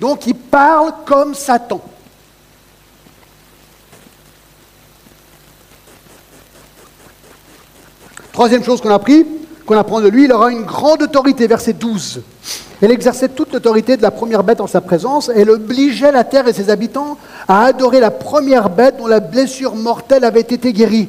Donc 0.00 0.26
il 0.26 0.34
parle 0.34 0.92
comme 1.04 1.34
Satan. 1.34 1.80
Troisième 8.32 8.64
chose 8.64 8.80
qu'on 8.80 8.90
a 8.90 9.00
qu'on 9.64 9.78
apprend 9.78 10.00
de 10.00 10.08
lui, 10.08 10.24
il 10.24 10.32
aura 10.32 10.50
une 10.50 10.64
grande 10.64 11.02
autorité, 11.02 11.46
verset 11.46 11.72
12. 11.72 12.22
Elle 12.82 12.90
exerçait 12.90 13.28
toute 13.28 13.52
l'autorité 13.52 13.96
de 13.96 14.02
la 14.02 14.10
première 14.10 14.42
bête 14.42 14.60
en 14.60 14.66
sa 14.66 14.80
présence. 14.80 15.30
Elle 15.34 15.48
obligeait 15.48 16.12
la 16.12 16.24
terre 16.24 16.46
et 16.48 16.52
ses 16.52 16.68
habitants 16.68 17.16
à 17.48 17.64
adorer 17.64 18.00
la 18.00 18.10
première 18.10 18.68
bête 18.68 18.96
dont 18.98 19.06
la 19.06 19.20
blessure 19.20 19.74
mortelle 19.74 20.24
avait 20.24 20.40
été 20.40 20.72
guérie. 20.72 21.08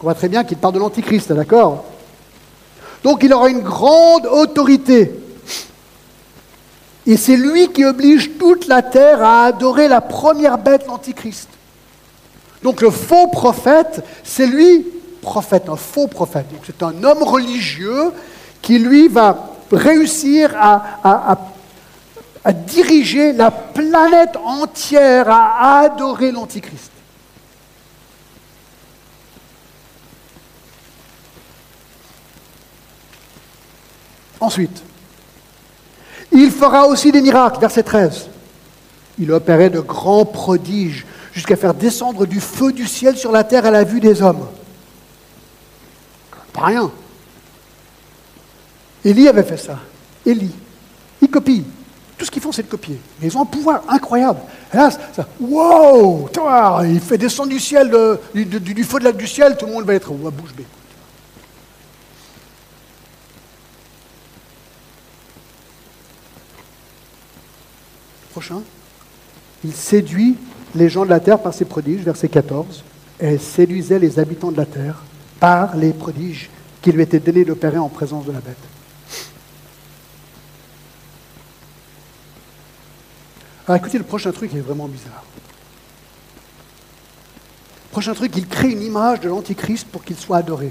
On 0.00 0.04
voit 0.04 0.14
très 0.14 0.28
bien 0.28 0.42
qu'il 0.42 0.56
parle 0.56 0.74
de 0.74 0.80
l'Antichrist, 0.80 1.32
d'accord? 1.32 1.84
Donc 3.02 3.22
il 3.22 3.32
aura 3.32 3.48
une 3.48 3.60
grande 3.60 4.26
autorité. 4.26 5.20
Et 7.06 7.16
c'est 7.16 7.36
lui 7.36 7.68
qui 7.68 7.84
oblige 7.84 8.38
toute 8.38 8.66
la 8.66 8.82
terre 8.82 9.22
à 9.22 9.44
adorer 9.44 9.88
la 9.88 10.00
première 10.00 10.56
bête, 10.58 10.86
l'Antichrist. 10.86 11.48
Donc 12.62 12.80
le 12.80 12.90
faux 12.90 13.26
prophète, 13.26 14.02
c'est 14.22 14.46
lui, 14.46 14.86
prophète, 15.20 15.68
un 15.68 15.76
faux 15.76 16.06
prophète. 16.06 16.46
C'est 16.64 16.82
un 16.82 17.04
homme 17.04 17.22
religieux 17.22 18.10
qui, 18.62 18.78
lui, 18.78 19.08
va 19.08 19.50
réussir 19.70 20.54
à 20.56 22.52
diriger 22.52 23.32
la 23.32 23.50
planète 23.50 24.36
entière 24.42 25.28
à 25.28 25.80
adorer 25.80 26.30
l'Antichrist. 26.30 26.90
Ensuite, 34.40 34.82
il 36.34 36.50
fera 36.50 36.86
aussi 36.86 37.12
des 37.12 37.22
miracles, 37.22 37.60
verset 37.60 37.82
13. 37.82 38.28
Il 39.18 39.32
opérait 39.32 39.70
de 39.70 39.80
grands 39.80 40.24
prodiges 40.24 41.06
jusqu'à 41.32 41.56
faire 41.56 41.74
descendre 41.74 42.26
du 42.26 42.40
feu 42.40 42.72
du 42.72 42.86
ciel 42.86 43.16
sur 43.16 43.32
la 43.32 43.44
terre 43.44 43.66
à 43.66 43.70
la 43.70 43.84
vue 43.84 44.00
des 44.00 44.20
hommes. 44.20 44.46
Pas 46.52 46.66
rien. 46.66 46.90
Élie 49.04 49.28
avait 49.28 49.42
fait 49.42 49.56
ça. 49.56 49.78
Élie. 50.26 50.54
Il 51.22 51.28
copie. 51.28 51.64
Tout 52.16 52.24
ce 52.24 52.30
qu'ils 52.30 52.42
font, 52.42 52.52
c'est 52.52 52.62
de 52.62 52.68
copier. 52.68 52.98
Mais 53.20 53.28
ils 53.28 53.36
ont 53.36 53.42
un 53.42 53.46
pouvoir 53.46 53.82
incroyable. 53.88 54.40
Et 54.72 54.76
là, 54.76 54.90
ça, 54.90 55.26
wow 55.40 56.28
Il 56.84 57.00
fait 57.00 57.18
descendre 57.18 57.50
du 57.50 57.60
ciel, 57.60 57.90
du, 58.34 58.84
feu 58.84 58.98
de 58.98 59.04
la, 59.04 59.12
du 59.12 59.26
ciel, 59.26 59.56
tout 59.56 59.66
le 59.66 59.72
monde 59.72 59.84
va 59.84 59.94
être 59.94 60.10
à 60.10 60.30
bouche 60.30 60.54
bée. 60.56 60.66
Prochain. 68.44 68.62
Il 69.64 69.72
séduit 69.72 70.36
les 70.74 70.90
gens 70.90 71.06
de 71.06 71.10
la 71.10 71.20
terre 71.20 71.40
par 71.40 71.54
ses 71.54 71.64
prodiges, 71.64 72.02
verset 72.02 72.28
14, 72.28 72.84
et 73.20 73.38
séduisait 73.38 73.98
les 73.98 74.18
habitants 74.18 74.52
de 74.52 74.58
la 74.58 74.66
terre 74.66 75.02
par 75.40 75.74
les 75.76 75.94
prodiges 75.94 76.50
qui 76.82 76.92
lui 76.92 77.02
étaient 77.02 77.20
donnés 77.20 77.46
d'opérer 77.46 77.78
en 77.78 77.88
présence 77.88 78.26
de 78.26 78.32
la 78.32 78.40
bête. 78.40 78.56
Alors 83.66 83.78
écoutez, 83.78 83.96
le 83.96 84.04
prochain 84.04 84.30
truc 84.30 84.54
est 84.54 84.60
vraiment 84.60 84.88
bizarre. 84.88 85.24
Le 87.86 87.92
prochain 87.92 88.12
truc, 88.12 88.32
il 88.36 88.46
crée 88.46 88.72
une 88.72 88.82
image 88.82 89.20
de 89.20 89.30
l'Antichrist 89.30 89.86
pour 89.86 90.04
qu'il 90.04 90.16
soit 90.16 90.38
adoré. 90.38 90.70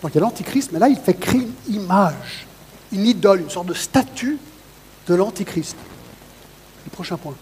Donc 0.00 0.12
il 0.12 0.14
y 0.14 0.18
a 0.18 0.20
l'Antichrist, 0.22 0.70
mais 0.72 0.78
là, 0.78 0.88
il 0.88 0.96
fait 0.96 1.14
créer 1.14 1.42
une 1.68 1.74
image, 1.74 2.46
une 2.92 3.06
idole, 3.06 3.40
une 3.40 3.50
sorte 3.50 3.66
de 3.66 3.74
statue 3.74 4.38
de 5.06 5.14
l'Antichrist. 5.14 5.76
Le 6.84 6.90
prochain 6.90 7.16
point. 7.16 7.34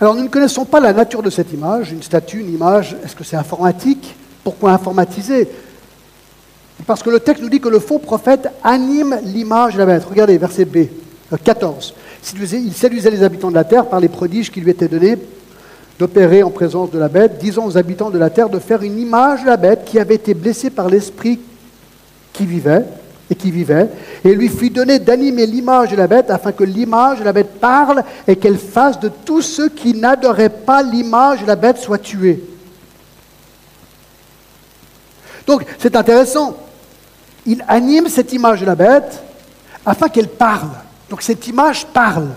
Alors 0.00 0.14
nous 0.14 0.22
ne 0.22 0.28
connaissons 0.28 0.64
pas 0.64 0.80
la 0.80 0.94
nature 0.94 1.22
de 1.22 1.28
cette 1.28 1.52
image, 1.52 1.92
une 1.92 2.02
statue, 2.02 2.40
une 2.40 2.54
image, 2.54 2.96
est-ce 3.04 3.14
que 3.14 3.22
c'est 3.22 3.36
informatique? 3.36 4.16
Pourquoi 4.42 4.72
informatiser? 4.72 5.46
Parce 6.86 7.02
que 7.02 7.10
le 7.10 7.20
texte 7.20 7.42
nous 7.42 7.50
dit 7.50 7.60
que 7.60 7.68
le 7.68 7.78
faux 7.78 7.98
prophète 7.98 8.48
anime 8.64 9.20
l'image 9.24 9.74
de 9.74 9.80
la 9.80 9.86
bête. 9.86 10.04
Regardez, 10.04 10.38
verset 10.38 10.64
B, 10.64 10.86
14. 11.44 11.94
Euh, 11.94 12.46
il 12.52 12.72
séduisait 12.72 13.10
les 13.10 13.22
habitants 13.22 13.50
de 13.50 13.54
la 13.54 13.64
terre 13.64 13.86
par 13.86 14.00
les 14.00 14.08
prodiges 14.08 14.50
qui 14.50 14.62
lui 14.62 14.70
étaient 14.70 14.88
donnés 14.88 15.18
d'opérer 15.98 16.42
en 16.42 16.50
présence 16.50 16.90
de 16.90 16.98
la 16.98 17.08
bête, 17.08 17.36
disant 17.38 17.66
aux 17.66 17.76
habitants 17.76 18.08
de 18.08 18.16
la 18.16 18.30
terre 18.30 18.48
de 18.48 18.58
faire 18.58 18.82
une 18.82 18.98
image 18.98 19.42
de 19.42 19.48
la 19.48 19.58
bête 19.58 19.84
qui 19.84 19.98
avait 19.98 20.14
été 20.14 20.32
blessée 20.32 20.70
par 20.70 20.88
l'esprit 20.88 21.38
qui 22.32 22.46
vivait 22.46 22.86
et 23.30 23.36
qui 23.36 23.52
vivait, 23.52 23.88
et 24.24 24.34
lui 24.34 24.48
fut 24.48 24.70
donné 24.70 24.98
d'animer 24.98 25.46
l'image 25.46 25.90
de 25.90 25.96
la 25.96 26.08
bête 26.08 26.30
afin 26.30 26.50
que 26.50 26.64
l'image 26.64 27.20
de 27.20 27.24
la 27.24 27.32
bête 27.32 27.60
parle 27.60 28.02
et 28.26 28.34
qu'elle 28.34 28.58
fasse 28.58 28.98
de 28.98 29.08
tous 29.08 29.40
ceux 29.40 29.68
qui 29.68 29.94
n'adoraient 29.94 30.48
pas 30.48 30.82
l'image 30.82 31.42
de 31.42 31.46
la 31.46 31.54
bête 31.54 31.78
soient 31.78 31.98
tués. 31.98 32.42
Donc 35.46 35.64
c'est 35.78 35.94
intéressant. 35.94 36.56
Il 37.46 37.64
anime 37.68 38.08
cette 38.08 38.32
image 38.32 38.60
de 38.60 38.66
la 38.66 38.74
bête 38.74 39.22
afin 39.86 40.08
qu'elle 40.08 40.28
parle. 40.28 40.70
Donc 41.08 41.22
cette 41.22 41.46
image 41.46 41.86
parle. 41.86 42.28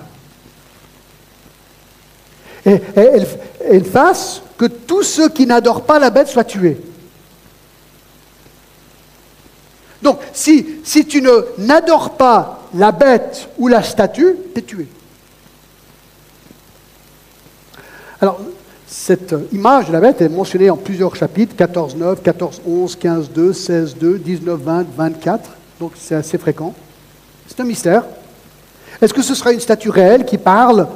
Et, 2.66 2.80
elle 3.70 3.86
fasse 3.86 4.42
que 4.58 4.66
tous 4.66 5.04
ceux 5.04 5.30
qui 5.30 5.46
n'adorent 5.48 5.84
pas 5.84 5.98
la 5.98 6.12
bête 6.12 6.28
soient 6.28 6.44
tués. 6.44 6.80
Donc, 10.04 10.20
si, 10.34 10.66
si 10.84 11.06
tu 11.06 11.24
n'adores 11.58 12.12
pas 12.12 12.60
la 12.76 12.92
bête 12.92 13.48
ou 13.58 13.70
la 13.70 13.82
statue, 13.82 14.36
tu 14.54 14.60
es 14.60 14.62
tué. 14.62 14.88
Alors, 18.22 18.40
cette 18.86 19.34
image 19.54 19.88
de 19.88 19.94
la 19.94 20.02
bête 20.02 20.22
est 20.22 20.30
mentionnée 20.30 20.70
en 20.70 20.78
plusieurs 20.78 21.16
chapitres, 21.16 21.56
14, 21.56 21.96
9, 21.96 22.22
14, 22.22 22.62
11, 22.68 22.96
15, 22.98 23.30
2, 23.32 23.54
16, 23.54 23.96
2, 23.98 24.20
19, 24.20 24.60
20, 24.60 24.86
24, 24.96 25.50
donc 25.80 25.94
c'est 25.98 26.16
assez 26.16 26.38
fréquent. 26.38 26.74
C'est 27.48 27.60
un 27.62 27.66
mystère. 27.66 28.04
Est-ce 29.02 29.14
que 29.14 29.22
ce 29.22 29.36
sera 29.36 29.52
une 29.52 29.60
statue 29.60 29.90
réelle 29.90 30.26
qui 30.26 30.38
parle 30.38 30.88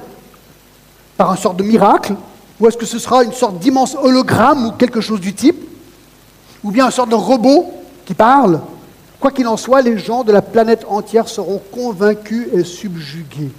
par 1.16 1.32
un 1.32 1.36
sorte 1.36 1.58
de 1.58 1.64
miracle? 1.64 2.14
Ou 2.60 2.68
est-ce 2.68 2.78
que 2.78 2.86
ce 2.86 3.00
sera 3.00 3.24
une 3.24 3.34
sorte 3.34 3.60
d'immense 3.60 3.96
hologramme 3.96 4.68
ou 4.68 4.72
quelque 4.72 5.02
chose 5.02 5.20
du 5.20 5.34
type? 5.34 5.68
Ou 6.64 6.72
bien 6.72 6.86
une 6.86 6.92
sorte 6.92 7.10
de 7.10 7.16
robot 7.16 7.74
qui 8.06 8.14
parle 8.14 8.62
Quoi 9.20 9.32
qu'il 9.32 9.48
en 9.48 9.58
soit, 9.58 9.82
les 9.82 9.98
gens 9.98 10.24
de 10.24 10.32
la 10.32 10.42
planète 10.42 10.86
entière 10.88 11.28
seront 11.28 11.60
convaincus 11.72 12.48
et 12.54 12.64
subjugués. 12.64 13.52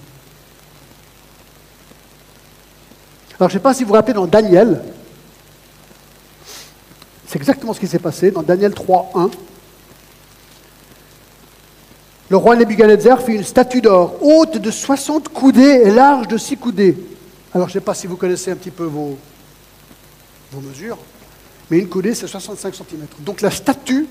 Alors 3.39 3.51
je 3.51 3.55
ne 3.55 3.59
sais 3.59 3.63
pas 3.63 3.75
si 3.75 3.83
vous 3.85 3.89
vous 3.89 3.95
rappelez 3.95 4.15
dans 4.15 4.27
Daniel, 4.27 4.83
c'est 7.27 7.39
exactement 7.39 7.73
ce 7.73 7.81
qui 7.81 7.87
s'est 7.87 7.99
passé 7.99 8.31
dans 8.31 8.43
Daniel 8.43 8.73
3.1. 8.73 9.31
Le 12.31 12.37
roi 12.37 12.57
Nebuchadnezzar 12.57 13.23
fit 13.23 13.35
une 13.35 13.45
statue 13.45 13.81
d'or, 13.81 14.17
haute 14.23 14.59
de 14.59 14.71
60 14.71 15.29
coudées 15.29 15.83
et 15.85 15.91
large 15.91 16.27
de 16.29 16.37
6 16.37 16.57
coudées. 16.57 16.97
Alors 17.55 17.69
je 17.69 17.73
ne 17.73 17.81
sais 17.81 17.85
pas 17.85 17.95
si 17.95 18.07
vous 18.07 18.17
connaissez 18.17 18.51
un 18.51 18.57
petit 18.57 18.71
peu 18.71 18.85
vos, 18.85 19.19
vos 20.53 20.61
mesures, 20.61 20.99
mais 21.71 21.79
une 21.79 21.89
coudée 21.89 22.15
c'est 22.15 22.27
65 22.27 22.75
cm. 22.75 23.07
Donc 23.21 23.41
la 23.41 23.51
statue 23.51 24.07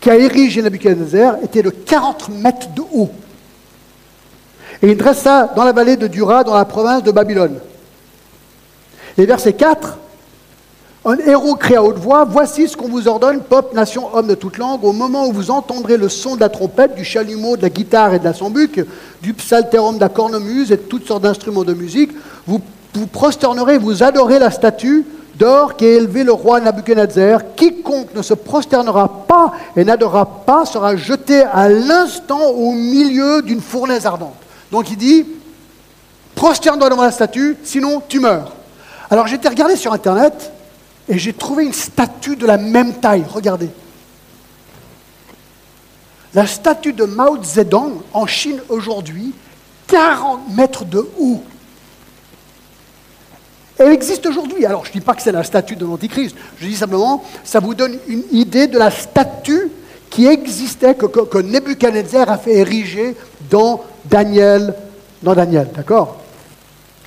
qui 0.00 0.10
a 0.10 0.16
érigé 0.16 0.62
Nebuchadnezzar 0.62 1.36
était 1.42 1.62
de 1.62 1.70
40 1.70 2.30
mètres 2.30 2.68
de 2.74 2.82
haut. 2.92 3.10
Et 4.82 4.90
il 4.90 4.96
dressa 4.96 5.52
dans 5.54 5.64
la 5.64 5.72
vallée 5.72 5.96
de 5.96 6.06
Dura, 6.06 6.42
dans 6.42 6.54
la 6.54 6.64
province 6.64 7.02
de 7.02 7.10
Babylone. 7.10 7.58
Et 9.18 9.26
verset 9.26 9.52
4, 9.52 9.98
Un 11.04 11.18
héros 11.18 11.54
crie 11.54 11.76
à 11.76 11.82
haute 11.82 11.98
voix, 11.98 12.24
voici 12.24 12.66
ce 12.66 12.76
qu'on 12.76 12.88
vous 12.88 13.08
ordonne, 13.08 13.42
peuple, 13.42 13.74
nation, 13.74 14.14
homme 14.14 14.28
de 14.28 14.34
toute 14.34 14.56
langue, 14.56 14.84
au 14.84 14.92
moment 14.92 15.26
où 15.26 15.32
vous 15.32 15.50
entendrez 15.50 15.98
le 15.98 16.08
son 16.08 16.34
de 16.34 16.40
la 16.40 16.48
trompette, 16.48 16.94
du 16.94 17.04
chalumeau, 17.04 17.58
de 17.58 17.62
la 17.62 17.70
guitare 17.70 18.14
et 18.14 18.18
de 18.18 18.24
la 18.24 18.32
sambuc, 18.32 18.84
du 19.20 19.34
psaltérum, 19.34 19.96
de 19.96 20.00
la 20.00 20.08
cornemuse 20.08 20.72
et 20.72 20.76
de 20.76 20.82
toutes 20.82 21.06
sortes 21.06 21.24
d'instruments 21.24 21.64
de 21.64 21.74
musique, 21.74 22.12
vous 22.46 22.62
vous 22.94 23.06
prosternerez, 23.06 23.78
vous 23.78 24.02
adorez 24.02 24.38
la 24.38 24.50
statue 24.50 25.04
d'or 25.40 25.76
qui 25.76 25.86
a 25.86 25.88
élevé 25.88 26.22
le 26.22 26.32
roi 26.32 26.60
Nabuchodonosor. 26.60 27.56
Quiconque 27.56 28.14
ne 28.14 28.22
se 28.22 28.34
prosternera 28.34 29.26
pas 29.26 29.52
et 29.74 29.84
n'adorera 29.84 30.26
pas 30.26 30.66
sera 30.66 30.94
jeté 30.94 31.42
à 31.42 31.68
l'instant 31.68 32.50
au 32.50 32.72
milieu 32.72 33.42
d'une 33.42 33.62
fournaise 33.62 34.04
ardente. 34.06 34.36
Donc 34.70 34.90
il 34.90 34.96
dit, 34.96 35.26
prosterne-toi 36.34 36.90
devant 36.90 37.02
la 37.02 37.10
statue, 37.10 37.56
sinon 37.64 38.02
tu 38.06 38.20
meurs. 38.20 38.52
Alors 39.10 39.26
j'étais 39.26 39.48
regardé 39.48 39.76
sur 39.76 39.92
Internet 39.92 40.52
et 41.08 41.18
j'ai 41.18 41.32
trouvé 41.32 41.64
une 41.64 41.72
statue 41.72 42.36
de 42.36 42.46
la 42.46 42.58
même 42.58 42.94
taille. 42.94 43.24
Regardez. 43.28 43.70
La 46.34 46.46
statue 46.46 46.92
de 46.92 47.04
Mao 47.04 47.42
Zedong 47.42 48.02
en 48.12 48.26
Chine 48.26 48.60
aujourd'hui, 48.68 49.32
40 49.88 50.54
mètres 50.54 50.84
de 50.84 51.08
haut. 51.18 51.42
Elle 53.80 53.92
existe 53.92 54.26
aujourd'hui. 54.26 54.66
Alors, 54.66 54.84
je 54.84 54.90
ne 54.90 54.92
dis 54.92 55.00
pas 55.00 55.14
que 55.14 55.22
c'est 55.22 55.32
la 55.32 55.42
statue 55.42 55.74
de 55.74 55.86
l'Antichrist. 55.86 56.36
Je 56.58 56.66
dis 56.66 56.76
simplement, 56.76 57.24
ça 57.42 57.60
vous 57.60 57.74
donne 57.74 57.96
une 58.08 58.24
idée 58.30 58.66
de 58.66 58.78
la 58.78 58.90
statue 58.90 59.70
qui 60.10 60.26
existait, 60.26 60.94
que, 60.94 61.38
Nebuchadnezzar 61.38 62.28
a 62.28 62.36
fait 62.36 62.56
ériger 62.56 63.16
dans 63.50 63.82
Daniel. 64.04 64.74
Dans 65.22 65.34
Daniel, 65.34 65.70
d'accord? 65.74 66.18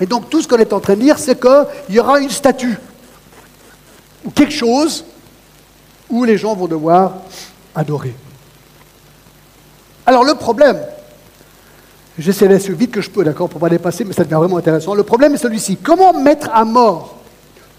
Et 0.02 0.08
donc, 0.08 0.32
tout 0.32 0.42
ce 0.42 0.48
qu'on 0.48 0.58
est 0.58 0.74
en 0.74 0.80
train 0.80 0.96
de 0.96 1.02
dire, 1.02 1.20
c'est 1.20 1.40
qu'il 1.40 1.96
y 1.96 2.00
aura 2.00 2.20
une 2.20 2.32
statue, 2.32 2.80
ou 4.26 4.32
quelque 4.32 4.54
chose 4.54 5.06
où 6.10 6.24
les 6.24 6.40
gens 6.40 6.56
vont 6.56 6.68
devoir 6.68 7.18
adorer. 7.76 8.16
Alors, 10.08 10.24
le 10.24 10.34
problème, 10.34 10.80
J'essaie 12.18 12.48
d'aller 12.48 12.64
le 12.68 12.76
vite 12.76 12.92
que 12.92 13.02
je 13.02 13.10
peux, 13.10 13.24
d'accord, 13.24 13.50
pour 13.50 13.60
ne 13.60 13.62
pas 13.62 13.70
dépasser, 13.70 14.04
mais 14.06 14.14
ça 14.14 14.24
devient 14.24 14.36
vraiment 14.36 14.58
intéressant. 14.58 14.94
Le 14.94 15.04
problème 15.04 15.34
est 15.34 15.38
celui-ci. 15.38 15.78
Comment 15.78 16.14
mettre 16.14 16.50
à 16.54 16.64
mort 16.64 17.18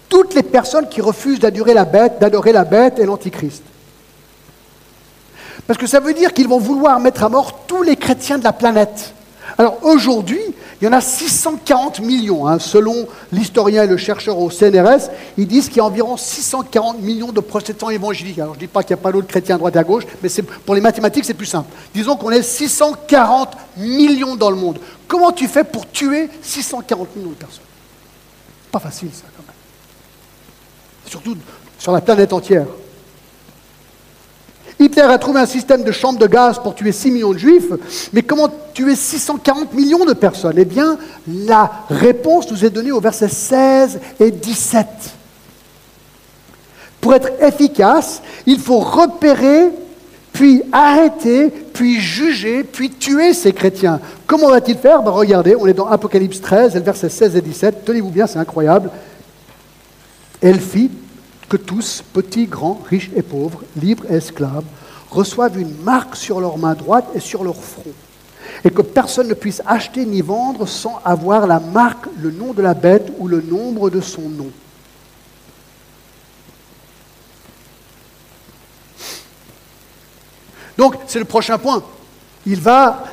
toutes 0.09 0.35
les 0.35 0.43
personnes 0.43 0.89
qui 0.89 1.01
refusent 1.01 1.39
d'adorer 1.39 1.73
la 1.73 1.85
bête, 1.85 2.19
d'adorer 2.19 2.51
la 2.51 2.65
bête 2.65 2.99
et 2.99 3.05
l'antichrist? 3.05 3.63
Parce 5.67 5.79
que 5.79 5.87
ça 5.87 5.99
veut 5.99 6.13
dire 6.13 6.33
qu'ils 6.33 6.47
vont 6.47 6.59
vouloir 6.59 6.99
mettre 6.99 7.23
à 7.23 7.29
mort 7.29 7.65
tous 7.65 7.81
les 7.81 7.95
chrétiens 7.95 8.37
de 8.37 8.43
la 8.43 8.53
planète. 8.53 9.13
Alors 9.57 9.79
aujourd'hui, 9.83 10.41
il 10.81 10.85
y 10.85 10.87
en 10.87 10.93
a 10.93 11.01
640 11.01 12.01
millions, 12.01 12.47
hein, 12.47 12.59
selon 12.59 13.07
l'historien 13.31 13.83
et 13.83 13.87
le 13.87 13.97
chercheur 13.97 14.37
au 14.39 14.49
CNRS, 14.49 15.09
ils 15.37 15.47
disent 15.47 15.69
qu'il 15.69 15.77
y 15.77 15.79
a 15.79 15.85
environ 15.85 16.17
640 16.17 17.01
millions 17.01 17.31
de 17.31 17.39
protestants 17.39 17.89
évangéliques. 17.89 18.39
Alors 18.39 18.53
je 18.55 18.59
ne 18.59 18.65
dis 18.65 18.67
pas 18.67 18.83
qu'il 18.83 18.95
n'y 18.95 18.99
a 18.99 19.03
pas 19.03 19.11
d'autres 19.11 19.27
chrétiens 19.27 19.55
à 19.55 19.57
droite 19.57 19.75
et 19.75 19.79
à 19.79 19.83
gauche, 19.83 20.03
mais 20.21 20.29
pour 20.65 20.75
les 20.75 20.81
mathématiques 20.81 21.25
c'est 21.25 21.33
plus 21.33 21.45
simple. 21.45 21.69
Disons 21.93 22.17
qu'on 22.17 22.31
est 22.31 22.41
640 22.41 23.55
millions 23.77 24.35
dans 24.35 24.49
le 24.49 24.57
monde. 24.57 24.79
Comment 25.07 25.31
tu 25.31 25.47
fais 25.47 25.63
pour 25.63 25.89
tuer 25.89 26.29
640 26.41 27.15
millions 27.15 27.29
de 27.29 27.35
personnes? 27.35 27.63
Pas 28.71 28.79
facile 28.79 29.09
ça 29.13 29.23
quand 29.37 29.43
même. 29.47 29.55
Surtout 31.05 31.37
sur 31.79 31.93
la 31.93 32.01
planète 32.01 32.33
entière. 32.33 32.65
Hitler 34.79 35.03
a 35.03 35.17
trouvé 35.17 35.39
un 35.39 35.45
système 35.45 35.83
de 35.83 35.91
chambres 35.91 36.19
de 36.19 36.27
gaz 36.27 36.59
pour 36.59 36.75
tuer 36.75 36.91
6 36.91 37.11
millions 37.11 37.31
de 37.31 37.37
juifs, 37.37 37.71
mais 38.11 38.21
comment 38.21 38.49
tuer 38.73 38.95
640 38.95 39.73
millions 39.73 40.03
de 40.05 40.13
personnes? 40.13 40.55
Eh 40.57 40.65
bien, 40.65 40.97
la 41.27 41.71
réponse 41.89 42.51
nous 42.51 42.65
est 42.65 42.69
donnée 42.69 42.91
au 42.91 42.99
verset 42.99 43.29
16 43.29 43.99
et 44.19 44.31
17. 44.31 44.85
Pour 46.99 47.13
être 47.13 47.29
efficace, 47.41 48.21
il 48.45 48.59
faut 48.59 48.79
repérer, 48.79 49.69
puis 50.33 50.63
arrêter, 50.73 51.49
puis 51.49 52.01
juger, 52.01 52.63
puis 52.63 52.89
tuer 52.89 53.33
ces 53.33 53.53
chrétiens. 53.53 54.01
Comment 54.27 54.49
va-t-il 54.49 54.77
faire? 54.77 55.01
Ben, 55.03 55.11
Regardez, 55.11 55.55
on 55.55 55.67
est 55.67 55.73
dans 55.73 55.87
Apocalypse 55.87 56.41
13, 56.41 56.75
verset 56.77 57.09
16 57.09 57.35
et 57.37 57.41
17. 57.41 57.85
Tenez-vous 57.85 58.09
bien, 58.09 58.27
c'est 58.27 58.39
incroyable. 58.39 58.89
Elle 60.41 60.59
fit 60.59 60.91
que 61.49 61.57
tous, 61.57 62.03
petits, 62.13 62.47
grands, 62.47 62.81
riches 62.89 63.11
et 63.15 63.21
pauvres, 63.21 63.61
libres 63.75 64.05
et 64.09 64.15
esclaves, 64.15 64.63
reçoivent 65.11 65.59
une 65.59 65.75
marque 65.83 66.15
sur 66.15 66.39
leur 66.39 66.57
main 66.57 66.73
droite 66.73 67.05
et 67.13 67.19
sur 67.19 67.43
leur 67.43 67.55
front, 67.55 67.93
et 68.63 68.69
que 68.69 68.81
personne 68.81 69.27
ne 69.27 69.33
puisse 69.33 69.61
acheter 69.65 70.05
ni 70.05 70.21
vendre 70.21 70.67
sans 70.67 70.99
avoir 71.05 71.47
la 71.47 71.59
marque, 71.59 72.07
le 72.17 72.31
nom 72.31 72.53
de 72.53 72.61
la 72.61 72.73
bête 72.73 73.13
ou 73.19 73.27
le 73.27 73.41
nombre 73.41 73.89
de 73.89 74.01
son 74.01 74.29
nom. 74.29 74.49
Donc, 80.77 80.95
c'est 81.07 81.19
le 81.19 81.25
prochain 81.25 81.57
point. 81.57 81.81
Il 82.45 82.59
va, 82.59 83.05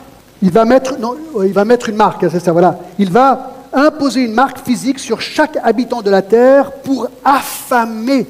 il 0.42 0.50
va, 0.50 0.64
mettre, 0.64 0.96
va 1.34 1.64
mettre 1.64 1.88
une 1.88 1.96
marque, 1.96 2.28
c'est 2.30 2.40
ça, 2.40 2.52
voilà. 2.52 2.78
Il 2.98 3.10
va 3.10 3.61
imposer 3.72 4.22
une 4.22 4.34
marque 4.34 4.64
physique 4.64 4.98
sur 4.98 5.20
chaque 5.20 5.56
habitant 5.62 6.02
de 6.02 6.10
la 6.10 6.22
terre 6.22 6.72
pour 6.72 7.08
affamer 7.24 8.26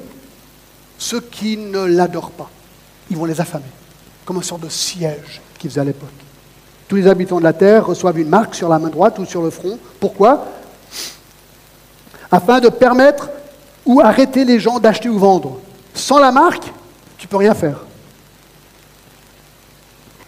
ceux 0.97 1.19
qui 1.19 1.57
ne 1.57 1.83
l'adorent 1.83 2.31
pas. 2.31 2.49
Ils 3.09 3.17
vont 3.17 3.25
les 3.25 3.39
affamer, 3.41 3.65
comme 4.25 4.37
une 4.37 4.43
sorte 4.43 4.61
de 4.61 4.69
siège 4.69 5.41
qu'ils 5.59 5.69
faisaient 5.69 5.81
à 5.81 5.85
l'époque. 5.85 6.09
Tous 6.87 6.95
les 6.95 7.07
habitants 7.07 7.39
de 7.39 7.43
la 7.43 7.53
terre 7.53 7.85
reçoivent 7.85 8.19
une 8.19 8.29
marque 8.29 8.55
sur 8.55 8.69
la 8.69 8.79
main 8.79 8.89
droite 8.89 9.19
ou 9.19 9.25
sur 9.25 9.41
le 9.41 9.49
front. 9.49 9.77
Pourquoi? 9.99 10.45
Afin 12.31 12.59
de 12.59 12.69
permettre 12.69 13.29
ou 13.85 13.99
arrêter 13.99 14.45
les 14.45 14.59
gens 14.59 14.79
d'acheter 14.79 15.09
ou 15.09 15.19
vendre. 15.19 15.59
Sans 15.93 16.19
la 16.19 16.31
marque, 16.31 16.71
tu 17.17 17.27
peux 17.27 17.37
rien 17.37 17.53
faire. 17.53 17.85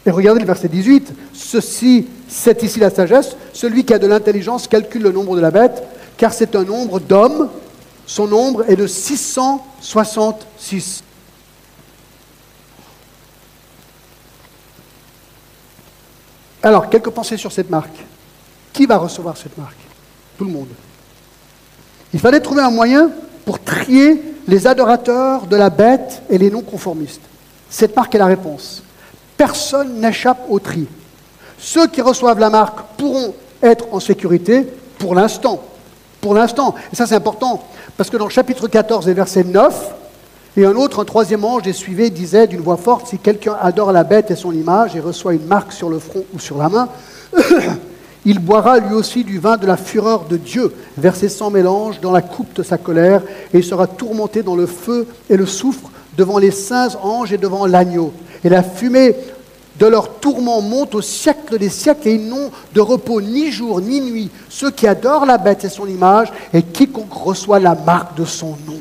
Et 0.05 0.11
regardez 0.11 0.39
le 0.39 0.45
verset 0.45 0.67
18. 0.67 1.13
Ceci, 1.33 2.07
c'est 2.27 2.61
ici 2.63 2.79
la 2.79 2.89
sagesse. 2.89 3.35
Celui 3.55 3.83
qui 3.85 3.93
a 3.93 3.99
de 3.99 4.05
l'intelligence 4.05 4.67
calcule 4.67 5.03
le 5.03 5.13
nombre 5.13 5.37
de 5.37 5.41
la 5.41 5.49
bête, 5.49 5.81
car 6.17 6.33
c'est 6.33 6.57
un 6.57 6.65
nombre 6.65 6.99
d'hommes. 6.99 7.49
Son 8.05 8.27
nombre 8.27 8.69
est 8.69 8.75
de 8.75 8.85
666. 8.85 11.05
Alors, 16.61 16.89
quelques 16.89 17.11
pensées 17.11 17.37
sur 17.37 17.53
cette 17.53 17.69
marque. 17.69 17.95
Qui 18.73 18.85
va 18.85 18.97
recevoir 18.97 19.37
cette 19.37 19.57
marque? 19.57 19.77
Tout 20.37 20.43
le 20.43 20.51
monde. 20.51 20.67
Il 22.13 22.19
fallait 22.19 22.41
trouver 22.41 22.61
un 22.61 22.71
moyen 22.71 23.09
pour 23.45 23.63
trier 23.63 24.21
les 24.49 24.67
adorateurs 24.67 25.47
de 25.47 25.55
la 25.55 25.69
bête 25.69 26.23
et 26.29 26.37
les 26.37 26.51
non-conformistes. 26.51 27.21
Cette 27.69 27.95
marque 27.95 28.13
est 28.15 28.19
la 28.19 28.25
réponse. 28.25 28.83
Personne 29.37 30.01
n'échappe 30.01 30.45
au 30.49 30.59
tri. 30.59 30.89
Ceux 31.57 31.87
qui 31.87 32.01
reçoivent 32.01 32.39
la 32.39 32.49
marque 32.49 32.79
pourront 32.97 33.33
être 33.65 33.87
en 33.91 33.99
sécurité 33.99 34.67
pour 34.97 35.15
l'instant. 35.15 35.61
Pour 36.21 36.33
l'instant. 36.33 36.75
Et 36.91 36.95
ça, 36.95 37.05
c'est 37.05 37.15
important, 37.15 37.63
parce 37.97 38.09
que 38.09 38.17
dans 38.17 38.25
le 38.25 38.31
chapitre 38.31 38.67
14 38.67 39.07
et 39.09 39.13
verset 39.13 39.43
9, 39.43 39.93
et 40.57 40.65
un 40.65 40.75
autre, 40.75 41.01
un 41.01 41.05
troisième 41.05 41.43
ange 41.43 41.63
les 41.65 41.73
suivait, 41.73 42.09
disait 42.09 42.47
d'une 42.47 42.61
voix 42.61 42.77
forte, 42.77 43.07
si 43.07 43.17
quelqu'un 43.17 43.57
adore 43.61 43.91
la 43.91 44.05
bête 44.05 44.31
et 44.31 44.35
son 44.35 44.53
image 44.53 44.95
et 44.95 45.01
reçoit 45.01 45.33
une 45.33 45.45
marque 45.45 45.73
sur 45.73 45.89
le 45.89 45.99
front 45.99 46.23
ou 46.33 46.39
sur 46.39 46.57
la 46.57 46.69
main, 46.69 46.87
il 48.25 48.39
boira 48.39 48.79
lui 48.79 48.93
aussi 48.93 49.25
du 49.25 49.37
vin 49.37 49.57
de 49.57 49.67
la 49.67 49.75
fureur 49.75 50.25
de 50.29 50.37
Dieu, 50.37 50.73
versé 50.97 51.27
sans 51.27 51.49
mélange 51.49 51.99
dans 51.99 52.11
la 52.11 52.21
coupe 52.21 52.55
de 52.55 52.63
sa 52.63 52.77
colère, 52.77 53.21
et 53.53 53.57
il 53.57 53.63
sera 53.65 53.85
tourmenté 53.85 54.43
dans 54.43 54.55
le 54.55 54.65
feu 54.65 55.07
et 55.29 55.35
le 55.35 55.45
soufre 55.45 55.91
devant 56.17 56.37
les 56.37 56.51
saints 56.51 56.95
anges 57.03 57.33
et 57.33 57.37
devant 57.37 57.65
l'agneau. 57.65 58.13
Et 58.45 58.49
la 58.49 58.63
fumée 58.63 59.13
de 59.79 59.85
leur 59.85 60.19
tourment 60.19 60.61
monte 60.61 60.95
au 60.95 61.01
siècle 61.01 61.57
des 61.57 61.69
siècles 61.69 62.07
et 62.07 62.13
ils 62.15 62.27
n'ont 62.27 62.51
de 62.73 62.81
repos 62.81 63.21
ni 63.21 63.51
jour 63.51 63.81
ni 63.81 64.01
nuit. 64.01 64.29
Ceux 64.49 64.71
qui 64.71 64.87
adorent 64.87 65.25
la 65.25 65.37
bête 65.37 65.65
et 65.65 65.69
son 65.69 65.87
image 65.87 66.31
et 66.53 66.61
quiconque 66.61 67.13
reçoit 67.13 67.59
la 67.59 67.75
marque 67.75 68.15
de 68.15 68.25
son 68.25 68.55
nom. 68.65 68.79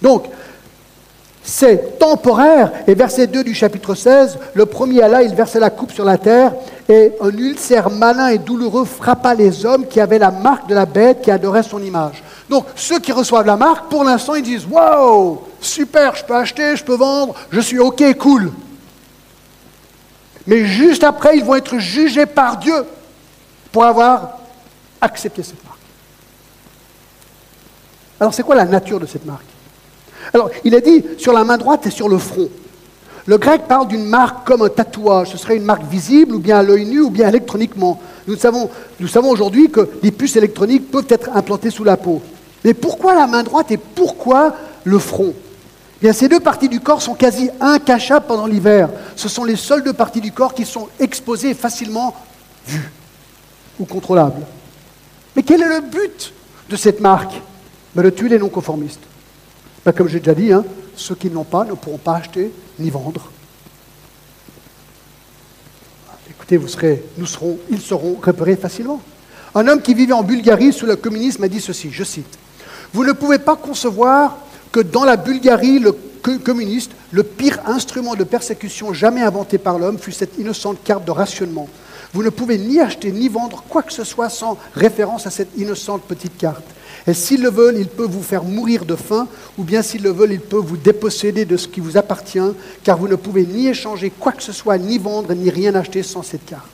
Donc, 0.00 0.24
c'est 1.44 1.98
temporaire. 1.98 2.72
Et 2.86 2.94
verset 2.94 3.26
2 3.26 3.44
du 3.44 3.54
chapitre 3.54 3.94
16, 3.94 4.38
le 4.54 4.66
premier 4.66 5.02
Allah, 5.02 5.22
il 5.22 5.34
versait 5.34 5.60
la 5.60 5.70
coupe 5.70 5.92
sur 5.92 6.04
la 6.04 6.18
terre, 6.18 6.52
et 6.88 7.12
un 7.20 7.30
ulcère 7.30 7.90
malin 7.90 8.28
et 8.28 8.38
douloureux 8.38 8.84
frappa 8.84 9.34
les 9.34 9.64
hommes 9.64 9.86
qui 9.86 10.00
avaient 10.00 10.18
la 10.18 10.30
marque 10.30 10.68
de 10.68 10.74
la 10.74 10.86
bête 10.86 11.22
qui 11.22 11.30
adorait 11.30 11.62
son 11.62 11.82
image. 11.82 12.22
Donc, 12.48 12.66
ceux 12.74 12.98
qui 12.98 13.12
reçoivent 13.12 13.46
la 13.46 13.56
marque, 13.56 13.88
pour 13.88 14.04
l'instant, 14.04 14.34
ils 14.34 14.42
disent 14.42 14.66
Wow, 14.70 15.42
super, 15.64 16.14
je 16.16 16.24
peux 16.24 16.36
acheter, 16.36 16.76
je 16.76 16.84
peux 16.84 16.96
vendre, 16.96 17.34
je 17.50 17.60
suis 17.60 17.78
OK, 17.78 18.02
cool. 18.18 18.52
Mais 20.46 20.64
juste 20.64 21.04
après, 21.04 21.36
ils 21.36 21.44
vont 21.44 21.54
être 21.54 21.78
jugés 21.78 22.26
par 22.26 22.58
Dieu 22.58 22.84
pour 23.70 23.84
avoir 23.84 24.38
accepté 25.00 25.42
cette 25.42 25.62
marque. 25.64 25.78
Alors, 28.20 28.34
c'est 28.34 28.42
quoi 28.42 28.54
la 28.54 28.64
nature 28.64 29.00
de 29.00 29.06
cette 29.06 29.24
marque? 29.24 29.46
Alors, 30.32 30.50
il 30.64 30.74
est 30.74 30.80
dit 30.80 31.04
sur 31.18 31.32
la 31.32 31.44
main 31.44 31.58
droite 31.58 31.86
et 31.86 31.90
sur 31.90 32.08
le 32.08 32.18
front. 32.18 32.48
Le 33.26 33.38
grec 33.38 33.62
parle 33.68 33.88
d'une 33.88 34.04
marque 34.04 34.46
comme 34.46 34.62
un 34.62 34.68
tatouage. 34.68 35.30
Ce 35.30 35.38
serait 35.38 35.56
une 35.56 35.64
marque 35.64 35.84
visible, 35.84 36.34
ou 36.34 36.38
bien 36.38 36.58
à 36.58 36.62
l'œil 36.62 36.86
nu, 36.86 37.00
ou 37.00 37.10
bien 37.10 37.28
électroniquement. 37.28 38.00
Nous 38.26 38.36
savons, 38.36 38.68
nous 38.98 39.08
savons 39.08 39.30
aujourd'hui 39.30 39.70
que 39.70 39.88
les 40.02 40.10
puces 40.10 40.36
électroniques 40.36 40.90
peuvent 40.90 41.06
être 41.08 41.30
implantées 41.34 41.70
sous 41.70 41.84
la 41.84 41.96
peau. 41.96 42.20
Mais 42.64 42.74
pourquoi 42.74 43.14
la 43.14 43.26
main 43.26 43.42
droite 43.42 43.70
et 43.70 43.76
pourquoi 43.76 44.54
le 44.84 44.98
front? 44.98 45.34
Bien, 46.02 46.12
ces 46.12 46.28
deux 46.28 46.40
parties 46.40 46.68
du 46.68 46.80
corps 46.80 47.00
sont 47.00 47.14
quasi 47.14 47.48
incachables 47.60 48.26
pendant 48.26 48.46
l'hiver. 48.46 48.88
Ce 49.14 49.28
sont 49.28 49.44
les 49.44 49.54
seules 49.54 49.84
deux 49.84 49.92
parties 49.92 50.20
du 50.20 50.32
corps 50.32 50.52
qui 50.52 50.64
sont 50.64 50.88
exposées 50.98 51.50
et 51.50 51.54
facilement 51.54 52.16
vues 52.66 52.90
ou 53.78 53.84
contrôlables. 53.84 54.44
Mais 55.36 55.44
quel 55.44 55.62
est 55.62 55.68
le 55.68 55.80
but 55.80 56.32
de 56.68 56.74
cette 56.74 57.00
marque? 57.00 57.40
Ben, 57.94 58.02
De 58.02 58.10
tuer 58.10 58.28
les 58.28 58.40
non-conformistes. 58.40 59.04
Ben, 59.84 59.92
comme 59.92 60.08
j'ai 60.08 60.18
déjà 60.18 60.34
dit, 60.34 60.52
hein, 60.52 60.64
ceux 60.96 61.14
qui 61.14 61.30
n'ont 61.30 61.44
pas 61.44 61.64
ne 61.64 61.74
pourront 61.74 61.98
pas 61.98 62.16
acheter 62.16 62.50
ni 62.80 62.90
vendre. 62.90 63.30
Écoutez, 66.28 66.56
vous 66.56 66.66
serez, 66.66 67.04
nous 67.16 67.26
serons, 67.26 67.58
ils 67.70 67.80
seront 67.80 68.18
repérés 68.20 68.56
facilement. 68.56 69.00
Un 69.54 69.68
homme 69.68 69.80
qui 69.80 69.94
vivait 69.94 70.14
en 70.14 70.24
Bulgarie 70.24 70.72
sous 70.72 70.86
le 70.86 70.96
communisme 70.96 71.44
a 71.44 71.48
dit 71.48 71.60
ceci, 71.60 71.92
je 71.92 72.02
cite, 72.02 72.38
Vous 72.92 73.04
ne 73.04 73.12
pouvez 73.12 73.38
pas 73.38 73.54
concevoir 73.54 74.38
que 74.72 74.80
dans 74.80 75.04
la 75.04 75.16
Bulgarie, 75.16 75.78
le 75.78 75.92
communiste, 76.38 76.92
le 77.10 77.22
pire 77.22 77.60
instrument 77.66 78.14
de 78.14 78.24
persécution 78.24 78.92
jamais 78.92 79.22
inventé 79.22 79.58
par 79.58 79.78
l'homme 79.78 79.98
fut 79.98 80.12
cette 80.12 80.38
innocente 80.38 80.82
carte 80.82 81.04
de 81.04 81.10
rationnement. 81.10 81.68
Vous 82.14 82.22
ne 82.22 82.30
pouvez 82.30 82.58
ni 82.58 82.80
acheter 82.80 83.10
ni 83.10 83.28
vendre 83.28 83.64
quoi 83.68 83.82
que 83.82 83.92
ce 83.92 84.04
soit 84.04 84.28
sans 84.28 84.58
référence 84.74 85.26
à 85.26 85.30
cette 85.30 85.56
innocente 85.56 86.02
petite 86.02 86.36
carte. 86.36 86.64
Et 87.06 87.14
s'ils 87.14 87.42
le 87.42 87.50
veulent, 87.50 87.78
ils 87.78 87.88
peuvent 87.88 88.10
vous 88.10 88.22
faire 88.22 88.44
mourir 88.44 88.84
de 88.84 88.96
faim, 88.96 89.26
ou 89.58 89.64
bien 89.64 89.82
s'ils 89.82 90.02
le 90.02 90.10
veulent, 90.10 90.32
ils 90.32 90.40
peuvent 90.40 90.64
vous 90.64 90.76
déposséder 90.76 91.44
de 91.44 91.56
ce 91.56 91.68
qui 91.68 91.80
vous 91.80 91.96
appartient, 91.96 92.38
car 92.84 92.98
vous 92.98 93.08
ne 93.08 93.16
pouvez 93.16 93.44
ni 93.44 93.66
échanger 93.66 94.10
quoi 94.10 94.32
que 94.32 94.42
ce 94.42 94.52
soit, 94.52 94.78
ni 94.78 94.98
vendre, 94.98 95.32
ni 95.34 95.50
rien 95.50 95.74
acheter 95.74 96.02
sans 96.02 96.22
cette 96.22 96.44
carte. 96.44 96.68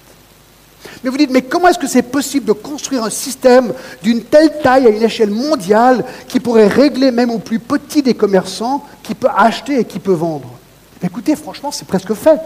Mais 1.03 1.11
vous 1.11 1.17
dites, 1.17 1.31
mais 1.31 1.43
comment 1.43 1.69
est-ce 1.69 1.79
que 1.79 1.87
c'est 1.87 2.03
possible 2.03 2.47
de 2.47 2.53
construire 2.53 3.05
un 3.05 3.11
système 3.11 3.73
d'une 4.03 4.23
telle 4.23 4.59
taille 4.63 4.87
à 4.87 4.91
une 4.91 5.03
échelle 5.03 5.31
mondiale 5.31 6.05
qui 6.27 6.41
pourrait 6.41 6.67
régler 6.67 7.11
même 7.11 7.31
au 7.31 7.39
plus 7.39 7.59
petit 7.59 8.03
des 8.03 8.15
commerçants, 8.15 8.85
qui 9.03 9.15
peut 9.15 9.29
acheter 9.37 9.81
et 9.81 9.85
qui 9.85 9.99
peut 9.99 10.13
vendre? 10.13 10.49
Écoutez, 11.03 11.37
franchement, 11.37 11.71
c'est 11.71 11.87
presque 11.87 12.13
fait. 12.15 12.41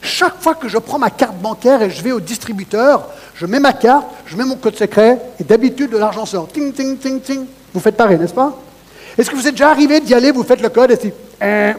Chaque 0.00 0.40
fois 0.40 0.54
que 0.54 0.68
je 0.68 0.78
prends 0.78 0.98
ma 0.98 1.10
carte 1.10 1.36
bancaire 1.38 1.82
et 1.82 1.90
je 1.90 2.02
vais 2.02 2.12
au 2.12 2.20
distributeur, 2.20 3.08
je 3.34 3.46
mets 3.46 3.58
ma 3.58 3.72
carte, 3.72 4.06
je 4.26 4.36
mets 4.36 4.44
mon 4.44 4.56
code 4.56 4.76
secret, 4.76 5.18
et 5.40 5.44
d'habitude, 5.44 5.90
de 5.90 5.96
l'argent 5.96 6.26
sort. 6.26 6.46
Ting, 6.48 6.72
ting, 6.72 6.98
ting, 6.98 7.20
ting. 7.20 7.46
Vous 7.72 7.80
faites 7.80 7.96
pareil, 7.96 8.18
n'est-ce 8.18 8.34
pas? 8.34 8.56
Est-ce 9.16 9.30
que 9.30 9.36
vous 9.36 9.48
êtes 9.48 9.54
déjà 9.54 9.70
arrivé 9.70 10.00
d'y 10.00 10.14
aller, 10.14 10.30
vous 10.30 10.44
faites 10.44 10.60
le 10.60 10.68
code, 10.68 10.90
et 10.90 10.96
c'est... 11.00 11.14
Hein? 11.40 11.74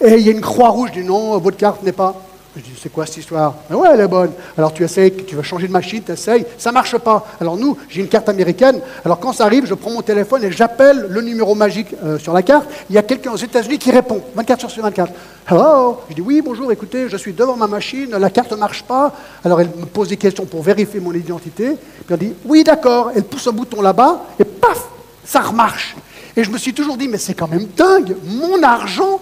Et 0.00 0.14
il 0.14 0.26
y 0.26 0.28
a 0.28 0.32
une 0.32 0.40
croix 0.40 0.70
rouge, 0.70 0.90
du 0.90 1.04
non, 1.04 1.38
votre 1.38 1.56
carte 1.56 1.82
n'est 1.82 1.92
pas... 1.92 2.20
Je 2.56 2.62
dis, 2.62 2.70
c'est 2.80 2.88
quoi 2.88 3.04
cette 3.04 3.16
histoire? 3.16 3.56
Mais 3.68 3.74
ouais, 3.74 3.88
elle 3.92 4.00
est 4.00 4.06
bonne. 4.06 4.30
Alors 4.56 4.72
tu 4.72 4.84
essayes, 4.84 5.12
tu 5.12 5.34
vas 5.34 5.42
changer 5.42 5.66
de 5.66 5.72
machine, 5.72 6.00
tu 6.04 6.12
essayes, 6.12 6.46
ça 6.56 6.70
ne 6.70 6.74
marche 6.74 6.96
pas. 6.98 7.26
Alors 7.40 7.56
nous, 7.56 7.76
j'ai 7.88 8.00
une 8.00 8.06
carte 8.06 8.28
américaine. 8.28 8.80
Alors 9.04 9.18
quand 9.18 9.32
ça 9.32 9.44
arrive, 9.44 9.66
je 9.66 9.74
prends 9.74 9.90
mon 9.90 10.02
téléphone 10.02 10.44
et 10.44 10.52
j'appelle 10.52 11.06
le 11.10 11.20
numéro 11.20 11.56
magique 11.56 11.88
euh, 12.04 12.16
sur 12.16 12.32
la 12.32 12.42
carte. 12.42 12.66
Il 12.88 12.94
y 12.94 12.98
a 12.98 13.02
quelqu'un 13.02 13.32
aux 13.32 13.36
États-Unis 13.36 13.78
qui 13.78 13.90
répond, 13.90 14.22
24 14.36 14.70
sur 14.70 14.82
24. 14.84 15.12
Hello? 15.50 15.98
Je 16.08 16.14
dis, 16.14 16.20
oui, 16.20 16.42
bonjour, 16.44 16.70
écoutez, 16.70 17.08
je 17.08 17.16
suis 17.16 17.32
devant 17.32 17.56
ma 17.56 17.66
machine, 17.66 18.10
la 18.12 18.30
carte 18.30 18.52
ne 18.52 18.56
marche 18.56 18.84
pas. 18.84 19.12
Alors 19.44 19.60
elle 19.60 19.70
me 19.76 19.86
pose 19.86 20.08
des 20.08 20.16
questions 20.16 20.46
pour 20.46 20.62
vérifier 20.62 21.00
mon 21.00 21.12
identité. 21.12 21.70
Puis 22.06 22.06
elle 22.08 22.18
dit, 22.18 22.34
oui, 22.44 22.62
d'accord. 22.62 23.10
Elle 23.16 23.24
pousse 23.24 23.48
un 23.48 23.52
bouton 23.52 23.82
là-bas 23.82 24.26
et 24.38 24.44
paf, 24.44 24.80
ça 25.24 25.40
remarche. 25.40 25.96
Et 26.36 26.44
je 26.44 26.50
me 26.50 26.58
suis 26.58 26.72
toujours 26.72 26.96
dit, 26.96 27.08
mais 27.08 27.18
c'est 27.18 27.34
quand 27.34 27.48
même 27.48 27.66
dingue, 27.76 28.14
mon 28.24 28.62
argent 28.62 29.20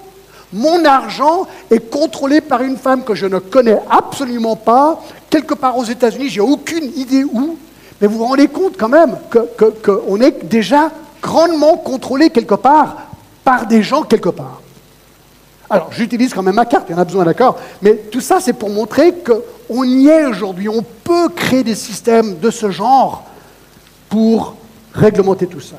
mon 0.52 0.84
argent 0.84 1.46
est 1.70 1.90
contrôlé 1.90 2.40
par 2.40 2.62
une 2.62 2.76
femme 2.76 3.04
que 3.04 3.14
je 3.14 3.26
ne 3.26 3.38
connais 3.38 3.78
absolument 3.90 4.56
pas, 4.56 5.00
quelque 5.30 5.54
part 5.54 5.76
aux 5.78 5.84
États-Unis, 5.84 6.28
j'ai 6.28 6.40
aucune 6.40 6.92
idée 6.96 7.24
où, 7.24 7.56
mais 8.00 8.06
vous 8.06 8.18
vous 8.18 8.26
rendez 8.26 8.48
compte 8.48 8.76
quand 8.78 8.88
même 8.88 9.16
qu'on 9.82 10.20
est 10.20 10.44
déjà 10.44 10.90
grandement 11.22 11.76
contrôlé 11.76 12.30
quelque 12.30 12.54
part 12.54 12.96
par 13.44 13.66
des 13.66 13.82
gens 13.82 14.02
quelque 14.02 14.28
part. 14.28 14.60
Alors, 15.70 15.90
j'utilise 15.90 16.34
quand 16.34 16.42
même 16.42 16.56
ma 16.56 16.66
carte, 16.66 16.86
il 16.90 16.92
y 16.92 16.94
en 16.94 16.98
a 16.98 17.04
besoin, 17.04 17.24
d'accord? 17.24 17.58
Mais 17.80 17.94
tout 17.94 18.20
ça, 18.20 18.40
c'est 18.40 18.52
pour 18.52 18.68
montrer 18.68 19.14
qu'on 19.14 19.84
y 19.84 20.08
est 20.08 20.26
aujourd'hui. 20.26 20.68
On 20.68 20.82
peut 20.82 21.30
créer 21.30 21.64
des 21.64 21.74
systèmes 21.74 22.38
de 22.40 22.50
ce 22.50 22.70
genre 22.70 23.24
pour 24.10 24.54
réglementer 24.92 25.46
tout 25.46 25.60
ça. 25.60 25.76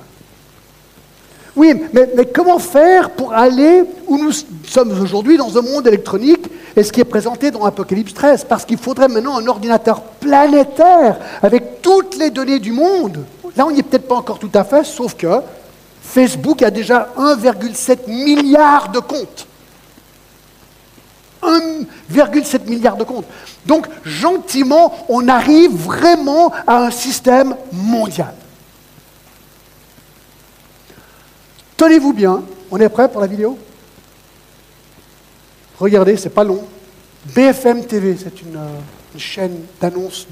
Oui, 1.56 1.74
mais, 1.94 2.26
comment 2.34 2.58
faire 2.58 3.12
pour 3.12 3.34
aller 3.34 3.84
où 4.08 4.18
nous 4.18 4.32
sommes 4.66 5.00
aujourd'hui 5.00 5.38
dans 5.38 5.56
un 5.56 5.62
monde 5.62 5.86
électronique 5.86 6.48
et 6.76 6.82
ce 6.82 6.92
qui 6.92 7.00
est 7.00 7.06
présenté 7.06 7.52
dans 7.52 7.64
Apocalypse 7.64 8.14
13 8.14 8.46
Parce 8.50 8.66
qu'il 8.66 8.78
faudrait 8.78 9.08
maintenant 9.08 9.38
un 9.38 9.46
ordinateur 9.46 10.02
planétaire 10.02 11.18
avec 11.44 11.82
toutes 11.82 12.18
les 12.18 12.32
données 12.32 12.60
du 12.60 12.72
monde. 12.72 13.24
Là, 13.56 13.68
on 13.68 13.72
n'y 13.72 13.80
est 13.80 13.84
peut-être 13.84 14.08
pas 14.08 14.16
encore 14.16 14.40
tout 14.40 14.50
à 14.56 14.64
fait, 14.64 14.84
sauf 14.84 15.14
que 15.14 15.28
Facebook 16.02 16.64
a 16.64 16.72
déjà 16.72 17.10
1,7 17.18 18.10
milliard 18.10 18.90
de 18.90 19.00
comptes. 19.00 19.48
1,7 21.44 22.68
milliard 22.68 22.98
de 22.98 23.04
comptes. 23.04 23.26
Donc, 23.68 23.88
gentiment, 24.04 24.92
on 25.08 25.28
arrive 25.28 25.76
vraiment 25.76 26.52
à 26.66 26.86
un 26.86 26.92
système 26.92 27.56
mondial. 27.72 28.34
Tenez-vous 31.78 32.14
bien, 32.14 32.44
on 32.72 32.78
est 32.78 32.90
prêt 32.90 33.10
pour 33.10 33.22
la 33.22 33.28
vidéo? 33.28 33.58
Regardez, 35.80 36.18
c'est 36.18 36.30
pas 36.30 36.44
long. 36.44 36.64
BFM 37.26 37.86
TV, 37.86 38.16
c'est 38.18 38.42
une, 38.42 38.56
euh, 38.58 38.80
chaîne 39.18 39.60
d'annonces, 39.80 40.28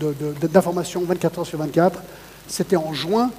d'informations 0.52 1.02
24 1.02 1.40
heures 1.40 1.46
sur 1.46 1.58
24. 1.58 2.02
C'était 2.48 2.76
en 2.76 2.94
juin 2.94 3.30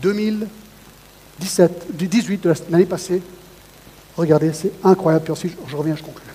2017, 0.00 1.96
18 1.96 2.42
de 2.44 2.54
l'année 2.70 2.86
passée. 2.86 3.20
Regardez, 4.16 4.52
c'est 4.52 4.72
incroyable. 4.84 5.24
Puis 5.24 5.32
ensuite, 5.32 5.56
je 5.66 5.76
reviens, 5.76 5.96
je 5.96 6.02
conclue. 6.02 6.31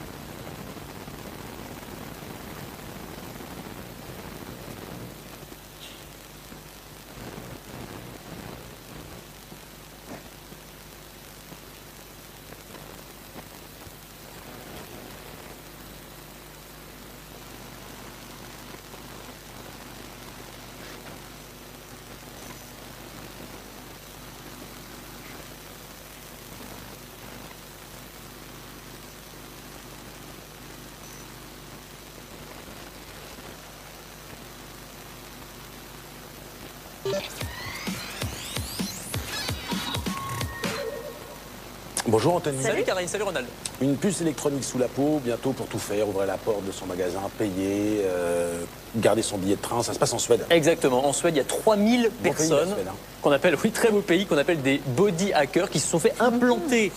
Bonjour 42.27 42.39
Anthony. 42.39 42.61
Salut 42.61 42.83
Karine, 42.83 43.07
salut 43.07 43.23
Ronald. 43.23 43.47
Une 43.79 43.95
puce 43.95 44.19
électronique 44.19 44.65
sous 44.65 44.77
la 44.77 44.89
peau, 44.89 45.21
bientôt 45.23 45.53
pour 45.53 45.65
tout 45.67 45.79
faire, 45.79 46.09
ouvrir 46.09 46.27
la 46.27 46.35
porte 46.35 46.65
de 46.65 46.73
son 46.73 46.85
magasin, 46.85 47.21
payer, 47.37 48.01
euh, 48.03 48.63
garder 48.97 49.21
son 49.21 49.37
billet 49.37 49.55
de 49.55 49.61
train, 49.61 49.81
ça 49.81 49.93
se 49.93 49.97
passe 49.97 50.11
en 50.11 50.19
Suède. 50.19 50.45
Exactement, 50.49 51.07
en 51.07 51.13
Suède 51.13 51.35
il 51.35 51.37
y 51.37 51.39
a 51.39 51.45
3000 51.45 52.11
personnes 52.21 52.75
hein. 52.85 52.91
qu'on 53.21 53.31
appelle, 53.31 53.55
oui 53.63 53.71
très 53.71 53.91
beau 53.91 54.01
pays, 54.01 54.25
qu'on 54.25 54.37
appelle 54.37 54.61
des 54.61 54.81
body 54.87 55.31
hackers 55.31 55.69
qui 55.69 55.79
se 55.79 55.87
sont 55.87 55.99
fait 55.99 56.13
implanter 56.19 56.91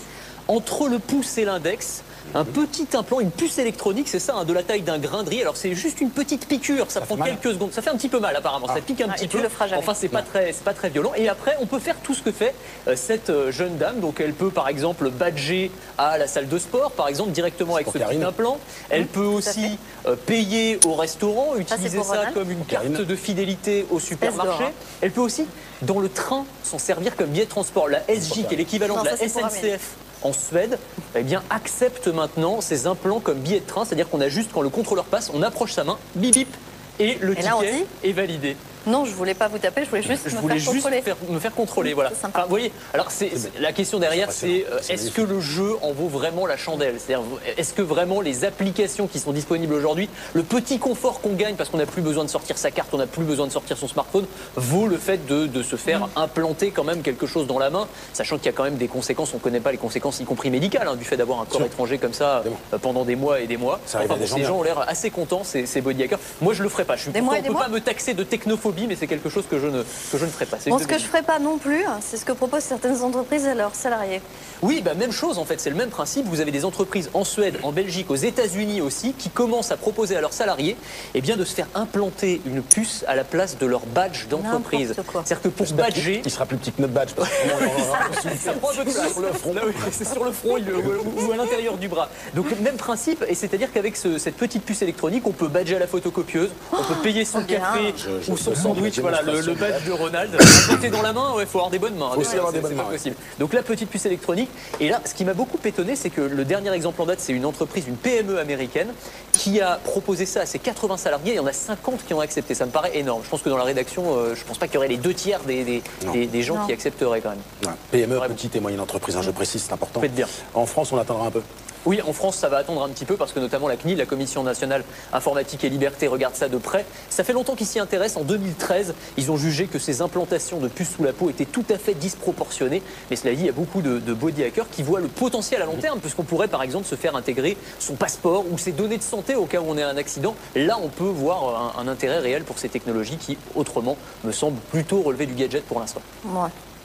entre 0.48 0.88
le 0.88 0.98
pouce 0.98 1.38
et 1.38 1.44
l'index 1.44 2.02
un 2.34 2.44
petit 2.44 2.86
implant, 2.94 3.20
une 3.20 3.30
puce 3.30 3.58
électronique, 3.58 4.08
c'est 4.08 4.18
ça, 4.18 4.36
hein, 4.36 4.44
de 4.44 4.52
la 4.52 4.62
taille 4.62 4.82
d'un 4.82 4.98
grain 4.98 5.22
de 5.22 5.30
riz. 5.30 5.42
Alors 5.42 5.56
c'est 5.56 5.74
juste 5.74 6.00
une 6.00 6.10
petite 6.10 6.46
piqûre, 6.46 6.90
ça, 6.90 7.00
prend 7.00 7.16
quelques 7.16 7.52
secondes. 7.52 7.72
Ça 7.72 7.82
fait 7.82 7.90
un 7.90 7.96
petit 7.96 8.08
peu 8.08 8.20
mal 8.20 8.36
apparemment, 8.36 8.66
ça 8.66 8.74
ah. 8.78 8.80
pique 8.80 9.00
un 9.00 9.08
ah, 9.10 9.14
petit 9.14 9.28
peu. 9.28 9.40
enfin 9.76 9.94
c'est 9.94 10.08
pas 10.08 10.22
très, 10.22 10.52
pas 10.64 10.72
très 10.72 10.90
violent. 10.90 11.12
Et 11.16 11.28
après 11.28 11.56
on 11.60 11.66
peut 11.66 11.78
faire 11.78 11.96
tout 12.02 12.14
ce 12.14 12.22
que 12.22 12.32
fait 12.32 12.54
euh, 12.88 12.94
cette 12.96 13.30
euh, 13.30 13.50
jeune 13.50 13.76
dame. 13.76 14.00
Donc 14.00 14.20
elle 14.20 14.32
peut 14.32 14.50
par 14.50 14.68
exemple 14.68 15.10
badger 15.10 15.70
à 15.98 16.18
la 16.18 16.26
salle 16.26 16.48
de 16.48 16.58
sport, 16.58 16.92
par 16.92 17.08
exemple 17.08 17.30
directement 17.30 17.74
avec 17.74 17.88
ce 17.88 17.98
petit 17.98 18.22
implant. 18.22 18.58
Elle 18.90 19.06
peut 19.06 19.20
aussi 19.20 19.78
euh, 20.06 20.14
payer 20.14 20.78
au 20.86 20.94
restaurant, 20.94 21.56
utiliser 21.56 22.02
ça, 22.02 22.26
comme 22.32 22.50
une 22.50 22.64
carte 22.64 22.86
de 22.86 23.16
fidélité 23.16 23.86
au 23.90 23.98
supermarché. 23.98 24.64
Elle 25.00 25.10
peut 25.10 25.20
aussi 25.20 25.46
dans 25.82 25.98
le 25.98 26.08
train 26.08 26.44
s'en 26.62 26.78
servir 26.78 27.16
comme 27.16 27.30
billet 27.30 27.44
de 27.44 27.50
transport. 27.50 27.88
La 27.88 28.00
SJ, 28.00 28.46
qui 28.46 28.54
est 28.54 28.56
l'équivalent 28.56 29.02
de 29.02 29.08
la 29.08 29.16
SNCF 29.16 29.96
en 30.22 30.32
Suède, 30.32 30.78
eh 31.14 31.22
bien, 31.22 31.42
accepte 31.50 32.08
maintenant 32.08 32.60
ces 32.60 32.86
implants 32.86 33.20
comme 33.20 33.38
billet 33.38 33.60
de 33.60 33.66
train, 33.66 33.84
c'est-à-dire 33.84 34.08
qu'on 34.08 34.20
a 34.20 34.28
juste, 34.28 34.50
quand 34.52 34.62
le 34.62 34.68
contrôleur 34.68 35.04
passe, 35.04 35.30
on 35.34 35.42
approche 35.42 35.72
sa 35.72 35.84
main, 35.84 35.98
bip 36.14 36.34
bip, 36.34 36.54
et 36.98 37.16
le 37.20 37.34
ticket 37.34 37.86
est 38.04 38.12
validé. 38.12 38.56
Non, 38.86 39.04
je 39.04 39.12
voulais 39.12 39.34
pas 39.34 39.48
vous 39.48 39.58
taper, 39.58 39.84
je 39.84 39.90
voulais 39.90 40.02
juste 40.02 40.28
je 40.28 40.36
me 40.36 40.40
voulais 40.40 40.54
faire 40.58 40.72
juste 40.72 40.84
contrôler. 40.84 41.02
faire- 41.02 41.16
me 41.28 41.38
faire 41.38 41.54
contrôler, 41.54 41.92
voilà. 41.94 42.10
Enfin, 42.12 42.42
vous 42.42 42.48
voyez, 42.48 42.72
alors 42.94 43.10
c'est 43.10 43.30
c'est- 43.36 43.58
la 43.60 43.72
question 43.72 43.98
derrière, 43.98 44.32
c'est 44.32 44.66
euh, 44.70 44.78
C'est 44.80 44.94
est-ce 44.94 45.10
que 45.10 45.22
le 45.22 45.40
jeu 45.40 45.76
en 45.82 45.92
vaut 45.92 46.08
vraiment 46.08 46.46
la 46.46 46.56
chandelle? 46.56 46.96
C'est-à-dire, 46.98 47.24
est-ce 47.56 47.72
que 47.74 47.82
vraiment 47.82 48.20
les 48.20 48.44
applications 48.44 49.06
qui 49.06 49.18
sont 49.18 49.32
disponibles 49.32 49.74
aujourd'hui, 49.74 50.08
le 50.32 50.42
petit 50.42 50.78
confort 50.78 51.20
qu'on 51.20 51.34
gagne 51.34 51.54
parce 51.56 51.68
qu'on 51.70 51.78
n'a 51.78 51.86
plus 51.86 52.02
besoin 52.02 52.24
de 52.24 52.30
sortir 52.30 52.56
sa 52.58 52.70
carte, 52.70 52.88
on 52.92 52.98
n'a 52.98 53.06
plus 53.06 53.24
besoin 53.24 53.46
de 53.46 53.52
sortir 53.52 53.76
son 53.76 53.88
smartphone, 53.88 54.26
vaut 54.56 54.86
le 54.86 54.96
fait 54.96 55.26
de, 55.26 55.46
de 55.46 55.62
se 55.62 55.76
faire 55.76 56.00
Mm. 56.00 56.08
implanter 56.16 56.70
quand 56.70 56.84
même 56.84 57.02
quelque 57.02 57.26
chose 57.26 57.46
dans 57.46 57.58
la 57.58 57.70
main, 57.70 57.86
sachant 58.12 58.36
qu'il 58.36 58.46
y 58.46 58.50
a 58.50 58.52
quand 58.52 58.64
même 58.64 58.76
des 58.76 58.88
conséquences, 58.88 59.30
on 59.34 59.36
ne 59.36 59.42
connaît 59.42 59.60
pas 59.60 59.72
les 59.72 59.78
conséquences, 59.78 60.20
y 60.20 60.24
compris 60.24 60.50
médicales, 60.50 60.88
hein, 60.88 60.96
du 60.96 61.04
fait 61.04 61.16
d'avoir 61.16 61.40
un 61.40 61.44
corps 61.44 61.62
étranger 61.62 61.98
comme 61.98 62.14
ça 62.14 62.42
euh, 62.72 62.78
pendant 62.78 63.04
des 63.04 63.16
mois 63.16 63.40
et 63.40 63.46
des 63.46 63.56
mois. 63.56 63.80
Ça 63.86 63.98
Enfin, 64.04 64.14
des 64.14 64.20
bon, 64.20 64.26
gens 64.26 64.34
ces 64.36 64.40
bien. 64.40 64.48
gens 64.48 64.56
ont 64.58 64.62
l'air 64.62 64.84
assez 64.88 65.10
contents, 65.10 65.44
ces, 65.44 65.66
ces 65.66 65.80
body 65.80 66.04
hackers. 66.04 66.18
Moi, 66.40 66.54
je 66.54 66.62
le 66.62 66.68
ferai 66.68 66.84
pas. 66.84 66.96
Je 66.96 67.02
suis 67.02 67.10
Des 67.12 67.18
pourtant, 67.20 67.32
mois 67.32 67.36
et 67.36 67.40
on 67.40 67.42
des 67.42 67.48
peut 67.48 67.52
mois 67.54 67.62
pas 67.64 67.68
me 67.68 67.80
taxer 67.80 68.14
de 68.14 68.22
technophobie, 68.24 68.69
mais 68.88 68.96
c'est 68.96 69.06
quelque 69.06 69.28
chose 69.28 69.44
que 69.50 69.58
je 69.58 69.66
ne, 69.66 69.82
que 69.82 70.18
je 70.18 70.24
ne 70.24 70.30
ferai 70.30 70.46
pas. 70.46 70.58
Bon, 70.66 70.78
ce 70.78 70.86
que 70.86 70.98
je 70.98 71.04
ferai 71.04 71.22
pas 71.22 71.38
non 71.38 71.58
plus, 71.58 71.84
c'est 72.00 72.16
ce 72.16 72.24
que 72.24 72.32
proposent 72.32 72.62
certaines 72.64 73.02
entreprises 73.02 73.46
à 73.46 73.54
leurs 73.54 73.74
salariés. 73.74 74.20
Oui, 74.62 74.82
bah, 74.84 74.94
même 74.94 75.12
chose 75.12 75.38
en 75.38 75.44
fait, 75.44 75.60
c'est 75.60 75.70
le 75.70 75.76
même 75.76 75.90
principe. 75.90 76.26
Vous 76.26 76.40
avez 76.40 76.50
des 76.50 76.64
entreprises 76.64 77.10
en 77.14 77.24
Suède, 77.24 77.58
en 77.62 77.72
Belgique, 77.72 78.10
aux 78.10 78.16
États-Unis 78.16 78.80
aussi, 78.80 79.12
qui 79.14 79.30
commencent 79.30 79.70
à 79.70 79.76
proposer 79.76 80.16
à 80.16 80.20
leurs 80.20 80.32
salariés 80.32 80.76
eh 81.14 81.20
bien, 81.20 81.36
de 81.36 81.44
se 81.44 81.54
faire 81.54 81.66
implanter 81.74 82.40
une 82.46 82.62
puce 82.62 83.04
à 83.08 83.14
la 83.14 83.24
place 83.24 83.58
de 83.58 83.66
leur 83.66 83.86
badge 83.86 84.26
d'entreprise. 84.28 84.94
C'est-à-dire 84.96 85.40
que 85.42 85.48
pour 85.48 85.66
badger, 85.72 86.22
Il 86.24 86.30
sera 86.30 86.46
plus 86.46 86.56
petit 86.56 86.72
que 86.72 86.80
notre 86.82 86.92
badge. 86.94 87.10
parce 87.14 87.28
que 87.28 87.48
vraiment, 87.48 87.72
on 87.78 87.88
aura 87.88 87.98
reçu 88.04 88.28
ça 88.44 88.52
prend 88.52 88.70
un 88.70 88.74
peu 88.74 88.84
de 88.84 88.90
place. 88.90 89.12
sur 89.12 89.20
le 89.20 89.32
front. 89.32 89.54
Là, 89.54 89.62
oui, 89.66 89.72
c'est 89.92 90.06
sur 90.06 90.24
le 90.24 90.32
front 90.32 90.56
il- 90.56 90.70
ou, 90.72 91.28
ou 91.28 91.32
à 91.32 91.36
l'intérieur 91.36 91.76
du 91.76 91.88
bras. 91.88 92.08
Donc 92.34 92.50
le 92.50 92.56
même 92.56 92.76
principe, 92.76 93.24
et 93.28 93.34
c'est-à-dire 93.34 93.72
qu'avec 93.72 93.96
ce- 93.96 94.18
cette 94.18 94.36
petite 94.36 94.64
puce 94.64 94.82
électronique, 94.82 95.26
on 95.26 95.32
peut 95.32 95.48
badger 95.48 95.76
à 95.76 95.78
la 95.78 95.86
photocopieuse, 95.86 96.50
on 96.72 96.82
peut 96.82 96.94
payer 97.02 97.24
son 97.24 97.40
Oh, 97.40 97.46
café 97.48 97.94
Je- 97.96 98.26
je- 98.26 98.32
ou 98.32 98.36
son 98.36 98.54
sandwich, 98.60 98.98
voilà, 99.00 99.22
le, 99.22 99.54
badge 99.54 99.84
de 99.86 99.92
Ronald. 99.92 100.30
Implanté 100.40 100.90
dans 100.90 101.02
la 101.02 101.12
main, 101.12 101.34
il 101.40 101.46
faut 101.46 101.58
avoir 101.58 101.70
des 101.70 101.78
bonnes 101.78 101.96
mains. 101.96 102.10
Faut 102.14 102.20
aussi 102.20 102.30
C'est- 102.30 102.36
avoir 102.38 102.52
des 102.52 102.60
bonnes 102.60 102.72
pas 102.76 102.82
mains, 102.84 102.88
ouais. 102.88 102.96
possible. 102.96 103.16
Donc 103.38 103.52
la 103.52 103.62
petite 103.62 103.88
puce 103.90 104.06
électronique. 104.06 104.50
Et 104.80 104.88
là, 104.88 105.00
ce 105.04 105.14
qui 105.14 105.24
m'a 105.24 105.34
beaucoup 105.34 105.58
étonné, 105.64 105.96
c'est 105.96 106.10
que 106.10 106.20
le 106.20 106.44
dernier 106.44 106.70
exemple 106.72 107.00
en 107.02 107.06
date, 107.06 107.20
c'est 107.20 107.32
une 107.32 107.46
entreprise, 107.46 107.86
une 107.88 107.96
PME 107.96 108.38
américaine, 108.38 108.88
qui 109.32 109.60
a 109.60 109.80
proposé 109.82 110.26
ça 110.26 110.40
à 110.42 110.46
ses 110.46 110.58
80 110.58 110.96
salariés. 110.96 111.32
Il 111.32 111.36
y 111.36 111.40
en 111.40 111.46
a 111.46 111.52
50 111.52 112.04
qui 112.06 112.14
ont 112.14 112.20
accepté. 112.20 112.54
Ça 112.54 112.66
me 112.66 112.70
paraît 112.70 112.96
énorme. 112.98 113.22
Je 113.24 113.28
pense 113.30 113.42
que 113.42 113.48
dans 113.48 113.56
la 113.56 113.64
rédaction, 113.64 114.04
euh, 114.16 114.34
je 114.34 114.44
pense 114.44 114.58
pas 114.58 114.66
qu'il 114.66 114.74
y 114.74 114.78
aurait 114.78 114.88
les 114.88 114.96
deux 114.96 115.14
tiers 115.14 115.40
des, 115.40 115.64
des, 115.64 115.82
Non. 116.04 116.12
des- 116.12 116.26
des 116.26 116.42
gens 116.42 116.56
Non. 116.58 116.66
qui 116.66 116.72
accepteraient 116.72 117.20
quand 117.20 117.30
même. 117.30 117.38
Ouais. 117.64 117.72
PME, 117.90 118.16
Vraiment. 118.16 118.34
petite 118.34 118.56
et 118.56 118.60
moyenne 118.60 118.80
entreprise, 118.80 119.16
hein, 119.16 119.22
je 119.22 119.30
précise, 119.30 119.62
c'est 119.66 119.72
important. 119.72 120.00
Faites 120.00 120.14
bien. 120.14 120.26
En 120.54 120.66
France, 120.66 120.92
on 120.92 120.98
attendra 120.98 121.26
un 121.26 121.30
peu. 121.30 121.42
Oui, 121.86 122.00
en 122.06 122.12
France, 122.12 122.36
ça 122.36 122.48
va 122.48 122.58
attendre 122.58 122.82
un 122.82 122.88
petit 122.90 123.06
peu 123.06 123.16
parce 123.16 123.32
que 123.32 123.40
notamment 123.40 123.66
la 123.66 123.76
CNIL, 123.76 123.96
la 123.96 124.06
Commission 124.06 124.42
nationale 124.42 124.84
informatique 125.12 125.64
et 125.64 125.70
liberté, 125.70 126.08
regarde 126.08 126.34
ça 126.34 126.48
de 126.48 126.58
près. 126.58 126.84
Ça 127.08 127.24
fait 127.24 127.32
longtemps 127.32 127.54
qu'ils 127.54 127.66
s'y 127.66 127.78
intéressent. 127.78 128.20
En 128.20 128.24
2013, 128.24 128.94
ils 129.16 129.30
ont 129.30 129.36
jugé 129.36 129.66
que 129.66 129.78
ces 129.78 130.02
implantations 130.02 130.58
de 130.58 130.68
puces 130.68 130.90
sous 130.90 131.02
la 131.02 131.12
peau 131.12 131.30
étaient 131.30 131.46
tout 131.46 131.64
à 131.70 131.78
fait 131.78 131.94
disproportionnées. 131.94 132.82
Mais 133.08 133.16
cela 133.16 133.34
dit, 133.34 133.42
il 133.42 133.46
y 133.46 133.48
a 133.48 133.52
beaucoup 133.52 133.80
de, 133.80 133.98
body 134.12 134.44
hackers 134.44 134.68
qui 134.68 134.82
voient 134.82 135.00
le 135.00 135.08
potentiel 135.08 135.62
à 135.62 135.66
long 135.66 135.76
terme, 135.76 136.00
puisqu'on 136.00 136.24
pourrait 136.24 136.48
par 136.48 136.62
exemple 136.62 136.86
se 136.86 136.96
faire 136.96 137.16
intégrer 137.16 137.56
son 137.78 137.94
passeport 137.94 138.44
ou 138.50 138.58
ses 138.58 138.72
données 138.72 138.98
de 138.98 139.02
santé 139.02 139.34
au 139.34 139.46
cas 139.46 139.60
où 139.60 139.64
on 139.66 139.78
ait 139.78 139.82
un 139.82 139.96
accident. 139.96 140.34
Là, 140.54 140.78
on 140.82 140.88
peut 140.88 141.04
voir 141.04 141.78
un, 141.78 141.88
intérêt 141.88 142.18
réel 142.18 142.44
pour 142.44 142.58
ces 142.58 142.68
technologies 142.68 143.16
qui, 143.16 143.38
autrement, 143.54 143.96
me 144.24 144.32
semblent 144.32 144.60
plutôt 144.70 145.00
relever 145.00 145.26
du 145.26 145.34
gadget 145.34 145.64
pour 145.64 145.80
l'instant. 145.80 146.02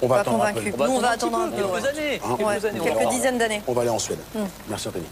On 0.02 0.08
va 0.08 0.16
Pas 0.16 0.22
attendre 0.22 0.43
un 0.43 0.52
convaincu. 0.52 0.72
peu. 0.72 0.86
Nous, 0.86 0.91
on 0.91 1.00
va 1.00 1.10
un 1.10 1.12
attendre 1.14 1.38
un 1.39 1.48
petit 1.50 1.62
peu. 1.62 1.68
peu, 1.68 1.74
ouais. 1.74 1.82
quelques 1.82 1.98
années. 1.98 2.22
Hein 2.24 2.36
quelques 2.38 2.48
Ouais, 2.48 2.66
années, 2.70 2.80
on 2.80 2.84
quelques 2.84 2.98
verra. 3.00 3.12
dizaines 3.12 3.38
d'années. 3.38 3.62
On 3.68 3.74
va 3.74 3.82
aller 3.82 3.89
en 3.89 4.00
Suède. 4.00 4.20
Hmm. 4.36 4.39
Merci 4.70 4.88
Anthony. 4.89 5.06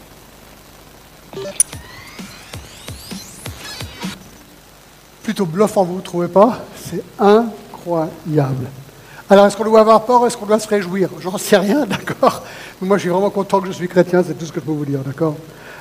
Plutôt 5.22 5.46
bluffant, 5.46 5.84
vous 5.84 5.96
ne 5.96 6.00
trouvez 6.02 6.28
pas? 6.28 6.58
C'est 6.76 7.02
incroyable. 7.18 8.66
Alors, 9.30 9.46
est-ce 9.46 9.56
qu'on 9.56 9.64
doit 9.64 9.80
avoir 9.80 10.04
peur 10.04 10.26
Est-ce 10.26 10.36
qu'on 10.36 10.44
doit 10.44 10.58
se 10.58 10.68
réjouir? 10.68 11.08
J'en 11.20 11.38
sais 11.38 11.56
rien, 11.56 11.86
d'accord? 11.86 12.42
Mais 12.80 12.88
moi, 12.88 12.98
je 12.98 13.02
suis 13.02 13.10
vraiment 13.10 13.30
content 13.30 13.60
que 13.60 13.66
je 13.68 13.72
suis 13.72 13.88
chrétien, 13.88 14.22
c'est 14.26 14.34
tout 14.34 14.44
ce 14.44 14.52
que 14.52 14.60
je 14.60 14.66
peux 14.66 14.72
vous 14.72 14.84
dire, 14.84 15.00
d'accord? 15.00 15.34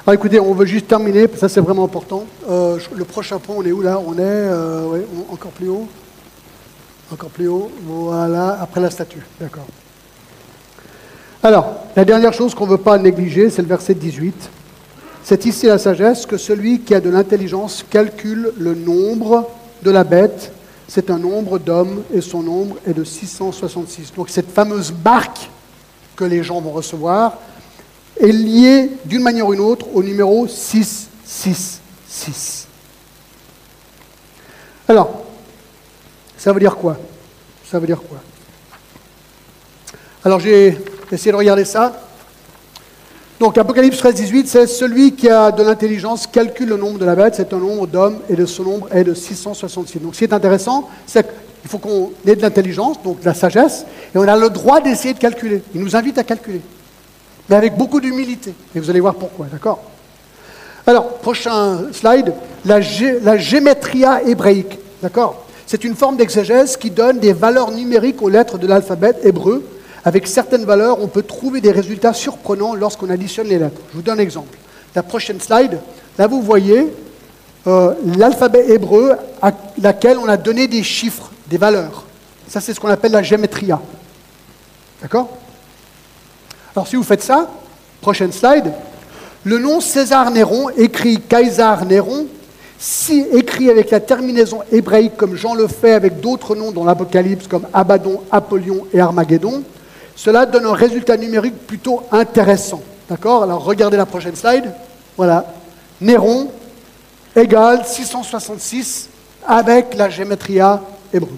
Alors, 0.07 0.13
écoutez, 0.15 0.39
on 0.39 0.53
veut 0.53 0.65
juste 0.65 0.87
terminer, 0.87 1.27
ça 1.37 1.49
c'est 1.49 1.59
vraiment 1.61 1.83
important. 1.85 2.23
Euh, 2.49 2.77
le 2.95 3.05
prochain 3.05 3.37
point, 3.39 3.55
on 3.57 3.63
est 3.65 3.71
où 3.71 3.81
là? 3.81 3.99
On 4.05 4.13
est 4.13 4.19
euh, 4.21 4.85
ouais, 4.87 5.05
encore 5.31 5.51
plus 5.51 5.67
haut? 5.69 5.87
Encore 7.11 7.29
plus 7.29 7.47
haut, 7.47 7.71
voilà, 7.83 8.59
après 8.61 8.81
la 8.81 8.89
statue, 8.89 9.23
d'accord. 9.39 9.67
Alors, 11.43 11.75
la 11.95 12.05
dernière 12.05 12.33
chose 12.33 12.55
qu'on 12.55 12.65
ne 12.65 12.71
veut 12.71 12.77
pas 12.77 12.97
négliger, 12.97 13.49
c'est 13.49 13.61
le 13.61 13.67
verset 13.67 13.93
18. 13.93 14.49
C'est 15.23 15.45
ici 15.45 15.67
la 15.67 15.77
sagesse 15.77 16.25
que 16.25 16.37
celui 16.37 16.79
qui 16.79 16.95
a 16.95 17.01
de 17.01 17.09
l'intelligence 17.09 17.85
calcule 17.89 18.53
le 18.57 18.75
nombre 18.75 19.49
de 19.83 19.91
la 19.91 20.05
bête. 20.05 20.53
C'est 20.87 21.09
un 21.09 21.19
nombre 21.19 21.59
d'hommes 21.59 22.03
et 22.13 22.21
son 22.21 22.43
nombre 22.43 22.77
est 22.87 22.93
de 22.93 23.03
666. 23.03 24.13
Donc 24.15 24.29
cette 24.29 24.51
fameuse 24.51 24.91
barque 24.91 25.49
que 26.15 26.23
les 26.23 26.43
gens 26.43 26.61
vont 26.61 26.71
recevoir 26.71 27.39
est 28.19 28.31
liée 28.31 28.91
d'une 29.05 29.23
manière 29.23 29.47
ou 29.47 29.53
d'une 29.53 29.63
autre 29.63 29.87
au 29.93 30.03
numéro 30.03 30.47
666. 30.47 32.67
Alors, 34.87 35.23
ça 36.43 36.51
veut 36.51 36.59
dire 36.59 36.75
quoi? 36.75 36.97
Ça 37.71 37.79
veut 37.79 37.87
dire 37.87 38.01
quoi? 38.01 38.17
Alors 40.25 40.41
j'ai 40.41 40.77
essayé 41.09 41.31
de 41.31 41.37
regarder 41.37 41.63
ça. 41.63 41.93
Donc 43.39 43.57
Apocalypse 43.57 43.97
13, 43.97 44.13
18, 44.13 44.47
c'est 44.49 44.67
celui 44.67 45.13
qui 45.15 45.29
a 45.29 45.51
de 45.53 45.63
l'intelligence 45.63 46.27
calcule 46.27 46.67
le 46.67 46.75
nombre 46.75 46.99
de 46.99 47.05
la 47.05 47.15
bête, 47.15 47.35
c'est 47.35 47.53
un 47.53 47.57
nombre 47.59 47.87
d'hommes 47.87 48.19
et 48.29 48.35
de 48.35 48.45
ce 48.45 48.61
nombre 48.61 48.89
est 48.93 49.05
de 49.05 49.13
666. 49.13 49.99
Donc 49.99 50.15
ce 50.15 50.19
qui 50.19 50.25
est 50.25 50.33
intéressant, 50.33 50.89
c'est 51.07 51.23
qu'il 51.61 51.69
faut 51.69 51.77
qu'on 51.77 52.11
ait 52.27 52.35
de 52.35 52.41
l'intelligence, 52.41 53.01
donc 53.01 53.21
de 53.21 53.25
la 53.25 53.33
sagesse, 53.33 53.85
et 54.13 54.17
on 54.17 54.27
a 54.27 54.35
le 54.35 54.49
droit 54.49 54.81
d'essayer 54.81 55.13
de 55.13 55.19
calculer. 55.19 55.63
Il 55.73 55.79
nous 55.79 55.95
invite 55.95 56.17
à 56.17 56.25
calculer, 56.25 56.59
mais 57.49 57.55
avec 57.55 57.77
beaucoup 57.77 58.01
d'humilité. 58.01 58.53
Et 58.75 58.81
vous 58.81 58.89
allez 58.89 58.99
voir 58.99 59.15
pourquoi, 59.15 59.45
d'accord? 59.45 59.79
Alors, 60.85 61.07
prochain 61.19 61.89
slide, 61.93 62.33
la, 62.65 62.81
gé- 62.81 64.27
hébraïque, 64.27 64.77
d'accord? 65.01 65.42
C'est 65.73 65.85
une 65.85 65.95
forme 65.95 66.17
d'exégèse 66.17 66.77
qui 66.77 66.91
donne 66.91 67.17
des 67.17 67.33
valeurs 67.33 67.71
numériques 67.71 68.21
aux 68.21 68.29
lettres 68.29 68.59
de 68.59 68.67
l'alphabet 68.67 69.15
hébreu. 69.23 69.67
Avec 70.05 70.27
certaines 70.27 70.65
valeurs, 70.65 71.01
on 71.01 71.07
peut 71.07 71.23
trouver 71.23 71.61
des 71.61 71.71
résultats 71.71 72.13
surprenants 72.13 72.75
lorsqu'on 72.75 73.09
additionne 73.09 73.47
les 73.47 73.57
lettres. 73.57 73.81
Je 73.89 73.95
vous 73.95 74.03
donne 74.03 74.19
un 74.19 74.21
exemple. 74.21 74.55
La 74.93 75.01
prochaine 75.01 75.41
slide, 75.41 75.79
là 76.19 76.27
vous 76.27 76.43
voyez 76.43 76.93
euh, 77.65 77.95
l'alphabet 78.19 78.69
hébreu 78.69 79.13
à 79.41 79.51
laquelle 79.81 80.19
on 80.19 80.27
a 80.27 80.37
donné 80.37 80.67
des 80.67 80.83
chiffres, 80.83 81.31
des 81.47 81.57
valeurs. 81.57 82.03
Ça, 82.47 82.61
c'est 82.61 82.75
ce 82.75 82.79
qu'on 82.79 82.89
appelle 82.89 83.13
la 83.13 83.23
gémétria. 83.23 83.81
D'accord? 85.01 85.27
Alors, 86.75 86.87
si 86.87 86.97
vous 86.97 87.03
faites 87.03 87.23
ça, 87.23 87.49
prochaine 87.99 88.31
slide, 88.31 88.71
le 89.43 89.57
nom 89.57 89.81
César 89.81 90.29
Néron, 90.29 90.69
écrit 90.77 91.19
Caesar 91.19 91.83
Néron, 91.85 92.27
si 92.85 93.25
écrit 93.31 93.69
avec 93.69 93.91
la 93.91 94.01
terminaison 94.01 94.59
hébraïque 94.69 95.15
comme 95.15 95.37
Jean 95.37 95.53
le 95.53 95.67
fait 95.69 95.93
avec 95.93 96.19
d'autres 96.19 96.53
noms 96.53 96.73
dans 96.73 96.83
l'Apocalypse 96.83 97.47
comme 97.47 97.65
Abaddon, 97.71 98.21
Apollyon 98.29 98.87
et 98.91 98.99
Armageddon, 98.99 99.63
cela 100.17 100.45
donne 100.45 100.65
un 100.65 100.73
résultat 100.73 101.15
numérique 101.15 101.65
plutôt 101.65 102.03
intéressant. 102.11 102.81
D'accord? 103.09 103.43
Alors 103.43 103.63
regardez 103.63 103.95
la 103.95 104.05
prochaine 104.05 104.35
slide. 104.35 104.69
Voilà. 105.15 105.45
Néron 106.01 106.51
égale 107.33 107.85
666 107.85 109.07
avec 109.47 109.95
la 109.95 110.09
gémétria 110.09 110.81
hébreu. 111.13 111.37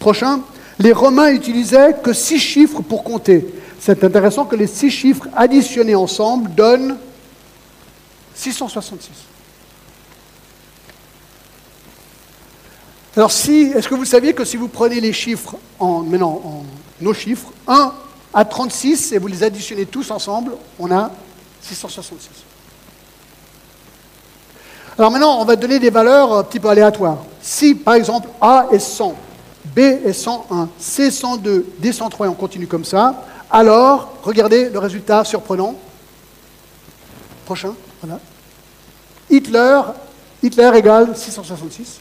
Prochain, 0.00 0.40
les 0.80 0.92
Romains 0.92 1.30
utilisaient 1.30 1.94
que 2.02 2.12
six 2.12 2.40
chiffres 2.40 2.82
pour 2.82 3.04
compter. 3.04 3.54
C'est 3.78 4.02
intéressant 4.02 4.46
que 4.46 4.56
les 4.56 4.66
six 4.66 4.90
chiffres 4.90 5.28
additionnés 5.36 5.94
ensemble 5.94 6.52
donnent 6.56 6.96
666. 8.42 9.10
Alors, 13.16 13.30
si, 13.30 13.72
est-ce 13.74 13.86
que 13.86 13.94
vous 13.94 14.04
saviez 14.04 14.32
que 14.32 14.44
si 14.44 14.56
vous 14.56 14.68
prenez 14.68 15.00
les 15.00 15.12
chiffres, 15.12 15.56
en, 15.78 16.00
maintenant 16.00 16.40
en 16.44 16.64
nos 17.00 17.14
chiffres, 17.14 17.48
1 17.68 17.92
à 18.34 18.44
36, 18.44 19.12
et 19.12 19.18
vous 19.18 19.28
les 19.28 19.42
additionnez 19.42 19.86
tous 19.86 20.10
ensemble, 20.10 20.52
on 20.78 20.90
a 20.90 21.10
666. 21.60 22.28
Alors 24.98 25.10
maintenant, 25.10 25.40
on 25.40 25.44
va 25.44 25.56
donner 25.56 25.78
des 25.78 25.90
valeurs 25.90 26.32
un 26.32 26.44
petit 26.44 26.58
peu 26.58 26.68
aléatoires. 26.68 27.18
Si, 27.40 27.74
par 27.74 27.94
exemple, 27.94 28.28
A 28.40 28.66
est 28.72 28.78
100, 28.78 29.14
B 29.66 29.78
est 29.78 30.12
101, 30.12 30.68
C 30.78 31.10
102, 31.10 31.74
D 31.78 31.92
103, 31.92 32.26
et 32.26 32.28
on 32.28 32.34
continue 32.34 32.66
comme 32.66 32.84
ça, 32.84 33.24
alors, 33.54 34.14
regardez 34.22 34.70
le 34.70 34.78
résultat 34.78 35.24
surprenant. 35.24 35.74
Prochain, 37.44 37.74
voilà. 38.02 38.18
Hitler, 39.32 39.80
Hitler 40.42 40.70
égale 40.74 41.16
666. 41.16 42.00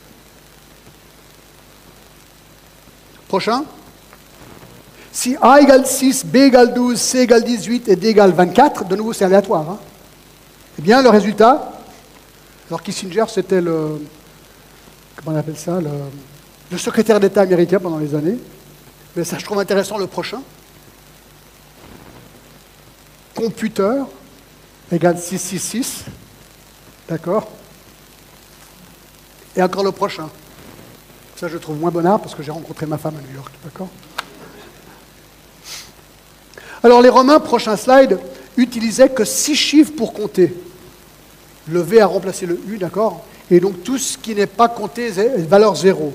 Prochain. 3.30 3.64
Si 5.14 5.38
A 5.42 5.62
égale 5.62 5.86
6, 5.86 6.26
B 6.26 6.36
égale 6.36 6.74
12, 6.74 7.00
C 7.00 7.20
égale 7.20 7.46
18 7.46 7.88
et 7.88 7.96
D 7.96 8.10
égale 8.10 8.34
24, 8.34 8.86
de 8.86 8.96
nouveau 8.98 9.14
c'est 9.14 9.24
aléatoire. 9.24 9.70
hein. 9.70 9.80
Eh 10.78 10.82
bien, 10.82 11.02
le 11.02 11.10
résultat, 11.10 11.72
alors 12.68 12.84
Kissinger 12.84 13.26
c'était 13.30 13.62
le, 13.62 14.02
comment 15.16 15.36
on 15.36 15.40
appelle 15.40 15.58
ça, 15.58 15.80
le, 15.80 16.78
secrétaire 16.78 17.20
d'État 17.20 17.42
américain 17.42 17.80
pendant 17.80 17.98
les 17.98 18.14
années. 18.14 18.38
Mais 19.16 19.24
ça, 19.24 19.38
je 19.38 19.46
trouve 19.46 19.60
intéressant 19.60 19.98
le 19.98 20.08
prochain. 20.08 20.42
Computer 23.36 24.04
égale 24.92 25.18
666. 25.18 26.06
D'accord 27.12 27.46
Et 29.58 29.62
encore 29.62 29.84
le 29.84 29.92
prochain. 29.92 30.30
Ça, 31.36 31.50
je 31.50 31.58
trouve 31.58 31.78
moins 31.78 31.92
bonheur 31.92 32.22
parce 32.22 32.34
que 32.34 32.42
j'ai 32.42 32.52
rencontré 32.52 32.86
ma 32.86 32.98
femme 32.98 33.16
à 33.18 33.30
New 33.30 33.36
York. 33.36 33.52
D'accord 33.66 33.90
Alors, 36.82 37.02
les 37.02 37.10
Romains, 37.10 37.42
prochain 37.42 37.76
slide, 37.76 38.18
utilisaient 38.56 39.10
que 39.10 39.26
six 39.26 39.56
chiffres 39.56 39.92
pour 39.92 40.14
compter. 40.14 40.56
Le 41.68 41.82
V 41.82 42.00
a 42.00 42.06
remplacé 42.06 42.46
le 42.46 42.58
U, 42.66 42.78
d'accord 42.78 43.26
Et 43.50 43.60
donc, 43.60 43.84
tout 43.84 43.98
ce 43.98 44.18
qui 44.18 44.34
n'est 44.34 44.48
pas 44.48 44.70
compté 44.70 45.08
est 45.08 45.46
valeur 45.46 45.76
zéro. 45.76 46.14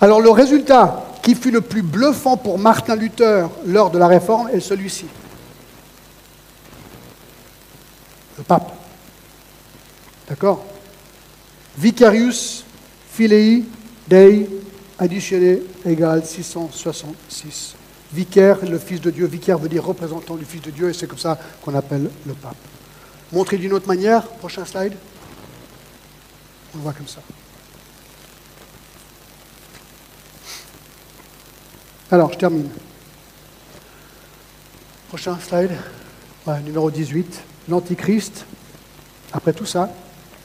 Alors, 0.00 0.20
le 0.20 0.30
résultat 0.30 1.06
qui 1.24 1.34
fut 1.34 1.50
le 1.50 1.60
plus 1.60 1.82
bluffant 1.82 2.36
pour 2.36 2.56
Martin 2.56 2.94
Luther 2.94 3.48
lors 3.66 3.90
de 3.90 3.98
la 3.98 4.06
réforme 4.06 4.48
est 4.50 4.60
celui-ci. 4.60 5.06
Le 8.36 8.44
pape. 8.44 8.77
D'accord? 10.28 10.64
Vicarius 11.76 12.64
Filei 13.12 13.64
Dei 14.06 14.48
additionné 14.98 15.62
égale 15.84 16.24
666. 16.24 17.76
Vicaire, 18.12 18.58
le 18.64 18.78
Fils 18.78 19.00
de 19.00 19.10
Dieu. 19.10 19.26
Vicaire 19.26 19.58
veut 19.58 19.68
dire 19.68 19.84
représentant 19.84 20.36
du 20.36 20.44
Fils 20.44 20.62
de 20.62 20.70
Dieu 20.70 20.88
et 20.88 20.92
c'est 20.92 21.06
comme 21.06 21.18
ça 21.18 21.38
qu'on 21.62 21.74
appelle 21.74 22.10
le 22.26 22.32
pape. 22.32 22.56
Montré 23.32 23.58
d'une 23.58 23.72
autre 23.74 23.86
manière, 23.86 24.26
prochain 24.26 24.64
slide. 24.64 24.94
On 26.74 26.78
le 26.78 26.82
voit 26.82 26.92
comme 26.94 27.06
ça. 27.06 27.20
Alors, 32.10 32.32
je 32.32 32.38
termine. 32.38 32.70
Prochain 35.08 35.38
slide, 35.38 35.76
numéro 36.64 36.90
18. 36.90 37.42
L'Antichrist, 37.68 38.46
après 39.32 39.52
tout 39.52 39.66
ça, 39.66 39.90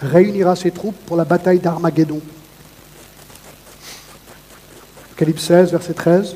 réunira 0.04 0.56
ses 0.56 0.72
troupes 0.72 0.98
pour 1.06 1.18
la 1.18 1.26
bataille 1.26 1.60
d'Armageddon. 1.60 2.22
Apocalypse 5.12 5.44
16, 5.44 5.72
verset 5.72 5.94
13. 5.94 6.36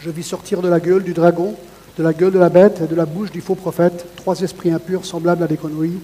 Je 0.00 0.10
vis 0.10 0.22
sortir 0.22 0.62
de 0.62 0.68
la 0.68 0.80
gueule 0.80 1.02
du 1.02 1.14
dragon, 1.14 1.54
de 1.98 2.02
la 2.02 2.12
gueule 2.12 2.32
de 2.32 2.38
la 2.38 2.48
bête 2.48 2.80
et 2.82 2.86
de 2.86 2.94
la 2.94 3.06
bouche 3.06 3.30
du 3.30 3.40
faux 3.40 3.54
prophète 3.54 4.06
trois 4.16 4.40
esprits 4.40 4.70
impurs 4.70 5.04
semblables 5.04 5.42
à 5.42 5.46
des 5.46 5.56
conneries, 5.56 5.98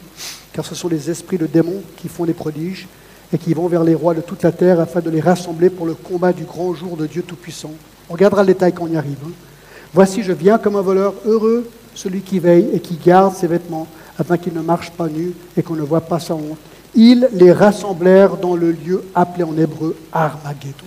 car 0.52 0.64
ce 0.64 0.74
sont 0.74 0.88
les 0.88 1.10
esprits 1.10 1.38
de 1.38 1.46
démons 1.46 1.82
qui 1.96 2.08
font 2.08 2.24
des 2.24 2.34
prodiges 2.34 2.88
et 3.32 3.38
qui 3.38 3.54
vont 3.54 3.68
vers 3.68 3.84
les 3.84 3.94
rois 3.94 4.14
de 4.14 4.20
toute 4.20 4.42
la 4.42 4.52
terre 4.52 4.80
afin 4.80 5.00
de 5.00 5.10
les 5.10 5.20
rassembler 5.20 5.70
pour 5.70 5.86
le 5.86 5.94
combat 5.94 6.32
du 6.32 6.44
grand 6.44 6.74
jour 6.74 6.96
de 6.96 7.06
Dieu 7.06 7.22
Tout-Puissant. 7.22 7.72
On 8.08 8.14
regardera 8.14 8.42
le 8.42 8.48
détail 8.48 8.72
quand 8.72 8.84
on 8.84 8.92
y 8.92 8.96
arrive. 8.96 9.18
Hein. 9.24 9.32
Voici, 9.92 10.22
je 10.22 10.32
viens 10.32 10.58
comme 10.58 10.76
un 10.76 10.82
voleur, 10.82 11.14
heureux 11.26 11.68
celui 11.98 12.20
qui 12.20 12.38
veille 12.38 12.68
et 12.72 12.80
qui 12.80 12.96
garde 12.96 13.34
ses 13.34 13.48
vêtements, 13.48 13.88
afin 14.18 14.36
qu'il 14.36 14.54
ne 14.54 14.60
marche 14.60 14.90
pas 14.90 15.08
nu 15.08 15.32
et 15.56 15.62
qu'on 15.62 15.76
ne 15.76 15.82
voit 15.82 16.00
pas 16.00 16.18
sa 16.18 16.34
honte. 16.34 16.58
Ils 16.94 17.28
les 17.32 17.52
rassemblèrent 17.52 18.36
dans 18.36 18.56
le 18.56 18.72
lieu 18.72 19.04
appelé 19.14 19.44
en 19.44 19.56
hébreu 19.56 19.96
Armageddon. 20.12 20.86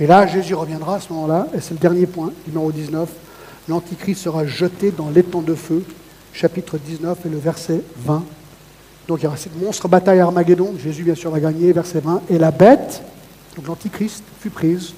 Et 0.00 0.06
là, 0.06 0.26
Jésus 0.26 0.54
reviendra 0.54 0.96
à 0.96 1.00
ce 1.00 1.12
moment-là, 1.12 1.46
et 1.54 1.60
c'est 1.60 1.72
le 1.72 1.80
dernier 1.80 2.06
point, 2.06 2.32
numéro 2.46 2.70
19. 2.70 3.08
L'Antichrist 3.68 4.22
sera 4.22 4.46
jeté 4.46 4.90
dans 4.90 5.08
l'étang 5.08 5.40
de 5.40 5.54
feu, 5.54 5.84
chapitre 6.32 6.78
19 6.78 7.18
et 7.24 7.28
le 7.28 7.38
verset 7.38 7.80
20. 7.98 8.22
Donc 9.08 9.20
il 9.20 9.24
y 9.24 9.26
aura 9.26 9.36
cette 9.36 9.60
monstre 9.60 9.88
bataille 9.88 10.20
Armageddon, 10.20 10.74
Jésus 10.82 11.04
bien 11.04 11.14
sûr 11.14 11.30
va 11.30 11.40
gagner, 11.40 11.72
verset 11.72 12.00
20. 12.00 12.22
Et 12.28 12.38
la 12.38 12.50
bête, 12.50 13.02
donc 13.56 13.66
l'Antichrist, 13.68 14.22
fut 14.40 14.50
prise, 14.50 14.92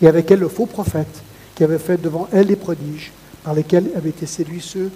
et 0.00 0.06
avec 0.06 0.30
elle 0.30 0.40
le 0.40 0.48
faux 0.48 0.66
prophète, 0.66 1.22
qui 1.54 1.64
avait 1.64 1.78
fait 1.78 2.00
devant 2.00 2.28
elle 2.32 2.46
les 2.46 2.56
prodiges, 2.56 3.12
par 3.42 3.54
lesquels 3.54 3.88
avaient 3.96 4.10
été 4.10 4.26
séduits 4.26 4.60
ceux 4.60 4.90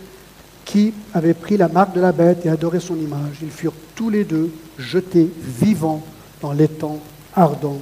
qui 0.70 0.94
avaient 1.14 1.34
pris 1.34 1.56
la 1.56 1.66
marque 1.66 1.94
de 1.94 2.00
la 2.00 2.12
bête 2.12 2.46
et 2.46 2.48
adoré 2.48 2.78
son 2.78 2.94
image. 2.94 3.38
Ils 3.42 3.50
furent 3.50 3.74
tous 3.96 4.08
les 4.08 4.22
deux 4.22 4.52
jetés 4.78 5.28
vivants 5.36 6.04
dans 6.40 6.52
l'étang 6.52 7.00
ardent 7.34 7.80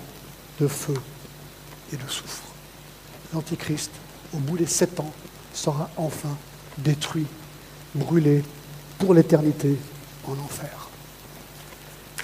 de 0.59 0.66
feu 0.66 0.95
et 1.93 1.97
de 1.97 2.09
soufre. 2.09 2.45
L'Antichrist, 3.34 3.91
au 4.34 4.39
bout 4.39 4.57
des 4.57 4.66
sept 4.66 4.99
ans, 5.01 5.12
sera 5.53 5.91
enfin 5.99 6.34
détruit, 6.78 7.26
brûlé 7.95 8.43
pour 8.99 9.12
l'éternité 9.12 9.76
en 10.26 10.32
enfer. 10.32 10.89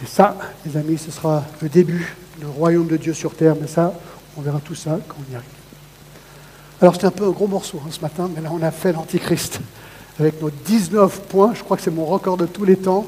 Et 0.02 0.06
ça, 0.06 0.34
les 0.64 0.78
amis, 0.78 0.96
ce 0.96 1.10
sera 1.10 1.44
le 1.60 1.68
début 1.68 2.16
du 2.38 2.46
royaume 2.46 2.88
de 2.88 2.96
Dieu 2.96 3.12
sur 3.12 3.34
terre, 3.34 3.54
mais 3.60 3.68
ça, 3.68 3.92
on 4.34 4.40
verra 4.40 4.60
tout 4.60 4.74
ça 4.74 4.98
quand 5.06 5.16
on 5.28 5.32
y 5.32 5.36
arrive. 5.36 5.48
Alors 6.80 6.94
c'était 6.94 7.06
un 7.06 7.10
peu 7.10 7.26
un 7.26 7.30
gros 7.30 7.46
morceau 7.48 7.82
hein, 7.84 7.90
ce 7.90 8.00
matin, 8.00 8.30
mais 8.34 8.40
là 8.40 8.48
on 8.50 8.62
a 8.62 8.70
fait 8.70 8.92
l'Antichrist 8.92 9.60
avec 10.18 10.40
nos 10.40 10.50
19 10.50 11.22
points. 11.22 11.52
Je 11.54 11.62
crois 11.62 11.76
que 11.76 11.82
c'est 11.82 11.90
mon 11.90 12.04
record 12.04 12.36
de 12.36 12.46
tous 12.46 12.64
les 12.64 12.76
temps. 12.76 13.06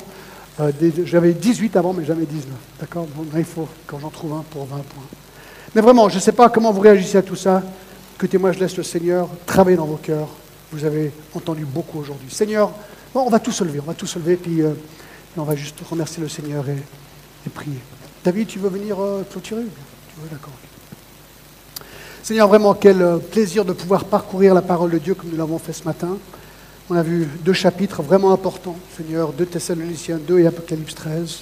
Euh, 0.61 0.72
j'avais 1.04 1.32
18 1.32 1.76
avant, 1.76 1.92
mais 1.92 2.04
jamais 2.04 2.24
19. 2.24 2.46
D'accord? 2.80 3.07
Bon, 3.14 3.24
Il 3.36 3.44
faut 3.44 3.68
quand 3.86 3.98
j'en 3.98 4.11
trouve 4.11 4.32
un 4.32 4.44
pour 4.50 4.64
20 4.64 4.76
points. 4.76 5.04
Mais 5.74 5.80
vraiment, 5.80 6.09
je 6.09 6.16
ne 6.16 6.20
sais 6.20 6.32
pas 6.32 6.48
comment 6.48 6.72
vous 6.72 6.80
réagissez 6.80 7.18
à 7.18 7.22
tout 7.22 7.36
ça. 7.36 7.62
Écoutez-moi, 8.16 8.52
je 8.52 8.61
laisse 8.61 8.76
le 8.76 8.82
Seigneur 8.82 9.28
travailler 9.44 9.76
dans 9.76 9.84
vos 9.84 9.96
cœurs. 9.96 10.28
Vous 10.72 10.84
avez 10.84 11.12
entendu 11.34 11.64
beaucoup 11.64 11.98
aujourd'hui. 11.98 12.30
Seigneur, 12.30 12.72
on 13.14 13.28
va 13.28 13.38
tous 13.38 13.52
se 13.52 13.64
lever, 13.64 13.80
on 13.80 13.86
va 13.86 13.94
tous 13.94 14.07
se 14.07 14.18
lever, 14.18 14.36
puis 14.36 14.62
euh, 14.62 14.72
on 15.36 15.42
va 15.42 15.54
juste 15.54 15.76
remercier 15.88 16.22
le 16.22 16.28
Seigneur 16.28 16.64
et, 16.68 17.50
prier. 17.50 17.78
David, 18.24 18.48
tu 18.48 18.59
veux 18.59 18.68
venir 18.68 19.00
euh, 19.00 19.22
clôturer? 19.30 19.62
Tu 19.62 20.20
veux, 20.20 20.28
d'accord. 20.30 20.52
Seigneur, 22.22 22.48
vraiment, 22.48 22.74
quel 22.74 23.00
euh, 23.02 23.18
plaisir 23.18 23.64
de 23.64 23.72
pouvoir 23.72 24.04
parcourir 24.04 24.54
la 24.54 24.62
parole 24.62 24.90
de 24.90 24.98
Dieu 24.98 25.14
comme 25.14 25.30
nous 25.30 25.36
l'avons 25.36 25.59
fait 25.59 25.72
ce 25.72 25.84
matin. 25.84 26.18
On 26.89 26.95
a 26.95 27.03
vu 27.03 27.26
deux 27.45 27.53
chapitres 27.53 28.01
vraiment 28.01 28.32
importants, 28.32 28.76
Seigneur, 28.97 29.32
2 29.32 29.47
Thessaloniciens 29.47 30.18
2 30.18 30.39
et 30.39 30.47
Apocalypse 30.47 30.95
13. 30.95 31.41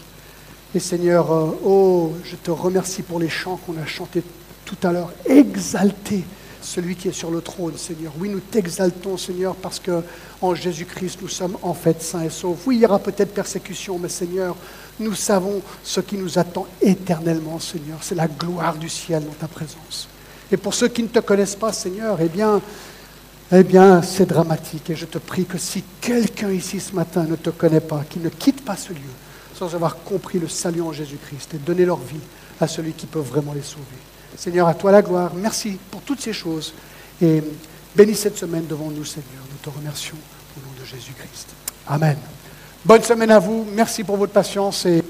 Et 0.75 0.81
Seigneur, 0.81 1.31
euh, 1.31 1.51
oh, 1.63 2.13
je 2.25 2.35
te 2.37 2.51
remercie 2.51 3.03
pour 3.03 3.21
les 3.21 3.29
chants 3.29 3.59
qu'on 3.59 3.77
a 3.77 3.85
chantés 3.85 4.23
tout 4.65 4.79
à 4.83 4.91
l'heure. 4.91 5.13
Exalté 5.27 6.25
celui 6.63 6.97
qui 6.97 7.09
est 7.09 7.13
sur 7.13 7.31
le 7.31 7.43
trône, 7.43 7.77
Seigneur. 7.77 8.15
Oui, 8.19 8.31
nous 8.31 8.41
t'exaltons, 8.41 9.19
Seigneur, 9.19 9.55
parce 9.55 9.79
que 9.79 10.03
en 10.41 10.55
Jésus-Christ, 10.55 11.19
nous 11.21 11.29
sommes 11.29 11.59
en 11.61 11.75
fait 11.75 12.03
saints 12.03 12.23
et 12.23 12.31
saufs. 12.31 12.67
Oui, 12.67 12.77
il 12.77 12.81
y 12.81 12.87
aura 12.87 12.99
peut-être 12.99 13.35
persécution, 13.35 13.99
mais 13.99 14.09
Seigneur, 14.09 14.57
nous 14.99 15.15
savons 15.15 15.61
ce 15.83 16.01
qui 16.01 16.17
nous 16.17 16.39
attend 16.39 16.67
éternellement, 16.81 17.61
Seigneur. 17.61 17.99
C'est 18.01 18.15
la 18.15 18.29
gloire 18.29 18.77
du 18.77 18.89
ciel 18.89 19.23
dans 19.27 19.35
ta 19.35 19.47
présence. 19.47 20.09
Et 20.51 20.57
pour 20.57 20.73
ceux 20.73 20.89
qui 20.89 21.03
ne 21.03 21.09
te 21.09 21.19
connaissent 21.19 21.57
pas, 21.57 21.73
Seigneur, 21.73 22.19
eh 22.23 22.29
bien, 22.29 22.63
eh 23.61 23.65
bien, 23.65 24.03
c'est 24.03 24.27
dramatique. 24.27 24.91
Et 24.91 24.97
je 24.97 25.07
te 25.07 25.19
prie 25.19 25.45
que 25.45 25.59
si 25.59 25.85
quelqu'un 26.01 26.51
ici 26.51 26.81
ce 26.81 26.95
matin 26.95 27.25
ne 27.25 27.37
te 27.37 27.51
connaît 27.51 27.81
pas, 27.81 28.05
qu'il 28.09 28.23
ne 28.23 28.29
quitte 28.29 28.65
pas 28.65 28.77
ce 28.77 28.93
lieu 28.93 29.01
sans 29.55 29.75
avoir 29.75 29.97
compris 30.03 30.39
le 30.39 30.49
salut 30.49 30.83
en 30.83 30.93
Jésus-Christ 30.93 31.55
et 31.55 31.59
donner 31.59 31.85
leur 31.85 31.99
vie 31.99 32.21
à 32.61 32.67
celui 32.67 32.93
qui 32.93 33.07
peut 33.07 33.21
vraiment 33.21 33.53
les 33.53 33.63
sauver. 33.63 33.85
Seigneur, 34.37 34.67
à 34.67 34.75
toi 34.75 34.91
la 34.91 35.03
gloire. 35.03 35.33
Merci 35.37 35.79
pour 35.91 36.01
toutes 36.03 36.21
ces 36.21 36.33
choses. 36.33 36.75
Et 37.23 37.43
bénis 37.95 38.17
cette 38.17 38.37
semaine 38.37 38.67
devant 38.67 38.91
nous, 38.91 39.05
Seigneur. 39.05 39.43
Nous 39.51 39.59
te 39.71 39.77
remercions 39.77 40.17
au 40.57 40.61
nom 40.61 40.73
de 40.81 40.85
Jésus-Christ. 40.85 41.49
Amen. 41.87 42.17
Bonne 42.85 43.03
semaine 43.03 43.31
à 43.31 43.39
vous. 43.39 43.65
Merci 43.73 44.03
pour 44.03 44.17
votre 44.17 44.33
patience 44.33 44.85
et 44.87 45.03